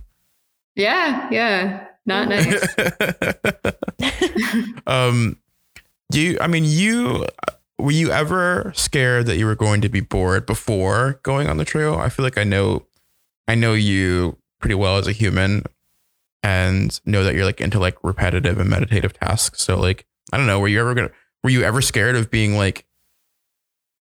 Yeah, 0.74 1.28
yeah, 1.30 1.84
not 2.06 2.28
nice. 2.30 2.66
um 4.86 5.38
do 6.10 6.20
you 6.20 6.38
I 6.40 6.46
mean 6.46 6.64
you 6.64 7.26
were 7.78 7.90
you 7.90 8.10
ever 8.10 8.72
scared 8.76 9.26
that 9.26 9.36
you 9.36 9.46
were 9.46 9.56
going 9.56 9.80
to 9.80 9.88
be 9.88 10.00
bored 10.00 10.46
before 10.46 11.20
going 11.22 11.48
on 11.48 11.56
the 11.56 11.64
trail? 11.64 11.96
I 11.96 12.08
feel 12.08 12.24
like 12.24 12.38
I 12.38 12.44
know 12.44 12.86
I 13.48 13.54
know 13.54 13.74
you 13.74 14.38
pretty 14.60 14.74
well 14.74 14.98
as 14.98 15.08
a 15.08 15.12
human 15.12 15.64
and 16.42 17.00
know 17.04 17.24
that 17.24 17.34
you're 17.34 17.44
like 17.44 17.60
into 17.60 17.78
like 17.78 17.96
repetitive 18.02 18.58
and 18.58 18.70
meditative 18.70 19.12
tasks. 19.12 19.62
So 19.62 19.78
like 19.78 20.06
I 20.32 20.36
don't 20.36 20.46
know, 20.46 20.60
were 20.60 20.68
you 20.68 20.80
ever 20.80 20.94
gonna 20.94 21.10
were 21.42 21.50
you 21.50 21.62
ever 21.62 21.82
scared 21.82 22.16
of 22.16 22.30
being 22.30 22.56
like 22.56 22.86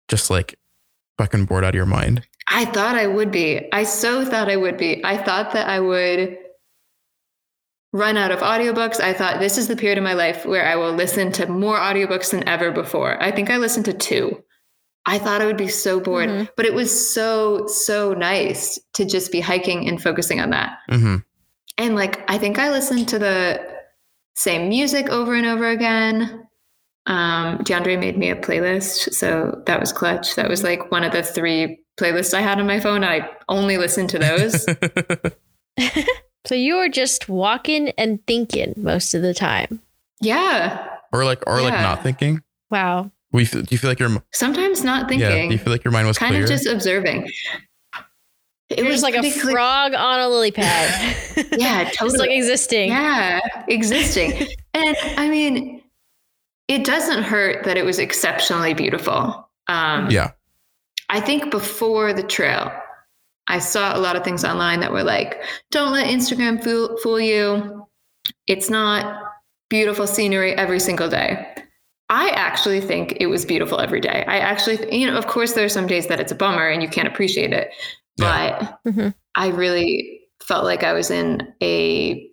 just 0.08 0.30
like 0.30 0.58
fucking 1.16 1.44
bored 1.44 1.64
out 1.64 1.70
of 1.70 1.74
your 1.74 1.86
mind? 1.86 2.26
I 2.48 2.64
thought 2.64 2.96
I 2.96 3.06
would 3.06 3.30
be. 3.30 3.70
I 3.72 3.84
so 3.84 4.24
thought 4.24 4.48
I 4.48 4.56
would 4.56 4.76
be. 4.76 5.04
I 5.04 5.18
thought 5.18 5.52
that 5.52 5.68
I 5.68 5.80
would 5.80 6.38
run 7.92 8.16
out 8.16 8.30
of 8.30 8.40
audiobooks. 8.40 9.00
I 9.00 9.12
thought 9.12 9.40
this 9.40 9.56
is 9.58 9.68
the 9.68 9.76
period 9.76 9.98
of 9.98 10.04
my 10.04 10.12
life 10.14 10.44
where 10.44 10.66
I 10.66 10.76
will 10.76 10.92
listen 10.92 11.32
to 11.32 11.46
more 11.46 11.78
audiobooks 11.78 12.30
than 12.30 12.46
ever 12.48 12.70
before. 12.70 13.20
I 13.22 13.30
think 13.30 13.50
I 13.50 13.56
listened 13.56 13.86
to 13.86 13.92
two. 13.94 14.42
I 15.06 15.18
thought 15.18 15.40
I 15.40 15.46
would 15.46 15.56
be 15.56 15.68
so 15.68 15.98
bored, 16.00 16.28
Mhm. 16.28 16.48
but 16.54 16.66
it 16.66 16.74
was 16.74 17.14
so, 17.14 17.66
so 17.66 18.12
nice 18.12 18.78
to 18.94 19.06
just 19.06 19.32
be 19.32 19.40
hiking 19.40 19.88
and 19.88 20.02
focusing 20.02 20.38
on 20.38 20.50
that. 20.50 20.78
Mm-hmm. 20.90 21.16
And 21.78 21.94
like, 21.96 22.30
I 22.30 22.36
think 22.36 22.58
I 22.58 22.70
listened 22.70 23.08
to 23.08 23.18
the 23.18 23.66
same 24.34 24.68
music 24.68 25.08
over 25.08 25.34
and 25.34 25.46
over 25.46 25.68
again. 25.68 26.46
Um, 27.06 27.58
DeAndre 27.58 27.98
made 27.98 28.18
me 28.18 28.30
a 28.30 28.36
playlist. 28.36 29.14
So 29.14 29.62
that 29.64 29.80
was 29.80 29.92
clutch. 29.94 30.34
That 30.34 30.50
was 30.50 30.62
like 30.62 30.90
one 30.90 31.04
of 31.04 31.12
the 31.12 31.22
three 31.22 31.80
playlists 31.98 32.34
I 32.34 32.42
had 32.42 32.60
on 32.60 32.66
my 32.66 32.78
phone. 32.78 33.02
I 33.02 33.30
only 33.48 33.78
listened 33.78 34.10
to 34.10 34.18
those. 34.18 34.66
So 36.44 36.54
you 36.54 36.76
were 36.76 36.88
just 36.88 37.28
walking 37.28 37.90
and 37.98 38.24
thinking 38.26 38.74
most 38.76 39.14
of 39.14 39.22
the 39.22 39.34
time. 39.34 39.80
yeah. 40.20 40.88
or 41.12 41.24
like 41.24 41.42
or 41.46 41.60
like 41.62 41.74
not 41.74 42.02
thinking? 42.02 42.42
Wow. 42.70 43.10
We 43.32 43.44
feel, 43.44 43.60
do 43.62 43.68
you 43.74 43.78
feel 43.78 43.90
like 43.90 43.98
you're 43.98 44.22
Sometimes 44.32 44.82
not 44.82 45.02
yeah, 45.12 45.28
thinking, 45.28 45.48
do 45.50 45.54
you 45.54 45.58
feel 45.58 45.72
like 45.72 45.84
your 45.84 45.92
mind 45.92 46.06
was 46.06 46.16
kind 46.18 46.30
clear? 46.32 46.44
of 46.44 46.48
just 46.48 46.66
observing. 46.66 47.30
It 48.70 48.78
You're 48.80 48.88
was 48.88 49.02
like 49.02 49.14
a 49.14 49.20
clear- 49.20 49.52
frog 49.52 49.94
on 49.94 50.20
a 50.20 50.28
lily 50.28 50.50
pad. 50.50 51.16
Yeah, 51.58 51.84
just 51.84 51.94
totally. 51.98 52.18
like 52.18 52.30
existing. 52.30 52.88
Yeah, 52.90 53.40
existing. 53.68 54.46
and 54.74 54.96
I 55.16 55.28
mean, 55.28 55.82
it 56.68 56.84
doesn't 56.84 57.22
hurt 57.22 57.64
that 57.64 57.76
it 57.78 57.84
was 57.84 57.98
exceptionally 57.98 58.74
beautiful. 58.74 59.48
Um, 59.68 60.10
yeah. 60.10 60.32
I 61.08 61.20
think 61.20 61.50
before 61.50 62.12
the 62.12 62.22
trail, 62.22 62.70
I 63.48 63.58
saw 63.58 63.96
a 63.96 64.00
lot 64.00 64.14
of 64.16 64.24
things 64.24 64.44
online 64.44 64.80
that 64.80 64.92
were 64.92 65.02
like, 65.04 65.42
don't 65.70 65.92
let 65.92 66.06
Instagram 66.06 66.62
fool, 66.62 66.96
fool 67.02 67.18
you. 67.20 67.86
It's 68.46 68.68
not 68.68 69.22
beautiful 69.70 70.06
scenery 70.06 70.52
every 70.54 70.80
single 70.80 71.08
day. 71.08 71.46
I 72.10 72.28
actually 72.30 72.80
think 72.80 73.16
it 73.20 73.26
was 73.26 73.44
beautiful 73.44 73.80
every 73.80 74.00
day. 74.00 74.24
I 74.26 74.38
actually, 74.38 74.94
you 74.96 75.06
know, 75.06 75.16
of 75.16 75.26
course, 75.26 75.52
there 75.52 75.64
are 75.64 75.68
some 75.70 75.86
days 75.86 76.06
that 76.06 76.20
it's 76.20 76.32
a 76.32 76.34
bummer 76.34 76.66
and 76.68 76.82
you 76.82 76.88
can't 76.88 77.08
appreciate 77.08 77.52
it, 77.52 77.70
Yeah. 78.18 78.70
but 78.84 78.92
Mhm. 78.92 79.14
I 79.34 79.48
really 79.48 80.20
felt 80.42 80.64
like 80.64 80.82
I 80.82 80.92
was 80.94 81.10
in 81.10 81.52
a, 81.62 82.26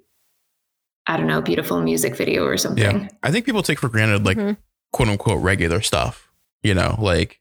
I 1.08 1.18
don't 1.18 1.28
know, 1.28 1.42
beautiful 1.42 1.82
music 1.82 2.16
video 2.16 2.46
or 2.46 2.58
something. 2.58 3.02
Yeah. 3.02 3.08
I 3.22 3.32
think 3.32 3.46
people 3.46 3.64
take 3.64 3.80
for 3.80 3.90
granted 3.90 4.26
like 4.26 4.38
Mhm. 4.38 4.58
quote 4.92 5.10
unquote 5.10 5.42
regular 5.42 5.82
stuff. 5.82 6.30
You 6.64 6.74
know, 6.74 6.96
like 7.00 7.40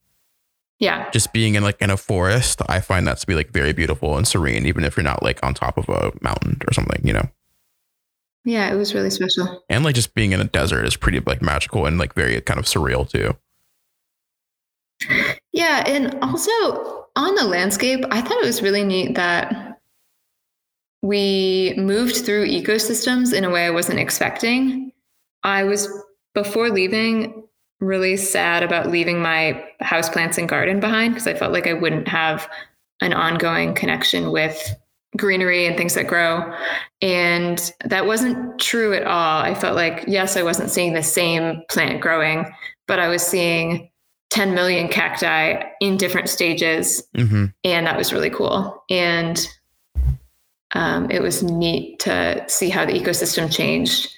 Yeah. 0.85 1.11
just 1.11 1.32
being 1.32 1.55
in 1.55 1.62
like 1.62 1.80
in 1.80 1.91
a 1.91 1.97
forest. 1.97 2.61
I 2.68 2.80
find 2.80 3.07
that 3.07 3.18
to 3.18 3.26
be 3.26 3.35
like 3.35 3.51
very 3.51 3.72
beautiful 3.72 4.16
and 4.16 4.26
serene, 4.28 4.66
even 4.66 4.85
if 4.85 4.97
you're 4.97 5.05
not 5.05 5.22
like 5.22 5.43
on 5.45 5.55
top 5.55 5.76
of 5.78 5.89
a 5.89 6.12
mountain 6.20 6.61
or 6.68 6.72
something. 6.74 7.01
You 7.07 7.14
know, 7.14 7.28
Yeah. 8.45 8.72
It 8.72 8.76
was 8.76 8.95
really 8.95 9.11
special. 9.11 9.62
and 9.68 9.85
like 9.85 9.95
just 9.95 10.14
being 10.14 10.32
in 10.32 10.41
a 10.41 10.45
desert 10.45 10.85
is 10.87 10.97
pretty 10.97 11.20
like 11.20 11.41
magical 11.43 11.87
and 11.87 11.99
like 11.99 12.14
very 12.14 12.41
kind 12.41 12.59
of 12.61 12.66
surreal 12.66 13.09
too. 13.09 13.35
Yeah. 15.53 15.85
And 15.87 16.16
also 16.22 16.51
on 17.16 17.35
the 17.35 17.45
landscape, 17.45 18.05
I 18.11 18.20
thought 18.20 18.39
it 18.43 18.47
was 18.47 18.62
really 18.62 18.85
neat 18.85 19.14
that 19.16 19.78
we 21.03 21.74
moved 21.76 22.16
through 22.24 22.47
ecosystems 22.47 23.32
in 23.35 23.45
a 23.45 23.51
way 23.51 23.66
I 23.66 23.70
wasn't 23.70 23.99
expecting. 23.99 24.93
I 25.43 25.64
was, 25.64 25.87
before 26.35 26.70
leaving, 26.70 27.45
really 27.85 28.16
sad 28.16 28.62
about 28.62 28.91
leaving 28.91 29.20
my 29.20 29.64
houseplants 29.82 30.39
and 30.39 30.49
garden 30.49 30.80
behind 30.80 31.14
because 31.14 31.26
I 31.26 31.35
felt 31.35 31.53
like 31.53 31.66
I 31.66 31.74
wouldn't 31.74 32.09
have 32.09 32.49
an 33.01 33.12
ongoing 33.12 33.74
connection 33.74 34.32
with 34.32 34.74
greenery 35.16 35.66
and 35.66 35.76
things 35.76 35.95
that 35.95 36.07
grow. 36.07 36.53
And 37.01 37.72
that 37.85 38.07
wasn't 38.07 38.59
true 38.59 38.95
at 38.95 39.07
all. 39.07 39.43
I 39.43 39.55
felt 39.55 39.76
like, 39.76 40.05
yes, 40.07 40.37
I 40.37 40.43
wasn't 40.43 40.70
seeing 40.70 40.95
the 40.95 41.03
same 41.03 41.62
plant 41.70 42.01
growing, 42.01 42.53
but 42.87 42.99
I 42.99 43.09
was 43.09 43.22
seeing 43.22 43.91
10 44.30 44.55
million 44.55 44.89
cacti 44.89 45.62
in 45.80 45.97
different 45.97 46.28
stages. 46.28 47.03
hmm 47.14 47.47
And 47.62 47.87
that 47.87 47.97
was 47.97 48.12
really 48.12 48.30
cool. 48.30 48.82
And 48.91 49.47
um, 50.72 51.11
it 51.11 51.22
was 51.22 51.43
neat 51.43 52.01
to 52.01 52.45
see 52.49 52.68
how 52.68 52.85
the 52.85 52.93
ecosystem 52.93 53.55
changed 53.55 54.12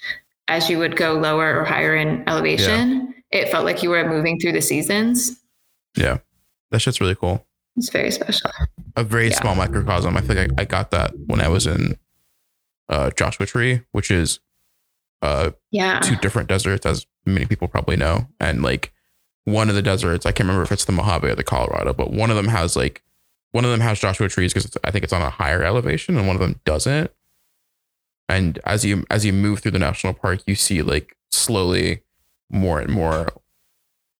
as 0.47 0.69
you 0.69 0.79
would 0.79 0.95
go 0.95 1.13
lower 1.13 1.59
or 1.59 1.63
higher 1.65 1.95
in 1.95 2.23
elevation. 2.27 3.13
It 3.31 3.49
felt 3.49 3.65
like 3.65 3.83
you 3.83 3.89
were 3.89 4.07
moving 4.07 4.39
through 4.39 4.53
the 4.53 4.61
seasons. 4.61 5.39
Yeah, 5.97 6.19
that 6.71 6.79
shit's 6.79 7.01
really 7.01 7.15
cool. 7.15 7.45
It's 7.75 7.89
very 7.89 8.11
special. 8.11 8.49
A 8.95 9.03
very 9.03 9.29
Yeah. 9.29 9.39
small 9.41 9.55
microcosm. 9.55 10.15
I 10.17 10.21
think 10.21 10.51
I, 10.57 10.61
I 10.61 10.65
got 10.65 10.91
that 10.91 11.13
when 11.27 11.41
I 11.41 11.47
was 11.47 11.67
in 11.67 11.97
uh, 12.89 13.11
Joshua 13.11 13.45
Tree, 13.45 13.81
which 13.91 14.09
is 14.09 14.39
uh, 15.21 15.51
Yeah. 15.71 15.99
two 15.99 16.15
different 16.17 16.47
deserts, 16.49 16.85
as 16.85 17.05
many 17.25 17.45
people 17.45 17.67
probably 17.67 17.97
know. 17.97 18.27
And 18.39 18.63
like 18.63 18.93
one 19.43 19.69
of 19.69 19.75
the 19.75 19.81
deserts, 19.81 20.25
I 20.25 20.31
can't 20.31 20.47
remember 20.47 20.63
if 20.63 20.71
it's 20.71 20.85
the 20.85 20.91
Mojave 20.91 21.27
or 21.27 21.35
the 21.35 21.43
Colorado, 21.43 21.93
but 21.93 22.11
one 22.11 22.29
of 22.29 22.35
them 22.37 22.47
has 22.47 22.75
like 22.75 23.03
one 23.51 23.63
of 23.65 23.71
them 23.71 23.79
has 23.81 23.99
Joshua 23.99 24.29
trees 24.29 24.53
because 24.53 24.75
I 24.83 24.91
think 24.91 25.03
it's 25.03 25.13
on 25.13 25.21
a 25.21 25.29
higher 25.29 25.63
elevation, 25.63 26.17
and 26.17 26.27
one 26.27 26.35
of 26.35 26.41
them 26.41 26.59
doesn't. 26.65 27.11
And 28.29 28.59
as 28.65 28.83
you 28.85 29.05
as 29.09 29.25
you 29.25 29.33
move 29.33 29.59
through 29.59 29.71
the 29.71 29.79
national 29.79 30.13
park, 30.13 30.41
you 30.47 30.55
see 30.55 30.81
like 30.81 31.15
slowly 31.31 32.01
more 32.49 32.79
and 32.79 32.91
more 32.91 33.29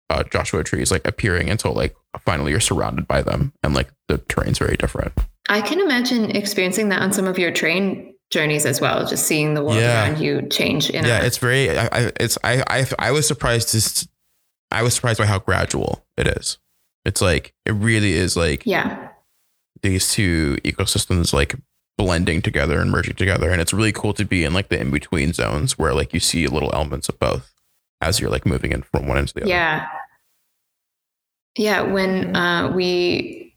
uh, 0.09 0.23
Joshua 0.23 0.63
trees 0.63 0.91
like 0.91 1.05
appearing 1.07 1.49
until 1.49 1.73
like 1.73 1.95
finally 2.25 2.51
you're 2.51 2.59
surrounded 2.59 3.07
by 3.07 3.21
them, 3.21 3.53
and 3.63 3.73
like 3.73 3.89
the 4.07 4.17
terrain's 4.17 4.59
very 4.59 4.77
different. 4.77 5.13
I 5.49 5.61
can 5.61 5.79
imagine 5.79 6.31
experiencing 6.31 6.89
that 6.89 7.01
on 7.01 7.13
some 7.13 7.25
of 7.25 7.37
your 7.37 7.51
train 7.51 8.13
journeys 8.31 8.65
as 8.65 8.81
well, 8.81 9.05
just 9.05 9.25
seeing 9.25 9.53
the 9.53 9.63
world 9.63 9.77
Yeah. 9.77 10.09
around 10.09 10.21
you 10.21 10.41
change 10.49 10.89
in 10.89 11.05
yeah, 11.05 11.21
a, 11.21 11.25
it's 11.25 11.37
very. 11.37 11.69
I, 11.77 11.85
I 11.85 12.11
it's 12.19 12.37
I, 12.43 12.63
I 12.67 12.85
I 12.99 13.11
was 13.11 13.27
surprised 13.27 13.69
to. 13.69 14.07
I 14.71 14.83
was 14.83 14.93
surprised 14.93 15.19
by 15.19 15.25
how 15.25 15.39
gradual 15.39 16.05
it 16.17 16.27
is. 16.27 16.57
It's 17.05 17.21
like 17.21 17.53
it 17.65 17.71
really 17.71 18.13
is 18.13 18.35
like 18.35 18.65
yeah. 18.65 19.09
these 19.81 20.11
two 20.11 20.57
ecosystems 20.63 21.33
like 21.33 21.55
blending 21.97 22.41
together 22.41 22.79
and 22.79 22.91
merging 22.91 23.15
together, 23.15 23.49
and 23.49 23.61
it's 23.61 23.73
really 23.73 23.93
cool 23.93 24.13
to 24.13 24.25
be 24.25 24.43
in 24.43 24.53
like 24.53 24.67
the 24.69 24.79
in 24.79 24.91
between 24.91 25.31
zones 25.33 25.77
where 25.77 25.93
like 25.93 26.13
you 26.13 26.19
see 26.19 26.47
little 26.47 26.73
elements 26.73 27.07
of 27.09 27.17
both 27.19 27.53
as 28.01 28.19
you're 28.19 28.29
like 28.29 28.45
moving 28.45 28.71
in 28.71 28.81
from 28.83 29.07
one 29.07 29.17
end 29.17 29.29
to 29.29 29.33
the 29.33 29.41
other. 29.41 29.49
Yeah. 29.49 29.87
Yeah. 31.57 31.81
When 31.81 32.35
uh, 32.35 32.71
we, 32.75 33.55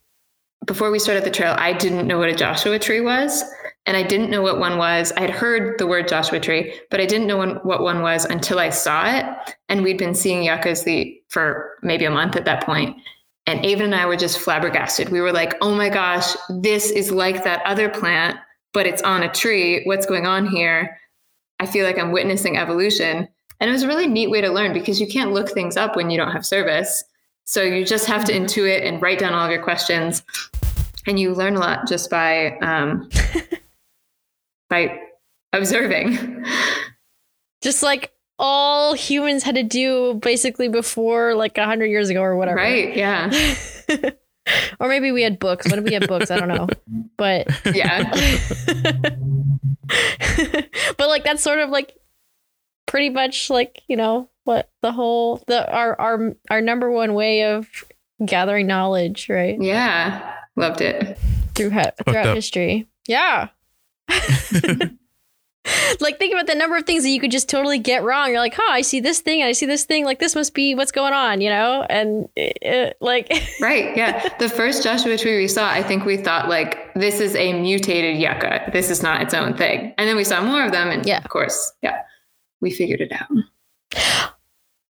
before 0.66 0.90
we 0.90 0.98
started 0.98 1.24
the 1.24 1.30
trail, 1.30 1.54
I 1.58 1.72
didn't 1.72 2.06
know 2.06 2.18
what 2.18 2.28
a 2.28 2.34
Joshua 2.34 2.78
tree 2.78 3.00
was. 3.00 3.42
And 3.86 3.96
I 3.96 4.02
didn't 4.02 4.30
know 4.30 4.42
what 4.42 4.60
one 4.60 4.76
was. 4.76 5.10
I 5.12 5.20
had 5.20 5.30
heard 5.30 5.78
the 5.78 5.86
word 5.86 6.06
Joshua 6.06 6.38
tree, 6.38 6.78
but 6.90 7.00
I 7.00 7.06
didn't 7.06 7.26
know 7.26 7.38
one, 7.38 7.56
what 7.62 7.82
one 7.82 8.02
was 8.02 8.26
until 8.26 8.58
I 8.58 8.68
saw 8.68 9.10
it. 9.10 9.24
And 9.70 9.82
we'd 9.82 9.98
been 9.98 10.14
seeing 10.14 10.44
yuccas 10.44 10.84
the, 10.84 11.18
for 11.28 11.78
maybe 11.82 12.04
a 12.04 12.10
month 12.10 12.36
at 12.36 12.44
that 12.44 12.64
point. 12.64 12.96
And 13.46 13.64
Ava 13.64 13.84
and 13.84 13.94
I 13.94 14.04
were 14.04 14.16
just 14.16 14.38
flabbergasted. 14.38 15.08
We 15.08 15.22
were 15.22 15.32
like, 15.32 15.54
oh 15.62 15.74
my 15.74 15.88
gosh, 15.88 16.36
this 16.60 16.90
is 16.90 17.10
like 17.10 17.42
that 17.44 17.62
other 17.64 17.88
plant, 17.88 18.36
but 18.74 18.86
it's 18.86 19.02
on 19.02 19.22
a 19.22 19.32
tree. 19.32 19.82
What's 19.84 20.06
going 20.06 20.26
on 20.26 20.46
here? 20.46 20.98
I 21.58 21.66
feel 21.66 21.86
like 21.86 21.98
I'm 21.98 22.12
witnessing 22.12 22.58
evolution. 22.58 23.28
And 23.60 23.68
it 23.68 23.72
was 23.72 23.82
a 23.82 23.88
really 23.88 24.06
neat 24.06 24.30
way 24.30 24.40
to 24.40 24.48
learn 24.48 24.72
because 24.72 25.00
you 25.00 25.06
can't 25.06 25.32
look 25.32 25.50
things 25.50 25.76
up 25.76 25.94
when 25.94 26.10
you 26.10 26.16
don't 26.16 26.32
have 26.32 26.46
service. 26.46 27.04
So 27.44 27.62
you 27.62 27.84
just 27.84 28.06
have 28.06 28.24
to 28.26 28.32
intuit 28.32 28.86
and 28.86 29.02
write 29.02 29.18
down 29.18 29.34
all 29.34 29.44
of 29.44 29.50
your 29.50 29.62
questions. 29.62 30.22
And 31.06 31.18
you 31.18 31.34
learn 31.34 31.56
a 31.56 31.60
lot 31.60 31.86
just 31.88 32.10
by 32.10 32.58
um, 32.58 33.08
by 34.70 34.98
observing. 35.52 36.44
Just 37.60 37.82
like 37.82 38.12
all 38.38 38.94
humans 38.94 39.42
had 39.42 39.54
to 39.56 39.62
do 39.62 40.14
basically 40.14 40.68
before 40.68 41.34
like 41.34 41.58
a 41.58 41.66
hundred 41.66 41.86
years 41.86 42.08
ago 42.08 42.22
or 42.22 42.36
whatever. 42.36 42.56
Right? 42.56 42.96
Yeah. 42.96 43.30
or 44.80 44.88
maybe 44.88 45.12
we 45.12 45.22
had 45.22 45.38
books. 45.38 45.66
When 45.66 45.82
did 45.82 45.84
we 45.84 45.94
have 45.94 46.08
books? 46.08 46.30
I 46.30 46.38
don't 46.38 46.48
know. 46.48 46.68
But 47.16 47.48
Yeah. 47.74 48.10
but 50.96 51.08
like 51.08 51.24
that's 51.24 51.42
sort 51.42 51.58
of 51.58 51.70
like 51.70 51.96
pretty 52.90 53.08
much 53.08 53.48
like 53.50 53.82
you 53.86 53.96
know 53.96 54.28
what 54.44 54.68
the 54.82 54.90
whole 54.90 55.40
the 55.46 55.70
our 55.72 55.98
our 56.00 56.34
our 56.50 56.60
number 56.60 56.90
one 56.90 57.14
way 57.14 57.44
of 57.44 57.68
gathering 58.26 58.66
knowledge 58.66 59.28
right 59.28 59.56
Yeah. 59.62 60.34
Loved 60.56 60.80
it. 60.80 61.16
through 61.54 61.70
ha- 61.70 61.92
throughout 62.04 62.26
up. 62.26 62.34
history 62.34 62.88
yeah 63.06 63.48
like 66.00 66.18
think 66.18 66.32
about 66.32 66.46
the 66.46 66.54
number 66.54 66.76
of 66.76 66.84
things 66.84 67.02
that 67.04 67.10
you 67.10 67.20
could 67.20 67.30
just 67.30 67.48
totally 67.48 67.78
get 67.78 68.02
wrong 68.02 68.30
you're 68.30 68.38
like 68.40 68.54
huh 68.54 68.72
i 68.72 68.80
see 68.80 68.98
this 68.98 69.20
thing 69.20 69.40
and 69.42 69.48
i 69.48 69.52
see 69.52 69.66
this 69.66 69.84
thing 69.84 70.04
like 70.04 70.18
this 70.18 70.34
must 70.34 70.54
be 70.54 70.74
what's 70.74 70.90
going 70.90 71.12
on 71.12 71.40
you 71.40 71.50
know 71.50 71.86
and 71.90 72.28
it, 72.34 72.58
it- 72.62 72.96
like 73.00 73.30
Right. 73.60 73.94
Yeah. 73.96 74.26
The 74.38 74.48
first 74.48 74.82
Joshua 74.82 75.18
tree 75.18 75.36
we 75.36 75.46
saw, 75.46 75.68
I 75.70 75.82
think 75.82 76.06
we 76.06 76.16
thought 76.16 76.48
like 76.48 76.92
this 76.94 77.20
is 77.20 77.36
a 77.36 77.52
mutated 77.52 78.16
yucca. 78.18 78.70
This 78.72 78.88
is 78.90 79.02
not 79.02 79.20
its 79.20 79.34
own 79.34 79.54
thing. 79.54 79.92
And 79.98 80.08
then 80.08 80.16
we 80.16 80.24
saw 80.24 80.40
more 80.42 80.64
of 80.64 80.72
them, 80.72 80.88
and 80.88 81.04
Yeah. 81.04 81.18
of 81.18 81.28
course, 81.28 81.72
yeah, 81.82 82.00
we 82.60 82.70
figured 82.70 83.00
it 83.00 83.12
out. 83.12 83.28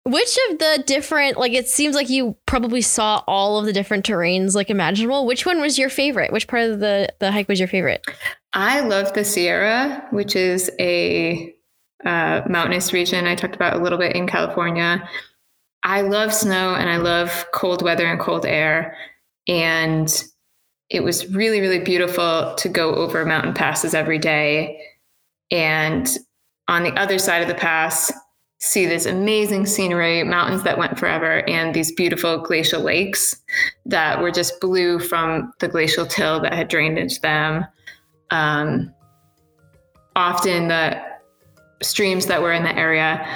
Which 0.05 0.39
of 0.51 0.59
the 0.59 0.85
different, 0.87 1.37
like, 1.37 1.53
it 1.53 1.67
seems 1.67 1.97
like 1.97 2.09
you 2.09 2.37
probably 2.47 2.81
saw 2.81 3.25
all 3.27 3.59
of 3.59 3.67
the 3.67 3.73
different 3.73 4.07
terrains, 4.07 4.55
like, 4.55 4.71
imaginable. 4.71 5.27
Which 5.27 5.45
one 5.45 5.61
was 5.61 5.79
your 5.79 5.89
favorite? 5.89 6.33
Which 6.33 6.47
part 6.47 6.71
of 6.71 6.79
the, 6.79 7.09
the 7.19 7.33
hike 7.33 7.49
was 7.49 7.59
your 7.59 7.67
favorite? 7.67 8.07
I 8.53 8.81
love 8.83 9.13
the 9.15 9.25
Sierra, 9.25 10.07
which 10.13 10.37
is 10.37 10.71
a 10.79 11.53
uh, 12.05 12.43
mountainous 12.49 12.93
region 12.93 13.27
I 13.27 13.35
talked 13.35 13.57
about 13.57 13.75
a 13.75 13.83
little 13.83 13.99
bit 13.99 14.15
in 14.15 14.29
California. 14.29 15.09
I 15.83 16.03
love 16.03 16.33
snow 16.33 16.75
and 16.75 16.89
I 16.89 16.99
love 16.99 17.47
cold 17.53 17.83
weather 17.83 18.07
and 18.07 18.21
cold 18.21 18.47
air. 18.47 18.97
And 19.49 20.09
it 20.89 21.03
was 21.03 21.29
really, 21.35 21.61
really 21.61 21.81
beautiful 21.81 22.55
to 22.55 22.69
go 22.69 22.95
over 22.95 23.25
mountain 23.25 23.55
passes 23.55 23.93
every 23.93 24.19
day. 24.19 24.81
And 25.51 26.09
on 26.69 26.83
the 26.83 26.93
other 26.95 27.19
side 27.19 27.43
of 27.43 27.49
the 27.49 27.55
pass, 27.55 28.13
see 28.59 28.87
this 28.87 29.07
amazing 29.07 29.67
scenery, 29.67 30.25
mountains 30.25 30.63
that 30.65 30.79
went 30.79 30.99
forever, 30.99 31.49
and 31.49 31.75
these 31.75 31.93
beautiful 31.93 32.39
glacial 32.39 32.83
lakes 32.83 33.37
that 33.85 34.21
were 34.21 34.31
just 34.31 34.61
blue 34.61 34.99
from 34.99 35.53
the 35.61 35.69
glacial 35.69 36.07
till 36.07 36.41
that 36.41 36.53
had 36.53 36.69
drained 36.69 36.99
into 36.99 37.21
them. 37.21 37.67
Um, 38.31 38.93
often 40.17 40.69
the 40.69 41.01
streams 41.83 42.27
that 42.27 42.43
were 42.43 42.53
in 42.53 42.65
the 42.65 42.77
area 42.77 43.27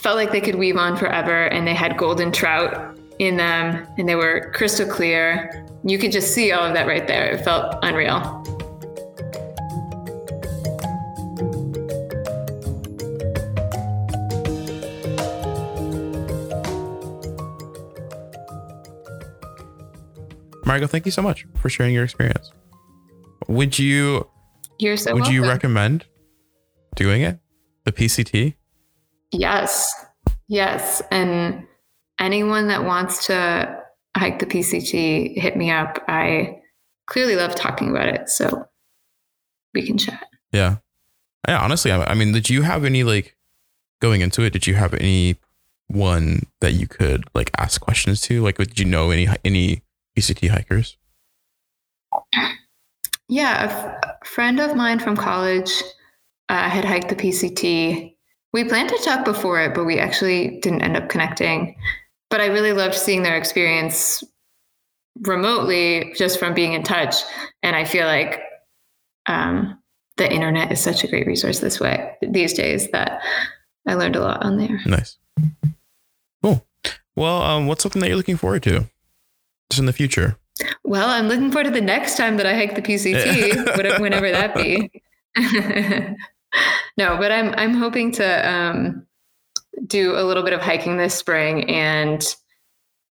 felt 0.00 0.16
like 0.16 0.32
they 0.32 0.40
could 0.40 0.54
weave 0.54 0.76
on 0.76 0.96
forever 0.96 1.46
and 1.46 1.66
they 1.66 1.74
had 1.74 1.96
golden 1.96 2.32
trout 2.32 2.98
in 3.18 3.36
them 3.36 3.86
and 3.98 4.08
they 4.08 4.14
were 4.14 4.50
crystal 4.54 4.86
clear. 4.86 5.66
You 5.84 5.98
could 5.98 6.12
just 6.12 6.32
see 6.32 6.52
all 6.52 6.64
of 6.64 6.74
that 6.74 6.86
right 6.86 7.06
there. 7.06 7.30
It 7.30 7.44
felt 7.44 7.78
unreal 7.82 8.42
Margo, 20.64 20.86
thank 20.86 21.06
you 21.06 21.12
so 21.12 21.22
much 21.22 21.46
for 21.56 21.68
sharing 21.68 21.94
your 21.94 22.04
experience. 22.04 22.52
Would 23.48 23.78
you 23.78 24.28
You're 24.78 24.96
so 24.96 25.14
would 25.14 25.26
you 25.26 25.42
recommend 25.46 26.06
doing 26.94 27.22
it? 27.22 27.38
The 27.84 27.92
PCT? 27.92 28.54
Yes. 29.32 29.92
Yes. 30.48 31.02
And 31.10 31.66
anyone 32.18 32.68
that 32.68 32.84
wants 32.84 33.26
to 33.26 33.82
hike 34.16 34.38
the 34.38 34.46
PCT, 34.46 35.36
hit 35.36 35.56
me 35.56 35.70
up. 35.70 36.04
I 36.06 36.60
clearly 37.06 37.34
love 37.36 37.54
talking 37.54 37.90
about 37.90 38.08
it. 38.08 38.28
So 38.28 38.66
we 39.74 39.84
can 39.84 39.98
chat. 39.98 40.26
Yeah. 40.52 40.76
Yeah, 41.48 41.60
honestly, 41.60 41.90
I, 41.90 42.04
I 42.04 42.14
mean, 42.14 42.32
did 42.32 42.48
you 42.48 42.62
have 42.62 42.84
any 42.84 43.02
like 43.02 43.36
going 44.00 44.20
into 44.20 44.42
it? 44.42 44.52
Did 44.52 44.66
you 44.66 44.74
have 44.74 44.94
any 44.94 45.36
one 45.88 46.46
that 46.60 46.74
you 46.74 46.86
could 46.86 47.24
like 47.34 47.50
ask 47.58 47.80
questions 47.80 48.20
to? 48.22 48.42
Like, 48.42 48.58
did 48.58 48.78
you 48.78 48.84
know 48.84 49.10
any 49.10 49.28
any 49.44 49.82
PCT 50.16 50.50
hikers? 50.50 50.96
Yeah. 53.28 53.64
A, 53.64 53.70
f- 53.70 54.16
a 54.22 54.24
friend 54.24 54.60
of 54.60 54.76
mine 54.76 54.98
from 54.98 55.16
college 55.16 55.70
uh, 56.48 56.68
had 56.68 56.84
hiked 56.84 57.08
the 57.08 57.16
PCT. 57.16 58.14
We 58.52 58.64
planned 58.64 58.90
to 58.90 58.98
talk 58.98 59.24
before 59.24 59.60
it, 59.62 59.74
but 59.74 59.84
we 59.84 59.98
actually 59.98 60.60
didn't 60.60 60.82
end 60.82 60.96
up 60.96 61.08
connecting. 61.08 61.76
But 62.28 62.40
I 62.40 62.46
really 62.46 62.72
loved 62.72 62.94
seeing 62.94 63.22
their 63.22 63.36
experience 63.36 64.22
remotely 65.22 66.12
just 66.16 66.38
from 66.38 66.54
being 66.54 66.74
in 66.74 66.82
touch. 66.82 67.16
And 67.62 67.74
I 67.74 67.84
feel 67.84 68.06
like 68.06 68.40
um, 69.26 69.78
the 70.16 70.30
internet 70.30 70.70
is 70.72 70.80
such 70.80 71.04
a 71.04 71.08
great 71.08 71.26
resource 71.26 71.60
this 71.60 71.80
way 71.80 72.14
these 72.22 72.52
days 72.52 72.90
that 72.90 73.22
I 73.86 73.94
learned 73.94 74.16
a 74.16 74.20
lot 74.20 74.44
on 74.44 74.58
there. 74.58 74.80
Nice. 74.86 75.16
Cool. 76.42 76.66
Well, 77.16 77.42
um, 77.42 77.66
what's 77.66 77.82
something 77.82 78.00
that 78.00 78.08
you're 78.08 78.16
looking 78.16 78.36
forward 78.36 78.62
to 78.64 78.88
just 79.72 79.80
in 79.80 79.86
the 79.86 79.92
future? 79.92 80.36
Well, 80.84 81.08
I'm 81.08 81.28
looking 81.28 81.50
forward 81.50 81.64
to 81.64 81.70
the 81.70 81.80
next 81.80 82.16
time 82.18 82.36
that 82.36 82.44
I 82.44 82.54
hike 82.54 82.74
the 82.74 82.82
PCT, 82.82 83.76
whatever, 83.76 84.02
whenever 84.02 84.30
that 84.30 84.54
be. 84.54 84.90
no, 86.98 87.16
but 87.16 87.32
I'm 87.32 87.54
I'm 87.56 87.74
hoping 87.74 88.12
to 88.12 88.48
um, 88.48 89.06
do 89.86 90.14
a 90.14 90.22
little 90.24 90.42
bit 90.42 90.52
of 90.52 90.60
hiking 90.60 90.98
this 90.98 91.14
spring 91.14 91.68
and 91.70 92.22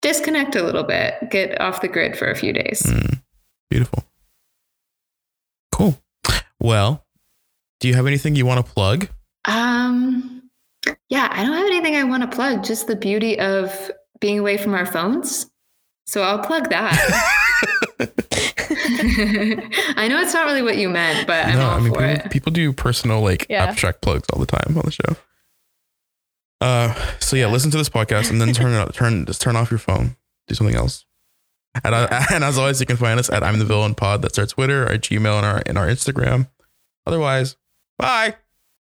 disconnect 0.03 0.55
a 0.55 0.61
little 0.61 0.83
bit, 0.83 1.15
get 1.31 1.59
off 1.59 1.81
the 1.81 1.87
grid 1.87 2.15
for 2.15 2.29
a 2.29 2.35
few 2.35 2.53
days. 2.53 2.83
Mm, 2.83 3.21
beautiful. 3.71 4.03
Cool. 5.71 5.97
Well, 6.59 7.03
do 7.79 7.87
you 7.87 7.95
have 7.95 8.05
anything 8.05 8.35
you 8.35 8.45
want 8.45 8.63
to 8.63 8.71
plug? 8.71 9.09
Um, 9.45 10.49
yeah, 11.09 11.29
I 11.31 11.43
don't 11.43 11.53
have 11.53 11.65
anything 11.65 11.95
I 11.95 12.03
want 12.03 12.29
to 12.29 12.33
plug. 12.33 12.63
Just 12.63 12.85
the 12.85 12.95
beauty 12.95 13.39
of 13.39 13.91
being 14.19 14.37
away 14.37 14.57
from 14.57 14.75
our 14.75 14.85
phones. 14.85 15.49
So 16.05 16.21
I'll 16.23 16.39
plug 16.39 16.69
that. 16.69 16.93
I 19.97 20.07
know 20.09 20.19
it's 20.21 20.33
not 20.33 20.45
really 20.45 20.61
what 20.61 20.77
you 20.77 20.89
meant, 20.89 21.25
but 21.27 21.45
I'm 21.45 21.55
no, 21.55 21.61
all 21.65 21.71
I 21.71 21.79
mean 21.79 21.93
for 21.93 21.99
people, 21.99 22.25
it. 22.25 22.31
people 22.31 22.51
do 22.51 22.73
personal 22.73 23.21
like 23.21 23.45
Yeah. 23.49 23.63
abstract 23.65 24.01
plugs 24.01 24.27
all 24.31 24.39
the 24.39 24.45
time 24.45 24.77
on 24.77 24.83
the 24.85 24.91
show. 24.91 25.15
Uh, 26.61 26.93
so 27.19 27.35
yeah, 27.35 27.47
listen 27.47 27.71
to 27.71 27.77
this 27.77 27.89
podcast 27.89 28.29
and 28.29 28.39
then 28.41 28.53
turn 28.53 28.71
it 28.73 28.77
up, 28.77 28.93
turn 28.95 29.25
just 29.25 29.41
turn 29.41 29.55
off 29.55 29.71
your 29.71 29.77
phone. 29.79 30.15
Do 30.47 30.55
something 30.55 30.75
else. 30.75 31.05
And, 31.83 31.95
I, 31.95 32.25
and 32.33 32.43
as 32.43 32.57
always, 32.57 32.79
you 32.79 32.85
can 32.85 32.97
find 32.97 33.19
us 33.19 33.29
at 33.31 33.41
I'm 33.43 33.57
the 33.57 33.65
Villain 33.65 33.95
Pod. 33.95 34.21
That's 34.21 34.37
our 34.37 34.45
Twitter, 34.45 34.83
our 34.85 34.95
Gmail, 34.95 35.37
and 35.37 35.45
our 35.45 35.63
and 35.65 35.77
our 35.77 35.87
Instagram. 35.87 36.47
Otherwise, 37.07 37.55
bye. 37.97 38.35